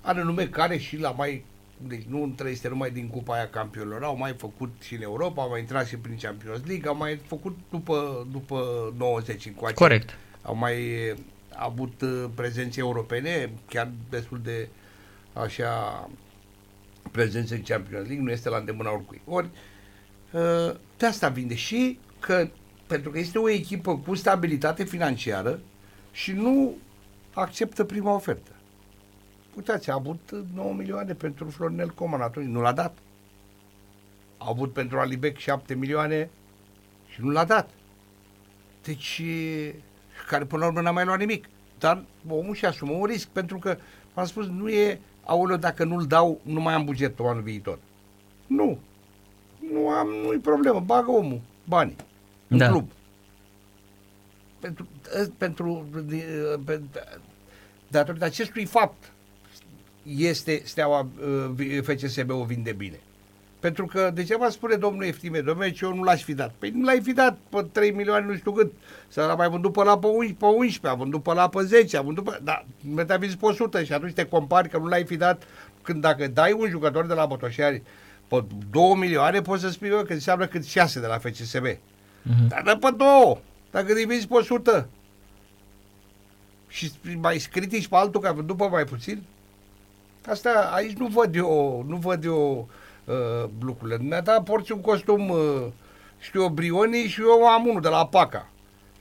Are 0.00 0.22
nume 0.22 0.46
care 0.46 0.78
și 0.78 0.98
la 0.98 1.10
mai 1.10 1.44
deci 1.86 2.02
nu 2.08 2.32
trăiește 2.36 2.68
numai 2.68 2.90
din 2.90 3.08
Cupa 3.08 3.34
aia 3.34 3.48
campionilor, 3.48 4.02
au 4.02 4.16
mai 4.16 4.34
făcut 4.38 4.72
și 4.82 4.94
în 4.94 5.02
Europa, 5.02 5.42
au 5.42 5.48
mai 5.48 5.60
intrat 5.60 5.86
și 5.86 5.96
prin 5.96 6.16
Champions 6.22 6.60
League, 6.66 6.88
au 6.88 6.96
mai 6.96 7.20
făcut 7.26 7.58
după, 7.70 8.26
după 8.30 8.92
90 8.96 9.46
încoace. 9.46 9.74
Corect. 9.74 10.16
Au 10.42 10.56
mai 10.56 10.82
eh, 10.82 11.16
avut 11.56 12.02
eh, 12.02 12.24
prezențe 12.34 12.80
europene, 12.80 13.50
chiar 13.68 13.90
destul 14.10 14.40
de 14.42 14.68
așa 15.32 16.08
prezențe 17.10 17.54
în 17.54 17.62
Champions 17.62 18.06
League, 18.06 18.24
nu 18.24 18.30
este 18.30 18.48
la 18.48 18.56
îndemâna 18.56 18.92
oricui. 18.92 19.20
Ori 19.24 19.48
eh, 20.32 20.74
de 20.96 21.06
asta 21.06 21.28
vinde 21.28 21.54
și 21.54 21.98
că 22.20 22.48
pentru 22.86 23.10
că 23.10 23.18
este 23.18 23.38
o 23.38 23.48
echipă 23.48 23.96
cu 23.96 24.14
stabilitate 24.14 24.84
financiară 24.84 25.60
și 26.12 26.32
nu 26.32 26.76
acceptă 27.34 27.84
prima 27.84 28.14
ofertă. 28.14 28.50
Uitați, 29.56 29.90
a 29.90 29.94
avut 29.94 30.44
9 30.54 30.72
milioane 30.72 31.12
pentru 31.12 31.50
Florinel 31.50 31.90
Coman 31.90 32.20
atunci, 32.20 32.46
nu 32.46 32.60
l-a 32.60 32.72
dat. 32.72 32.98
A 34.38 34.46
avut 34.48 34.72
pentru 34.72 34.98
Alibec 34.98 35.36
7 35.36 35.74
milioane 35.74 36.30
și 37.08 37.20
nu 37.20 37.30
l-a 37.30 37.44
dat. 37.44 37.70
Deci, 38.82 39.22
care 40.28 40.44
până 40.44 40.60
la 40.60 40.68
urmă 40.68 40.80
n-a 40.80 40.90
mai 40.90 41.04
luat 41.04 41.18
nimic. 41.18 41.48
dar 41.78 42.04
omul 42.28 42.54
și 42.54 42.64
asumă 42.64 42.92
un 42.92 43.04
risc, 43.04 43.28
pentru 43.28 43.58
că, 43.58 43.76
v-am 44.14 44.26
spus, 44.26 44.46
nu 44.46 44.68
e, 44.68 45.00
aoleu, 45.26 45.56
dacă 45.56 45.84
nu-l 45.84 46.06
dau, 46.06 46.40
nu 46.42 46.60
mai 46.60 46.74
am 46.74 46.84
bugetul 46.84 47.26
anul 47.26 47.42
viitor. 47.42 47.78
Nu. 48.46 48.78
Nu 49.72 49.88
am, 49.88 50.08
nu-i 50.08 50.38
problemă, 50.38 50.80
bagă 50.80 51.10
omul 51.10 51.40
banii 51.64 51.96
în 52.48 52.58
Da. 52.58 52.68
club. 52.68 52.88
Pentru, 54.58 54.86
ă, 55.22 55.26
pentru, 55.38 55.86
pentru 56.64 56.90
datorită 57.88 58.24
acestui 58.24 58.64
fapt 58.64 59.12
este 60.02 60.62
Steaua 60.64 61.08
uh, 61.48 61.80
FCSB-ul 61.82 62.44
vinde 62.44 62.72
bine. 62.72 63.00
Pentru 63.60 63.86
că 63.86 64.10
degeaba 64.14 64.48
spune 64.48 64.74
domnul 64.74 65.04
Eftime, 65.04 65.40
domnule, 65.40 65.70
ce 65.70 65.84
eu 65.84 65.94
nu 65.94 66.02
l-aș 66.02 66.22
fi 66.22 66.34
dat. 66.34 66.54
Păi 66.58 66.70
nu 66.70 66.84
l-ai 66.84 67.00
fi 67.00 67.12
dat 67.12 67.38
pe 67.48 67.66
3 67.72 67.90
milioane, 67.90 68.26
nu 68.26 68.36
știu 68.36 68.52
cât. 68.52 68.72
Să 69.08 69.20
l-a 69.20 69.34
mai 69.34 69.48
vândut 69.48 69.72
pe 69.72 69.82
la 69.82 69.98
pe 69.98 70.06
11, 70.06 70.36
pe 70.38 70.46
11, 70.46 70.86
a 70.86 70.94
vândut 70.94 71.22
pe 71.22 71.32
la 71.32 71.48
pe 71.48 71.62
10, 71.62 71.96
a 71.96 72.00
vândut 72.00 72.24
pe... 72.24 72.38
Da, 72.42 72.64
mi-a 72.80 73.16
vins 73.16 73.34
pe 73.34 73.46
100 73.46 73.84
și 73.84 73.92
atunci 73.92 74.12
te 74.12 74.26
compari 74.26 74.68
că 74.68 74.78
nu 74.78 74.86
l-ai 74.86 75.04
fi 75.04 75.16
dat 75.16 75.42
când 75.82 76.00
dacă 76.00 76.26
dai 76.26 76.52
un 76.52 76.68
jucător 76.68 77.06
de 77.06 77.14
la 77.14 77.26
Botoșani 77.26 77.82
pe 78.26 78.44
2 78.70 78.94
milioane, 78.94 79.40
poți 79.40 79.62
să 79.62 79.70
spui 79.70 79.88
bă, 79.88 80.02
că 80.02 80.12
înseamnă 80.12 80.46
cât 80.46 80.64
6 80.64 81.00
de 81.00 81.06
la 81.06 81.18
FCSB. 81.18 81.64
Mhm. 82.22 82.48
Dar 82.48 82.62
dă 82.64 82.76
pe 82.76 82.94
2, 82.96 83.38
dacă 83.70 83.92
îi 83.92 84.04
vinzi 84.04 84.26
pe 84.26 84.34
100 84.34 84.88
și 86.68 86.92
mai 87.20 87.46
critici 87.50 87.88
pe 87.88 87.96
altul 87.96 88.20
că 88.20 88.28
a 88.28 88.32
vândut 88.32 88.56
pe 88.56 88.68
mai 88.70 88.84
puțin, 88.84 89.22
Asta, 90.26 90.70
aici 90.74 90.96
nu 90.96 91.06
văd 91.06 91.34
eu, 91.34 91.84
nu 91.88 91.96
văd 91.96 92.24
eu 92.24 92.68
uh, 93.06 93.48
lucrurile. 93.60 93.96
Dumneata 93.96 94.42
porți 94.44 94.72
un 94.72 94.80
costum, 94.80 95.28
uh, 95.28 95.38
știu 96.20 96.42
eu, 96.42 96.48
Brioni 96.48 96.96
și 96.96 97.20
eu 97.20 97.46
am 97.46 97.66
unul 97.66 97.80
de 97.80 97.88
la 97.88 98.06
Paca. 98.06 98.48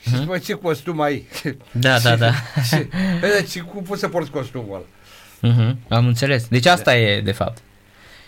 Și 0.01 0.09
Mhm. 0.09 0.17
zici, 0.17 0.27
mă, 0.27 0.37
ce 0.37 0.53
costum 0.53 1.01
ai? 1.01 1.27
Da, 1.71 1.99
da, 1.99 2.15
da. 2.15 2.31
și, 2.69 2.75
și, 2.75 3.49
și 3.51 3.59
cum 3.59 3.83
poți 3.83 3.99
să 3.99 4.07
porți 4.07 4.31
costumul 4.31 4.73
ăla? 4.73 4.83
Mhm, 5.53 5.77
Am 5.87 6.07
înțeles. 6.07 6.47
Deci 6.47 6.65
asta 6.65 6.97
e, 6.97 7.21
de 7.21 7.31
fapt. 7.31 7.57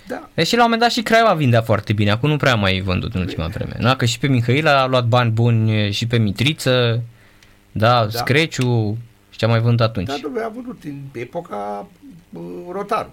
Da. 0.08 0.30
Deci 0.34 0.52
la 0.52 0.58
un 0.58 0.64
moment 0.64 0.82
dat 0.82 0.92
și 0.92 1.02
Craiova 1.02 1.34
vindea 1.34 1.62
foarte 1.62 1.94
bine, 1.94 2.12
acum 2.12 2.30
nu 2.30 2.38
prea 2.38 2.52
a 2.52 2.56
mai 2.56 2.80
vândut 2.80 3.14
în 3.14 3.22
ultima 3.22 3.48
vreme. 3.48 3.76
Nu? 3.80 3.96
Că 3.96 4.06
și 4.06 4.20
pe 4.20 4.28
Mihail 4.28 4.68
a 4.68 4.86
luat 4.86 5.06
bani 5.08 5.32
buni 5.32 5.92
și 5.92 6.08
pe 6.08 6.18
Mitriță, 6.18 7.02
da, 7.72 8.06
da. 8.06 8.10
Screciu 8.10 8.98
și 9.30 9.38
ce 9.38 9.46
a 9.46 9.48
mai 9.48 9.60
vândut 9.60 9.86
atunci. 9.86 10.08
Da, 10.08 10.16
domnule, 10.22 10.44
a 10.44 10.48
văzut 10.50 10.82
în 10.84 11.00
epoca 11.14 11.88
uh, 12.34 12.42
Rotaru. 12.72 13.10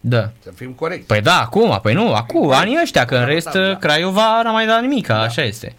Da. 0.00 0.32
Să 0.42 0.50
fim 0.54 0.72
corecți. 0.72 1.06
Păi 1.06 1.20
da, 1.20 1.40
acum, 1.40 1.78
păi 1.82 1.94
nu, 1.94 2.12
acum, 2.14 2.48
Păi, 2.48 2.56
anii 2.56 2.78
ăștia, 2.82 3.04
că 3.04 3.14
în 3.14 3.20
da, 3.20 3.26
rest 3.26 3.50
da, 3.52 3.60
da. 3.66 3.76
Craiova 3.76 4.42
n-a 4.42 4.50
mai 4.52 4.66
dat 4.66 4.80
nimic, 4.80 5.06
da. 5.06 5.20
așa 5.20 5.42
este. 5.42 5.74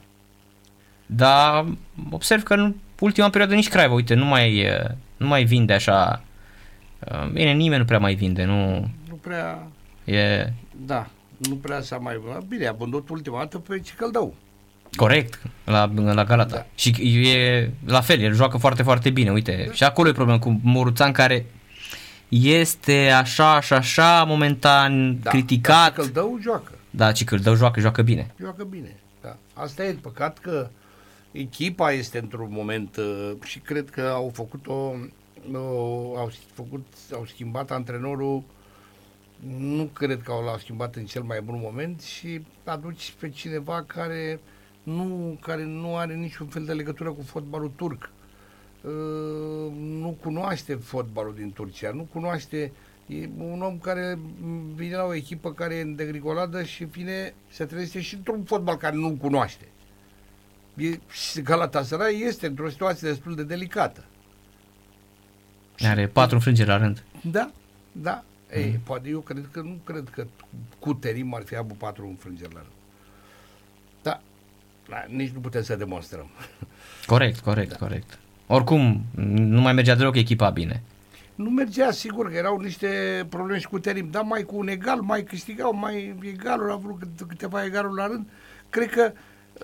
Dar 1.06 1.66
observ 2.12 2.44
că 2.44 2.54
în 2.54 2.76
ultima 3.00 3.30
perioadă 3.30 3.56
nici 3.56 3.70
Craiova, 3.70 3.94
uite, 3.94 4.14
nu 4.14 4.26
mai, 4.26 4.56
eh, 4.58 4.84
nu 5.18 5.28
mai 5.28 5.44
vinde 5.44 5.74
așa. 5.74 6.22
eh, 7.00 7.28
Bine, 7.34 7.52
nimeni 7.52 7.80
nu 7.80 7.86
prea 7.86 8.00
mai 8.00 8.14
vinde, 8.14 8.44
nu 8.44 8.74
Nu 9.10 9.16
prea, 9.22 9.68
e 10.06 10.48
da, 10.86 11.08
nu 11.38 11.56
prea 11.56 11.82
s-a 11.82 11.98
mai 11.98 12.16
văzut. 12.26 12.44
Bine, 12.48 12.68
a 12.68 12.72
vândut 12.72 13.10
ultima 13.10 13.38
dată 13.38 13.58
pe 13.58 13.80
Cicăldău. 13.80 14.36
corect 14.96 15.42
la, 15.66 15.92
la 15.96 16.24
Galata. 16.24 16.56
Da. 16.56 16.66
Și 16.76 16.90
e 17.34 17.70
la 17.86 18.02
fel, 18.02 18.20
el 18.22 18.34
joacă 18.34 18.58
foarte, 18.58 18.84
foarte 18.84 19.10
bine, 19.10 19.32
uite. 19.32 19.70
Și 19.74 19.84
acolo 19.84 20.10
e 20.10 20.12
problema 20.14 20.40
cu 20.40 20.60
Moruțan 20.64 21.12
care 21.12 21.46
este 22.32 23.10
așa 23.10 23.62
și 23.62 23.74
așa 23.74 24.24
momentan 24.24 25.22
Da, 25.22 25.30
criticat. 25.30 25.96
Dar 25.96 26.06
Cicăldău 26.06 26.38
joacă. 26.42 26.72
Da, 26.90 27.12
ci 27.12 27.24
că 27.24 27.34
îl 27.34 27.40
dă 27.40 27.56
joacă, 27.56 27.80
joacă 27.80 28.02
bine. 28.02 28.34
joacă 28.40 28.64
bine. 28.64 29.00
Da. 29.22 29.38
Asta 29.54 29.86
e 29.86 29.94
păcat 29.94 30.38
că 30.38 30.70
echipa 31.32 31.92
este 31.92 32.18
într-un 32.18 32.48
moment 32.52 32.98
uh, 32.98 33.32
și 33.44 33.60
cred 33.60 33.90
că 33.90 34.02
au 34.02 34.32
făcut-o 34.34 34.96
uh, 35.52 36.18
au 36.18 36.32
făcut, 36.54 36.86
au 37.14 37.26
schimbat 37.26 37.72
antrenorul 37.72 38.44
nu 39.58 39.84
cred 39.94 40.22
că 40.24 40.32
au 40.32 40.44
l-au 40.44 40.58
schimbat 40.58 40.96
în 40.96 41.06
cel 41.06 41.22
mai 41.22 41.42
bun 41.42 41.60
moment 41.64 42.02
și 42.02 42.42
aduci 42.64 43.14
pe 43.20 43.30
cineva 43.30 43.84
care 43.88 44.40
nu, 44.84 45.38
care 45.42 45.64
nu 45.64 45.98
are 45.98 46.14
niciun 46.14 46.48
fel 46.48 46.66
de 46.66 46.74
legătură 46.74 47.12
cu 47.12 47.22
fotbalul 47.22 47.72
turc. 47.76 48.10
Uh, 48.82 49.74
nu 49.78 50.18
cunoaște 50.22 50.76
fotbalul 50.76 51.34
din 51.36 51.52
Turcia, 51.54 51.92
nu 51.92 52.08
cunoaște 52.14 52.72
E 53.12 53.30
un 53.38 53.62
om 53.62 53.78
care 53.78 54.20
vine 54.76 54.96
la 54.96 55.04
o 55.04 55.14
echipă 55.14 55.54
care 55.54 55.76
e 55.76 55.82
îndegrigoladă 55.82 56.64
și 56.64 56.84
vine 56.84 57.34
să 57.50 57.66
trezește 57.66 58.02
și 58.02 58.16
într-un 58.16 58.44
fotbal 58.44 58.78
care 58.78 58.96
nu-l 58.96 59.16
cunoaște. 59.16 59.68
E, 60.76 61.00
și 61.12 61.42
Galatasaray 61.42 62.20
este 62.20 62.48
într-o 62.48 62.70
situație 62.70 63.08
destul 63.08 63.36
de 63.36 63.44
delicată. 63.44 64.06
Are 65.80 66.08
patru 66.08 66.36
înfrângeri 66.36 66.68
la 66.68 66.78
rând. 66.78 67.04
Da, 67.22 67.52
da. 67.92 68.24
Mm. 68.56 68.62
Ei, 68.62 68.80
poate 68.84 69.10
eu 69.10 69.20
cred 69.20 69.50
că 69.52 69.62
nu 69.62 69.80
cred 69.84 70.10
că 70.10 70.26
cu 70.80 70.94
Terim 70.94 71.34
ar 71.34 71.44
fi 71.44 71.56
avut 71.56 71.78
patru 71.78 72.08
înfrângeri 72.08 72.54
la 72.54 72.60
rând. 72.60 72.74
Da, 74.02 74.22
da, 74.90 75.06
nici 75.08 75.32
nu 75.32 75.40
putem 75.40 75.64
să 75.64 75.76
demonstrăm. 75.76 76.30
Corect, 77.06 77.40
corect, 77.40 77.70
da. 77.70 77.78
corect. 77.78 78.20
Oricum, 78.54 79.06
nu 79.36 79.62
mai 79.62 79.74
mergea 79.74 79.96
deloc 79.96 80.16
echipa 80.16 80.50
bine. 80.50 80.82
Nu 81.36 81.50
mergea, 81.50 81.92
sigur 81.92 82.30
că 82.30 82.38
erau 82.38 82.60
niște 82.60 83.26
probleme 83.30 83.60
și 83.60 83.68
cu 83.68 83.80
Terim, 83.80 84.10
dar 84.10 84.24
mai 84.24 84.44
cu 84.44 84.58
un 84.58 84.68
egal, 84.68 85.00
mai 85.00 85.24
câștigau, 85.24 85.76
mai 85.76 86.16
egaluri, 86.22 86.72
au 86.72 86.78
vrut 86.78 87.00
câte- 87.00 87.26
câteva 87.28 87.66
egaluri 87.66 87.96
la 87.96 88.08
rând. 88.08 88.28
Cred 88.70 88.90
că 88.90 89.12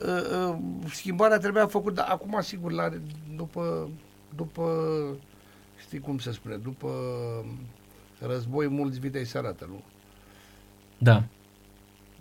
uh, 0.01 0.49
uh, 0.49 0.57
schimbarea 0.91 1.37
trebuia 1.37 1.67
făcută, 1.67 1.93
dar 1.93 2.07
acum, 2.09 2.37
sigur, 2.41 2.71
la, 2.71 2.89
după, 3.35 3.89
după, 4.35 4.63
știi 5.81 5.99
cum 5.99 6.17
se 6.17 6.31
spune, 6.31 6.55
după 6.55 6.89
război 8.19 8.67
mulți 8.67 8.99
vitei 8.99 9.25
se 9.25 9.37
arată, 9.37 9.65
nu? 9.69 9.83
Da. 10.97 11.23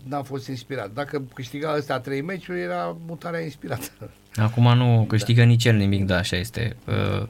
N-a 0.03 0.23
fost 0.23 0.49
inspirat. 0.49 0.93
Dacă 0.93 1.23
câștiga 1.35 1.75
ăsta 1.77 2.01
trei 2.01 2.21
meciuri, 2.23 2.61
era 2.61 2.97
mutarea 3.07 3.41
inspirată. 3.41 3.91
Acum 4.37 4.77
nu 4.77 5.05
câștigă 5.09 5.43
nici 5.43 5.65
el 5.65 5.77
nimic, 5.77 6.05
da, 6.05 6.17
așa 6.17 6.37
este. 6.37 6.77
Uh, 6.85 7.27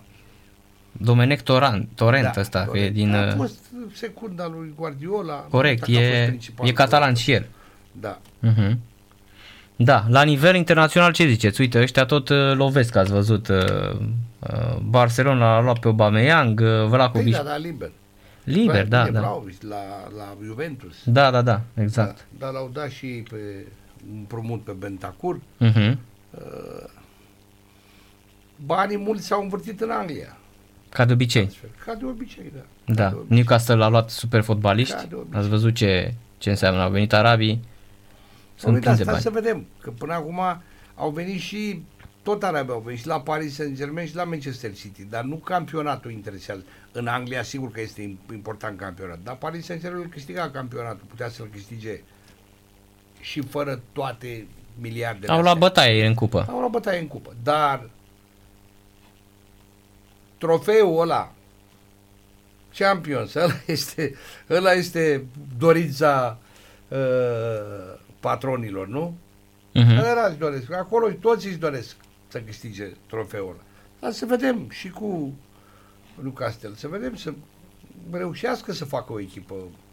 Domenec 0.93 1.43
Torrent, 1.43 1.89
Torrent 1.95 2.33
Da, 2.35 2.41
ăsta, 2.41 2.59
că 2.59 2.65
e 2.65 2.67
corect. 2.71 2.95
din... 2.95 3.15
A 3.15 3.27
uh, 3.27 3.33
fost 3.37 3.59
secunda 3.93 4.47
lui 4.57 4.73
Guardiola. 4.77 5.35
Corect, 5.35 5.83
Ăsta 5.83 5.93
a 5.99 6.03
fost 6.03 6.13
e, 6.15 6.25
principalul. 6.27 6.71
e 6.71 6.75
catalan 6.75 7.15
și 7.15 7.33
el. 7.33 7.47
Da. 7.93 8.19
Uh-huh. 8.47 8.77
Da, 9.77 10.05
la 10.09 10.23
nivel 10.23 10.55
internațional 10.55 11.13
ce 11.13 11.27
ziceți? 11.27 11.61
Uite, 11.61 11.81
ăștia 11.81 12.05
tot 12.05 12.29
uh, 12.29 12.53
lovesc, 12.55 12.97
ați 12.97 13.11
văzut. 13.13 13.49
Uh, 13.49 13.57
uh, 14.39 14.77
Barcelona 14.83 15.55
l-a 15.55 15.61
luat 15.63 15.79
pe 15.79 15.87
Aubameyang, 15.87 16.61
uh, 16.61 16.67
Păi 16.67 16.89
Vlahovic. 16.89 17.37
da, 17.37 17.43
da, 17.43 17.57
liber. 17.57 17.91
Liber, 18.45 18.87
da, 18.87 19.03
Bine, 19.03 19.13
da. 19.15 19.21
Vlahovic, 19.21 19.63
la, 19.63 19.77
la 20.17 20.37
Juventus. 20.45 20.95
Da, 21.05 21.31
da, 21.31 21.43
da, 21.43 21.61
exact. 21.75 22.17
Da, 22.17 22.45
dar 22.47 22.53
l-au 22.53 22.71
dat 22.73 22.91
și 22.91 23.07
pe 23.07 23.37
un 24.13 24.23
promut 24.29 24.63
pe 24.65 24.73
Bentacur. 24.79 25.41
Uh-huh. 25.65 25.95
Banii 28.65 28.97
mulți 28.99 29.27
s-au 29.27 29.43
învârtit 29.43 29.81
în 29.81 29.91
Anglia. 29.91 30.37
Ca 30.89 31.05
de 31.05 31.13
obicei. 31.13 31.43
Transfer. 31.43 31.71
Ca 31.85 31.95
de 31.95 32.05
obicei, 32.05 32.53
da. 32.55 32.61
Ca 32.61 32.67
de 32.87 32.93
Da, 32.95 33.07
obicei. 33.07 33.37
Newcastle 33.37 33.85
a 33.85 33.89
luat 33.89 34.11
super 34.11 34.43
fotbaliști. 34.43 34.95
Ca 34.95 35.03
de 35.09 35.15
obicei. 35.15 35.39
Ați 35.41 35.49
văzut 35.49 35.75
ce, 35.75 36.15
ce 36.39 36.51
înseamnă. 36.51 36.81
Au 36.83 36.91
venit 36.91 37.13
arabii. 37.13 37.65
Sunt 38.55 38.73
Păi, 38.73 38.81
da, 38.83 38.91
plini 38.91 38.97
de 38.97 39.03
stai 39.03 39.13
bani. 39.13 39.23
să 39.23 39.31
vedem, 39.31 39.67
că 39.81 39.91
până 39.91 40.13
acum 40.13 40.41
au 40.95 41.11
venit 41.11 41.41
și 41.41 41.83
tot 42.23 42.43
arabii 42.43 42.73
au 42.73 42.81
venit 42.81 43.01
și 43.01 43.07
la 43.07 43.21
Paris 43.21 43.55
Saint-Germain 43.55 44.07
și 44.07 44.15
la 44.15 44.25
Manchester 44.25 44.73
City, 44.75 45.05
dar 45.05 45.25
nu 45.25 45.37
campionatul 45.37 46.11
interesează. 46.11 46.65
În 46.93 47.07
Anglia 47.07 47.43
sigur 47.43 47.71
că 47.71 47.81
este 47.81 48.03
im- 48.03 48.33
important 48.33 48.79
campionat, 48.79 49.19
dar 49.23 49.37
Paris 49.37 49.65
Saint-Germain 49.65 50.09
câștiga 50.09 50.51
campionatul, 50.51 51.07
putea 51.09 51.29
să-l 51.29 51.49
câștige 51.53 52.01
și 53.21 53.41
fără 53.41 53.81
toate 53.93 54.47
miliardele 54.81 55.33
Au 55.33 55.41
luat 55.41 55.55
astea. 55.55 55.69
bătaie 55.69 56.07
în 56.07 56.15
cupă. 56.15 56.47
Au 56.49 56.59
luat 56.59 56.71
bătaie 56.71 57.01
în 57.01 57.07
cupă, 57.07 57.35
dar 57.43 57.91
trofeul 60.39 61.01
ăla 61.01 61.33
Champions, 62.79 63.35
ăla 63.35 63.53
este, 63.67 64.15
ăla 64.51 64.73
este 64.73 65.27
dorința 65.59 66.39
uh, 66.89 67.99
patronilor, 68.21 68.87
nu? 68.87 69.17
Uh-huh. 69.75 70.11
Ăla 70.11 70.27
își 70.27 70.39
doresc. 70.39 70.73
Acolo 70.73 71.09
toți 71.09 71.47
își 71.47 71.57
doresc 71.57 71.97
să 72.29 72.41
câștige 72.41 72.85
trofeul 73.07 73.49
ăla. 73.51 73.63
Dar 74.01 74.13
să 74.13 74.27
vedem 74.27 74.69
și 74.71 74.91
cu 74.91 75.35
Newcastle, 76.23 76.71
să 76.75 76.89
vedem 76.89 77.17
să 77.17 77.33
reușească 78.11 78.73
să 78.73 78.85
facă 78.85 79.13
o 79.13 79.21
echipă 79.21 79.55
Că 79.55 79.86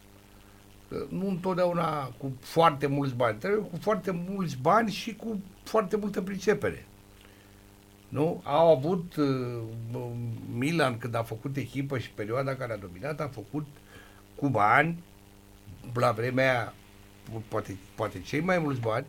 nu 1.10 1.28
întotdeauna 1.28 2.06
cu 2.06 2.32
foarte 2.40 2.88
mulți 2.88 3.16
bani, 3.16 3.38
trebuie 3.38 3.62
cu 3.62 3.78
foarte 3.82 4.12
mulți 4.28 4.58
bani 4.62 4.92
și 4.92 5.16
cu 5.16 5.42
foarte 5.64 5.96
multă 5.98 6.22
pricepere. 6.22 6.86
Nu? 8.10 8.42
Au 8.44 8.76
avut 8.76 9.16
uh, 9.16 10.08
Milan 10.54 10.98
când 10.98 11.16
a 11.16 11.24
făcut 11.24 11.58
echipă 11.58 11.98
și 11.98 12.10
perioada 12.10 12.56
care 12.56 12.74
a 12.74 12.78
dominat 12.78 13.20
a 13.20 13.28
făcut 13.28 13.66
cu 14.36 14.50
bani, 14.50 15.04
la 15.94 16.12
vremea 16.12 16.50
aia, 16.52 16.74
poate, 17.48 17.78
poate 17.96 18.22
cei 18.22 18.40
mai 18.40 18.60
mulți 18.60 18.80
bani, 18.80 19.06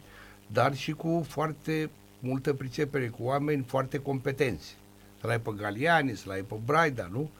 dar 0.47 0.74
și 0.74 0.93
cu 0.93 1.24
foarte 1.28 1.91
multă 2.18 2.55
pricepere, 2.55 3.09
cu 3.09 3.22
oameni 3.22 3.64
foarte 3.66 3.99
competenți. 3.99 4.76
să-l 5.20 5.30
ai 5.30 5.41
pe 5.41 5.51
Galiani, 5.57 6.16
să-l 6.16 6.32
ai 6.32 6.43
pe 6.43 6.55
Braida, 6.64 7.09
nu? 7.12 7.30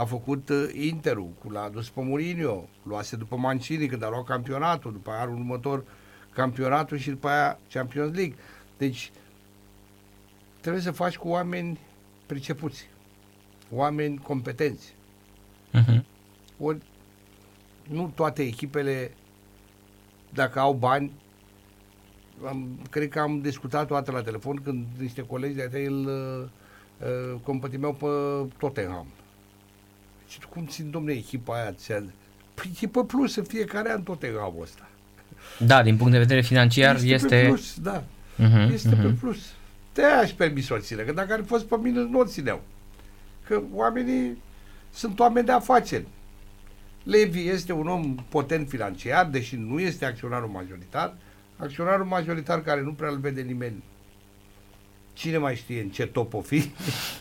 A 0.00 0.04
făcut 0.04 0.48
uh, 0.48 0.70
Interul, 0.72 1.28
cu- 1.38 1.50
l-a 1.50 1.62
adus 1.62 1.88
pe 1.88 2.00
Mourinho, 2.02 2.68
luase 2.82 3.16
după 3.16 3.36
Mancini 3.36 3.86
când 3.86 4.02
a 4.02 4.08
luat 4.08 4.24
campionatul, 4.24 4.92
după 4.92 5.10
aia 5.10 5.20
anul 5.20 5.34
următor 5.34 5.84
campionatul 6.34 6.96
și 6.96 7.10
după 7.10 7.28
aia 7.28 7.58
Champions 7.72 8.14
League. 8.14 8.36
Deci 8.78 9.10
trebuie 10.60 10.82
să 10.82 10.90
faci 10.90 11.16
cu 11.16 11.28
oameni 11.28 11.78
pricepuți, 12.26 12.88
oameni 13.70 14.18
competenți. 14.18 14.94
Uh-huh. 15.74 16.00
Ori 16.58 16.78
nu 17.88 18.12
toate 18.14 18.42
echipele, 18.42 19.14
dacă 20.34 20.58
au 20.58 20.72
bani, 20.72 21.12
am, 22.46 22.78
cred 22.90 23.08
că 23.08 23.20
am 23.20 23.40
discutat 23.40 23.86
toată 23.86 24.10
la 24.10 24.22
telefon 24.22 24.56
când 24.56 24.86
niște 24.98 25.22
colegi 25.26 25.54
de-ai 25.54 25.68
tăi 25.68 25.84
îl 25.84 26.06
uh, 26.06 26.48
uh, 27.08 27.40
compătimeau 27.42 27.92
pe 27.92 28.06
Tottenham. 28.58 29.06
Și 30.30 30.38
tu 30.38 30.48
cum 30.48 30.66
țin, 30.66 30.90
domne, 30.90 31.12
echipa 31.12 31.54
aia? 31.54 31.72
ți-a- 31.72 32.04
Păi 32.54 32.70
e 32.80 32.86
pe 32.86 33.00
plus 33.06 33.36
în 33.36 33.44
fiecare 33.44 33.92
an 33.92 34.02
Tottenham 34.02 34.54
ăsta. 34.60 34.88
Da, 35.58 35.82
din 35.82 35.96
punct 35.96 36.12
de 36.12 36.18
vedere 36.18 36.40
financiar 36.40 36.96
Pe 36.96 37.02
este... 37.06 37.44
plus, 37.46 37.78
da. 37.80 38.02
Uh-huh, 38.38 38.72
Este 38.72 38.88
pe 38.94 39.14
plus. 39.20 39.38
de 39.94 40.04
aș 40.04 40.30
permis 40.30 40.66
să 40.66 40.74
o 40.74 40.78
țină, 40.78 41.02
că 41.02 41.12
dacă 41.12 41.32
ar 41.32 41.40
fi 41.40 41.46
fost 41.46 41.64
pe 41.64 41.76
mine, 41.82 42.00
nu 42.00 42.18
o 42.18 42.24
țineau. 42.24 42.60
Că 43.46 43.60
oamenii 43.72 44.42
sunt 44.94 45.18
oameni 45.20 45.46
de 45.46 45.52
afaceri. 45.52 46.06
Levi 47.02 47.48
este 47.48 47.72
un 47.72 47.88
om 47.88 48.14
potent 48.28 48.68
financiar, 48.68 49.26
deși 49.26 49.56
nu 49.56 49.80
este 49.80 50.04
acționarul 50.04 50.48
majoritar. 50.48 51.14
Acționarul 51.56 52.04
majoritar 52.04 52.62
care 52.62 52.82
nu 52.82 52.92
prea 52.92 53.08
îl 53.10 53.18
vede 53.18 53.40
nimeni. 53.40 53.82
Cine 55.20 55.38
mai 55.38 55.54
știe 55.56 55.80
în 55.80 55.88
ce 55.88 56.06
top 56.06 56.34
o 56.34 56.40
fi? 56.40 56.70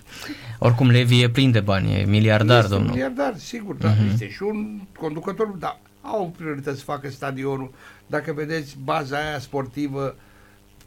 Oricum 0.59 0.89
Levi 0.89 1.21
e 1.21 1.29
plin 1.29 1.51
de 1.51 1.59
bani, 1.59 1.93
e 1.99 2.05
miliardar, 2.05 2.59
este 2.63 2.71
un 2.73 2.77
domnul. 2.77 2.91
miliardar, 2.95 3.37
sigur, 3.37 3.75
da. 3.75 3.89
Mhm. 3.89 4.09
Este 4.11 4.29
și 4.29 4.43
un 4.43 4.79
conducător, 4.99 5.47
dar 5.47 5.79
au 6.01 6.33
priorități 6.37 6.77
să 6.77 6.83
facă 6.83 7.09
stadionul. 7.09 7.71
Dacă 8.07 8.33
vedeți 8.33 8.77
baza 8.83 9.17
aia 9.17 9.39
sportivă, 9.39 10.15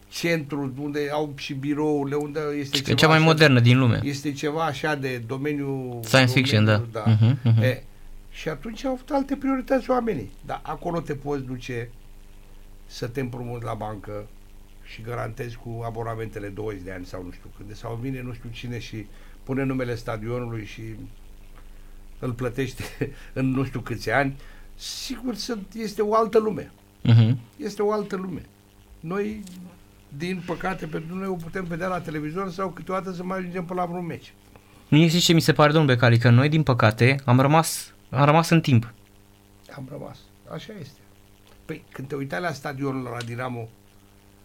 centrul, 0.09 0.73
unde 0.79 1.09
au 1.13 1.33
și 1.37 1.53
birourile, 1.55 2.17
unde 2.17 2.41
este 2.59 2.77
Și 2.77 2.83
că 2.83 2.89
ceva 2.89 2.93
e 2.93 2.95
cea 3.01 3.07
mai 3.07 3.17
așa- 3.17 3.25
modernă 3.27 3.61
din 3.61 3.79
lume. 3.79 4.01
Este 4.05 4.33
ceva 4.33 4.65
așa 4.65 4.95
de 4.95 5.23
domeniul... 5.27 6.01
Science 6.05 6.33
fiction, 6.33 6.65
da. 6.65 6.77
domeniul, 6.77 7.17
Mhm, 7.43 7.49
mhm. 7.49 7.63
E, 7.63 7.83
și 8.31 8.49
atunci 8.49 8.85
au 8.85 8.93
avut 8.93 9.09
alte 9.11 9.37
priorități 9.37 9.91
oamenii. 9.91 10.31
Dar 10.47 10.61
acolo 10.63 11.01
te 11.01 11.15
poți 11.15 11.43
duce 11.45 11.89
să 12.87 13.07
te 13.07 13.21
împrumuți 13.21 13.65
la 13.65 13.75
bancă 13.75 14.27
și 14.93 15.03
garantezi 15.03 15.57
cu 15.57 15.83
abonamentele 15.85 16.49
20 16.49 16.83
de 16.83 16.93
ani 16.93 17.07
sau 17.07 17.23
nu 17.23 17.31
știu 17.31 17.51
când, 17.57 17.77
sau 17.77 17.99
vine 18.03 18.23
nu 18.23 18.33
știu 18.33 18.51
cine 18.53 18.79
și 18.79 19.07
pune 19.43 19.63
numele 19.63 19.95
stadionului 19.95 20.65
și 20.65 20.83
îl 22.19 22.33
plătește 22.33 22.83
în 23.33 23.51
nu 23.51 23.65
știu 23.65 23.81
câți 23.81 24.11
ani, 24.11 24.37
sigur 24.75 25.35
sunt, 25.35 25.67
este 25.75 26.03
o 26.03 26.15
altă 26.15 26.39
lume. 26.39 26.73
Mhm. 27.03 27.39
Este 27.57 27.83
o 27.83 27.93
altă 27.93 28.17
lume. 28.17 28.43
Noi, 29.01 29.43
din 30.17 30.43
păcate, 30.47 30.87
pentru 30.87 31.15
noi 31.17 31.27
o 31.27 31.35
putem 31.35 31.65
vedea 31.65 31.89
la 31.89 32.01
televizor 32.01 32.51
sau 32.51 32.69
câteodată 32.69 33.13
să 33.13 33.25
mai 33.25 33.39
ajungem 33.39 33.65
pe 33.65 33.75
la 33.75 33.85
vreun 33.85 34.07
meci. 34.07 34.33
Mie 34.89 35.09
știți 35.09 35.25
ce 35.25 35.33
mi 35.33 35.41
se 35.41 35.53
pare, 35.53 35.73
domnul 35.73 35.95
Becali, 35.95 36.19
că 36.19 36.31
noi, 36.31 36.49
din 36.49 36.63
păcate, 36.63 37.17
am 37.25 37.41
rămas, 37.41 37.95
am 38.11 38.25
rămas 38.25 38.49
în 38.49 38.61
timp. 38.61 38.93
Am 39.77 39.89
rămas. 39.91 40.19
Așa 40.53 40.73
este. 40.81 40.99
Păi, 41.65 41.85
când 41.93 42.09
te 42.09 42.15
uitai 42.15 42.41
la 42.41 42.53
stadionul 42.53 43.03
la 43.03 43.23
Dinamo, 43.25 43.69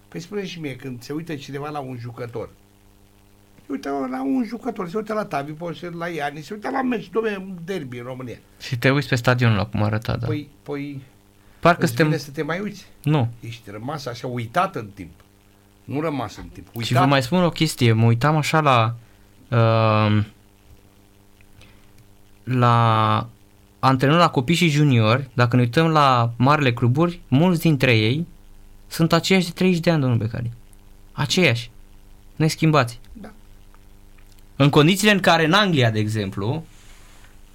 păi 0.07 0.19
spune 0.19 0.45
și 0.45 0.59
mie, 0.59 0.75
când 0.75 1.01
se 1.01 1.13
uită 1.13 1.35
cineva 1.35 1.69
la 1.69 1.79
un 1.79 1.97
jucător, 1.99 2.49
se 3.55 3.71
uită 3.71 4.07
la 4.09 4.23
un 4.23 4.43
jucător, 4.45 4.89
se 4.89 4.97
uită 4.97 5.13
la 5.13 5.25
Tavi, 5.25 5.51
poate 5.51 5.77
să 5.77 5.89
la 5.97 6.07
Iani, 6.07 6.41
se 6.41 6.53
uită 6.53 6.69
la 6.69 6.81
meci, 6.81 7.09
domne, 7.09 7.35
un 7.35 7.57
derby 7.65 7.97
în 7.97 8.03
România. 8.03 8.37
Și 8.59 8.77
te 8.77 8.89
uiți 8.91 9.07
pe 9.07 9.15
stadionul 9.15 9.57
la 9.57 9.65
cum 9.65 9.83
arăta, 9.83 10.15
da. 10.15 10.27
Păi, 10.27 10.49
păi, 10.63 11.01
Parcă 11.59 11.81
îți 11.81 11.87
suntem... 11.87 12.05
vine 12.05 12.17
să 12.17 12.31
te 12.31 12.41
mai 12.41 12.59
uiți. 12.59 12.85
Nu. 13.03 13.29
Ești 13.39 13.71
rămas 13.71 14.05
așa 14.05 14.27
uitat 14.27 14.75
în 14.75 14.89
timp. 14.93 15.11
Nu 15.83 16.01
rămas 16.01 16.37
în 16.37 16.47
timp. 16.53 16.67
Uitat. 16.67 16.83
Și 16.83 16.93
vă 16.93 17.05
mai 17.05 17.23
spun 17.23 17.43
o 17.43 17.49
chestie, 17.49 17.93
mă 17.93 18.05
uitam 18.05 18.35
așa 18.35 18.59
la 18.59 18.95
uh, 19.49 20.23
la 22.43 23.27
antrenori 23.79 24.19
la 24.19 24.29
copii 24.29 24.55
și 24.55 24.69
juniori, 24.69 25.29
dacă 25.33 25.55
ne 25.55 25.61
uităm 25.61 25.87
la 25.87 26.31
marile 26.37 26.73
cluburi, 26.73 27.21
mulți 27.27 27.61
dintre 27.61 27.97
ei 27.97 28.27
sunt 28.88 29.13
aceiași 29.13 29.45
de 29.45 29.51
30 29.51 29.79
de 29.79 29.89
ani, 29.89 30.01
domnul 30.01 30.17
Becali. 30.17 30.51
Aceiași. 31.11 31.71
Neschimbați. 32.35 32.99
Da. 33.13 33.31
În 34.55 34.69
condițiile 34.69 35.11
în 35.11 35.19
care 35.19 35.45
în 35.45 35.53
Anglia, 35.53 35.91
de 35.91 35.99
exemplu, 35.99 36.65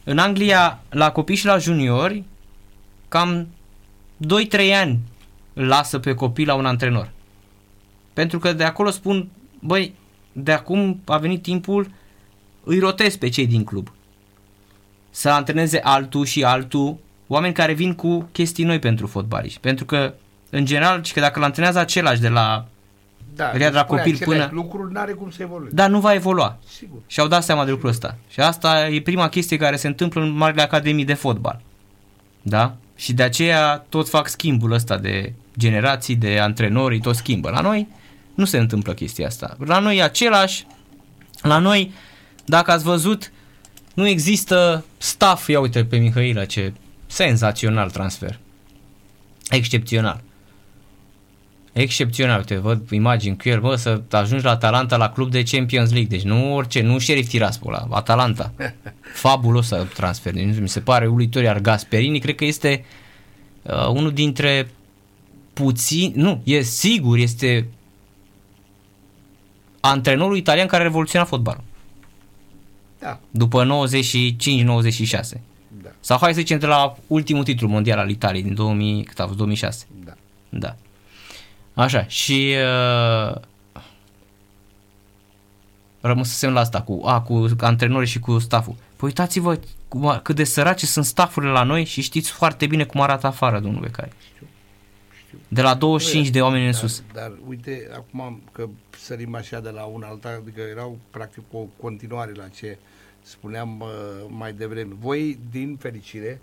în 0.05 0.19
Anglia, 0.19 0.83
la 0.89 1.13
copii 1.13 1.37
și 1.37 1.47
la 1.47 1.59
juniori, 1.59 2.25
cam 3.09 3.47
2-3 4.17 4.75
ani 4.75 4.99
îl 5.53 5.67
lasă 5.67 5.99
pe 5.99 6.15
copii 6.15 6.45
la 6.45 6.55
un 6.55 6.67
antrenor. 6.67 7.11
Pentru 8.13 8.39
că 8.39 8.53
de 8.53 8.65
acolo 8.65 8.91
spun, 8.91 9.29
băi, 9.59 9.95
de 10.33 10.53
acum 10.53 11.01
a 11.05 11.19
venit 11.19 11.43
timpul, 11.43 11.91
îi 12.65 12.79
rotez 12.79 13.17
pe 13.17 13.29
cei 13.29 13.47
din 13.47 13.65
club. 13.65 13.93
Să 15.11 15.31
antreneze 15.31 15.81
altul 15.81 16.25
și 16.25 16.45
altul, 16.45 16.99
oameni 17.27 17.55
care 17.55 17.73
vin 17.73 17.95
cu 17.95 18.29
chestii 18.33 18.65
noi 18.65 18.79
pentru 18.79 19.07
fotbaliști. 19.07 19.61
Pentru 19.61 19.85
că, 19.85 20.15
în 20.55 20.65
general, 20.65 21.03
și 21.05 21.13
că 21.13 21.21
dacă 21.21 21.39
îl 21.39 21.45
antrenează 21.45 21.79
același 21.79 22.21
de 22.21 22.29
la... 22.29 22.67
da, 23.35 23.45
Ia 23.45 23.53
de 23.53 23.69
la 23.69 23.81
spune 23.83 24.01
copil 24.01 24.15
aceleași 24.15 24.49
până- 24.49 24.63
lucruri 24.63 24.93
n-are 24.93 25.13
cum 25.13 25.31
să 25.31 25.43
evolueze. 25.43 25.75
Da, 25.75 25.87
nu 25.87 26.01
va 26.01 26.15
evolua. 26.15 26.59
Sigur. 26.77 26.99
Și 27.07 27.21
au 27.21 27.27
dat 27.29 27.43
seama 27.45 27.65
de 27.65 27.71
lucrul 27.71 27.91
ăsta. 27.91 28.17
Și 28.29 28.41
asta 28.41 28.89
e 28.89 29.01
prima 29.01 29.29
chestie 29.29 29.57
care 29.57 29.77
se 29.77 29.87
întâmplă 29.87 30.21
în 30.23 30.31
marile 30.31 30.63
academii 30.63 31.05
de 31.05 31.15
fotbal. 31.15 31.61
Da? 32.43 32.75
Și 32.97 33.13
de 33.13 33.23
aceea 33.23 33.85
tot 33.89 34.09
fac 34.09 34.29
schimbul 34.29 34.73
ăsta 34.73 34.97
de 34.97 35.33
generații, 35.59 36.17
de 36.17 36.39
antrenori, 36.39 37.01
tot 37.01 37.15
schimbă. 37.17 37.51
La 37.51 37.61
noi 37.61 37.89
nu 38.35 38.45
se 38.45 38.59
întâmplă 38.59 38.93
chestia 38.93 39.27
asta. 39.27 39.57
La 39.67 39.79
noi 39.79 39.97
e 39.97 40.03
același. 40.03 40.67
La 41.43 41.59
noi, 41.59 41.93
dacă 42.45 42.71
ați 42.71 42.85
văzut, 42.85 43.33
nu 43.95 44.07
există 44.09 44.85
staff. 44.99 45.49
Ia 45.49 45.61
uite 45.61 45.85
pe 45.85 45.97
Mihaila, 45.97 46.45
ce 46.45 46.73
senzațional 47.07 47.91
transfer. 47.91 48.39
Excepțional. 49.51 50.21
Excepțional, 51.73 52.39
uite, 52.39 52.57
văd 52.57 52.91
imagini 52.91 53.37
cu 53.37 53.49
el, 53.49 53.61
bă, 53.61 53.75
să 53.75 54.03
ajungi 54.11 54.45
la 54.45 54.51
Atalanta 54.51 54.97
la 54.97 55.11
club 55.11 55.31
de 55.31 55.43
Champions 55.43 55.91
League, 55.91 56.09
deci 56.17 56.27
nu 56.27 56.55
orice, 56.55 56.83
nu 56.83 56.99
Sheriff 56.99 57.29
Tiraspol, 57.29 57.87
la 57.91 57.97
Atalanta. 57.97 58.53
Fabulos 59.23 59.71
ăsta 59.71 59.85
transfer, 59.85 60.33
deci 60.33 60.59
mi 60.61 60.69
se 60.69 60.81
pare 60.81 61.07
uluitor, 61.07 61.43
iar 61.43 61.59
Gasperini 61.59 62.19
cred 62.19 62.35
că 62.35 62.45
este 62.45 62.85
uh, 63.63 63.87
unul 63.89 64.13
dintre 64.13 64.71
puțini, 65.53 66.13
nu, 66.17 66.41
e 66.45 66.61
sigur, 66.61 67.19
este 67.19 67.69
antrenorul 69.81 70.37
italian 70.37 70.67
care 70.67 70.83
a 70.83 70.87
revoluționat 70.87 71.29
fotbalul. 71.29 71.65
Da, 72.99 73.21
După 73.31 73.65
95-96. 73.65 73.69
da, 75.83 75.91
Sau 76.01 76.19
hai 76.21 76.33
să 76.33 76.39
zicem 76.39 76.59
de 76.59 76.67
la 76.67 76.97
ultimul 77.07 77.45
titlu 77.45 77.69
mondial 77.69 77.99
al 77.99 78.11
Italiei 78.11 78.43
din 78.43 78.55
2000, 78.55 79.03
cât 79.03 79.21
a 79.21 79.25
fost, 79.25 79.37
2006. 79.37 79.87
da. 80.05 80.13
Da. 80.49 80.77
Așa, 81.75 82.07
și 82.07 82.55
uh, 82.57 83.41
rămăsesem 86.01 86.53
la 86.53 86.61
asta 86.61 86.83
cu, 86.83 87.01
a, 87.05 87.21
cu 87.21 87.47
antrenorii 87.59 88.09
și 88.09 88.19
cu 88.19 88.39
stafful. 88.39 88.75
Păi 88.75 89.09
uitați-vă 89.09 89.59
cum, 89.89 90.07
a- 90.07 90.21
cât 90.21 90.37
de 90.37 90.45
sărace 90.45 90.87
sunt 90.87 91.05
staffurile 91.05 91.53
la 91.53 91.63
noi 91.63 91.85
și 91.85 92.01
știți 92.01 92.31
foarte 92.31 92.67
bine 92.67 92.85
cum 92.85 93.01
arată 93.01 93.27
afară, 93.27 93.61
domnul 93.61 93.81
Becari. 93.81 94.13
Știu. 94.35 94.47
De 95.49 95.63
la 95.63 95.75
25 95.75 96.29
de 96.29 96.43
oameni 96.43 96.65
în 96.67 96.71
dar, 96.71 96.81
sus. 96.81 97.03
Dar 97.13 97.33
uite, 97.49 97.91
acum 97.95 98.43
că 98.53 98.69
sărim 98.91 99.35
așa 99.35 99.61
de 99.61 99.71
la 99.71 99.83
un 99.83 100.03
alta, 100.03 100.39
adică 100.41 100.61
erau 100.61 100.99
practic 101.11 101.43
o 101.53 101.59
continuare 101.81 102.33
la 102.35 102.49
ce 102.49 102.79
spuneam 103.23 103.81
uh, 103.81 103.89
mai 104.29 104.53
devreme. 104.53 104.95
Voi, 105.01 105.39
din 105.51 105.77
fericire, 105.81 106.41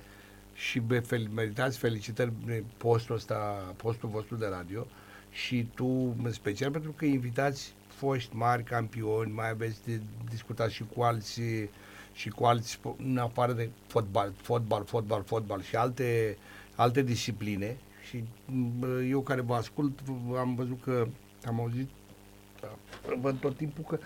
și 0.53 0.79
be, 0.79 0.99
fel, 0.99 1.27
meritați 1.33 1.77
felicitări 1.77 2.31
de 2.45 2.63
postul 2.77 3.15
ăsta, 3.15 3.35
postul 3.75 4.09
vostru 4.09 4.35
de 4.35 4.47
radio 4.51 4.87
și 5.31 5.67
tu 5.75 6.15
în 6.23 6.31
special 6.31 6.71
pentru 6.71 6.91
că 6.91 7.05
invitați 7.05 7.73
foști 7.87 8.35
mari 8.35 8.63
campioni, 8.63 9.31
mai 9.31 9.49
aveți 9.49 9.79
de 9.85 10.01
discutat 10.29 10.69
și 10.69 10.83
cu 10.95 11.01
alții 11.01 11.69
și 12.13 12.29
cu 12.29 12.43
alți 12.43 12.77
spo- 12.77 12.97
în 12.97 13.17
afară 13.17 13.53
de 13.53 13.69
fotbal, 13.87 14.33
fotbal, 14.41 14.83
fotbal, 14.85 15.23
fotbal 15.23 15.61
și 15.61 15.75
alte, 15.75 16.37
alte 16.75 17.01
discipline 17.01 17.77
și 18.09 18.23
m, 18.45 18.83
eu 19.09 19.21
care 19.21 19.41
vă 19.41 19.55
ascult 19.55 19.99
am 20.37 20.55
văzut 20.55 20.81
că 20.83 21.07
am 21.45 21.59
auzit 21.59 21.89
da, 22.61 22.77
văd 23.21 23.39
tot 23.39 23.55
timpul 23.55 23.83
că 23.83 23.99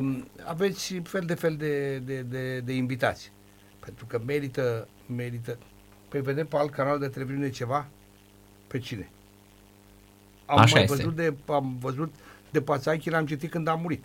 uh, 0.00 0.22
aveți 0.44 0.94
fel 0.94 1.24
de 1.24 1.34
fel 1.34 1.56
de, 1.56 1.98
de, 1.98 2.22
de, 2.22 2.60
de 2.60 2.72
invitați 2.72 3.32
pentru 3.78 4.06
că 4.06 4.20
merită, 4.26 4.88
merită 5.06 5.58
Păi 6.10 6.20
vedem 6.20 6.46
pe 6.46 6.56
alt 6.56 6.70
canal 6.70 6.98
de 6.98 7.08
televiziune 7.08 7.50
ceva? 7.50 7.86
Pe 8.66 8.78
cine? 8.78 9.10
Am 10.50 10.58
Așa 10.58 10.74
mai 10.74 10.82
este. 10.82 10.96
văzut 10.96 11.16
de, 11.16 11.34
am 11.48 11.76
văzut 11.80 12.14
de 12.50 12.60
Pațachi, 12.60 13.10
l-am 13.10 13.26
citit 13.26 13.50
când 13.50 13.68
a 13.68 13.74
murit. 13.74 14.04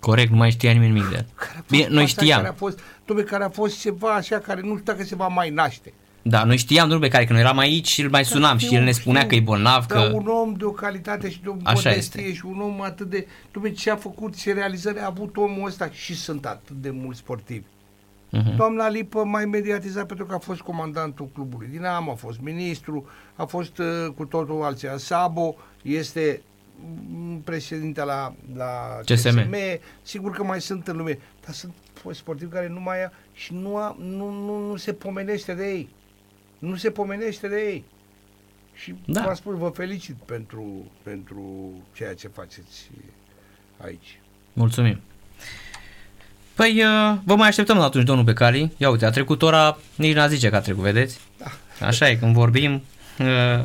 Corect, 0.00 0.30
nu 0.30 0.36
mai 0.36 0.50
știa 0.50 0.72
nimeni 0.72 0.92
nimic 0.92 1.08
de 1.08 1.16
el. 1.16 1.26
Care 1.34 1.50
a 1.52 1.54
fost 1.58 1.68
Bine, 1.70 1.86
noi 1.88 2.02
asta 2.04 2.20
Care 2.24 2.32
a 2.32 2.38
știam. 2.38 2.54
fost, 2.54 2.80
dom'le, 2.80 3.24
care 3.26 3.44
a 3.44 3.48
fost 3.48 3.80
ceva 3.80 4.14
așa, 4.14 4.38
care 4.38 4.60
nu 4.60 4.72
știu 4.72 4.92
dacă 4.92 5.02
se 5.04 5.14
va 5.14 5.28
mai 5.28 5.50
naște. 5.50 5.92
Da, 6.22 6.44
noi 6.44 6.56
știam, 6.56 6.88
domnule, 6.88 7.10
care, 7.10 7.24
că 7.24 7.32
noi 7.32 7.40
eram 7.42 7.58
aici 7.58 7.88
și 7.88 8.02
îl 8.02 8.10
mai 8.10 8.24
sunam 8.24 8.56
și 8.58 8.74
el 8.74 8.82
ne 8.82 8.90
spunea 8.90 9.20
Știu, 9.20 9.30
că 9.30 9.42
e 9.42 9.44
bolnav, 9.44 9.86
Dar 9.86 10.06
că... 10.06 10.12
un 10.14 10.26
om 10.26 10.52
de 10.54 10.64
o 10.64 10.70
calitate 10.70 11.30
și 11.30 11.40
de 11.42 11.48
o 11.48 11.56
Așa 11.62 11.72
modestie 11.88 12.22
este. 12.22 12.34
și 12.34 12.44
un 12.46 12.60
om 12.60 12.82
atât 12.82 13.10
de... 13.10 13.26
Dom'le, 13.50 13.74
ce 13.76 13.90
a 13.90 13.96
făcut, 13.96 14.36
ce 14.36 14.52
realizări 14.52 14.98
a 14.98 15.06
avut 15.06 15.36
omul 15.36 15.66
ăsta 15.66 15.90
și 15.92 16.14
sunt 16.14 16.46
atât 16.46 16.76
de 16.76 16.90
mulți 16.90 17.18
sportivi. 17.18 17.64
Mhm. 18.36 18.56
Doamna 18.56 18.88
Lipă 18.88 19.24
mai 19.24 19.44
mediatizat 19.44 20.06
pentru 20.06 20.26
că 20.26 20.34
a 20.34 20.38
fost 20.38 20.60
comandantul 20.60 21.28
clubului 21.34 21.66
Dinamo, 21.66 22.10
a 22.10 22.14
fost 22.14 22.40
ministru, 22.40 23.06
a 23.34 23.44
fost 23.44 23.78
uh, 23.78 24.06
cu 24.16 24.24
totul 24.24 24.62
alții. 24.62 24.88
Sabo 24.96 25.54
este 25.82 26.42
mm, 27.10 27.40
președinte 27.40 28.04
la, 28.04 28.34
la 28.56 29.00
CSM. 29.04 29.28
CSM. 29.28 29.54
Sigur 30.02 30.30
că 30.30 30.44
mai 30.44 30.60
sunt 30.60 30.88
în 30.88 30.96
lume, 30.96 31.18
dar 31.44 31.54
sunt 31.54 31.72
fost 32.06 32.18
sportivi 32.18 32.50
care 32.50 32.68
nu 32.68 32.80
mai 32.80 33.04
a, 33.04 33.10
și 33.32 33.54
nu, 33.54 33.76
a, 33.76 33.96
nu, 34.00 34.30
nu, 34.30 34.66
nu 34.68 34.76
se 34.76 34.92
pomenește 34.92 35.54
de 35.54 35.68
ei. 35.68 35.88
Nu 36.58 36.76
se 36.76 36.90
pomenește 36.90 37.48
de 37.48 37.60
ei. 37.60 37.84
Și 38.74 38.94
Da. 39.06 39.22
v-am 39.22 39.34
spus, 39.34 39.56
vă 39.56 39.68
felicit 39.68 40.14
pentru, 40.14 40.90
pentru 41.02 41.72
ceea 41.92 42.14
ce 42.14 42.28
faceți 42.28 42.90
aici. 43.76 44.20
Mulțumim. 44.52 45.00
Păi, 46.56 46.82
uh, 46.82 47.16
vă 47.24 47.34
mai 47.34 47.48
așteptăm 47.48 47.80
atunci, 47.80 48.04
domnul 48.04 48.24
Becali. 48.24 48.72
Ia 48.76 48.90
uite, 48.90 49.06
a 49.06 49.10
trecut 49.10 49.42
ora, 49.42 49.78
nici 49.94 50.14
n-a 50.14 50.26
zice 50.26 50.48
că 50.48 50.56
a 50.56 50.60
trecut, 50.60 50.82
vedeți? 50.82 51.18
Da. 51.38 51.86
Așa 51.86 52.08
e, 52.08 52.14
când 52.14 52.34
vorbim, 52.34 52.82
uh, 53.18 53.64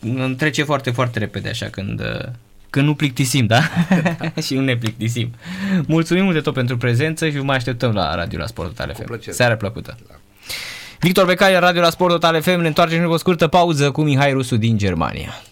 îmi 0.00 0.34
trece 0.34 0.62
foarte, 0.62 0.90
foarte 0.90 1.18
repede, 1.18 1.48
așa, 1.48 1.66
când, 1.66 2.00
uh, 2.00 2.28
când 2.70 2.86
nu 2.86 2.94
plictisim, 2.94 3.46
da? 3.46 3.60
și 4.44 4.54
nu 4.54 4.60
ne 4.60 4.76
plictisim. 4.76 5.34
Mulțumim 5.86 6.22
mult 6.22 6.34
de 6.34 6.40
tot 6.40 6.54
pentru 6.54 6.76
prezență 6.76 7.28
și 7.28 7.36
vă 7.36 7.42
mai 7.42 7.56
așteptăm 7.56 7.92
la 7.92 8.14
Radio 8.14 8.38
la 8.38 8.46
Sport 8.46 8.68
Total 8.68 8.94
FM. 8.94 9.04
plăcere. 9.04 9.32
Seară 9.32 9.56
plăcută. 9.56 9.96
Victor 11.00 11.26
Becali, 11.26 11.52
la 11.52 11.58
Radio 11.58 11.80
la 11.80 11.90
Sport 11.90 12.12
Total 12.12 12.42
FM. 12.42 12.60
Ne 12.60 12.66
întoarcem 12.66 12.98
și 12.98 13.04
o 13.04 13.16
scurtă 13.16 13.46
pauză 13.46 13.90
cu 13.90 14.02
Mihai 14.02 14.32
Rusu 14.32 14.56
din 14.56 14.78
Germania. 14.78 15.42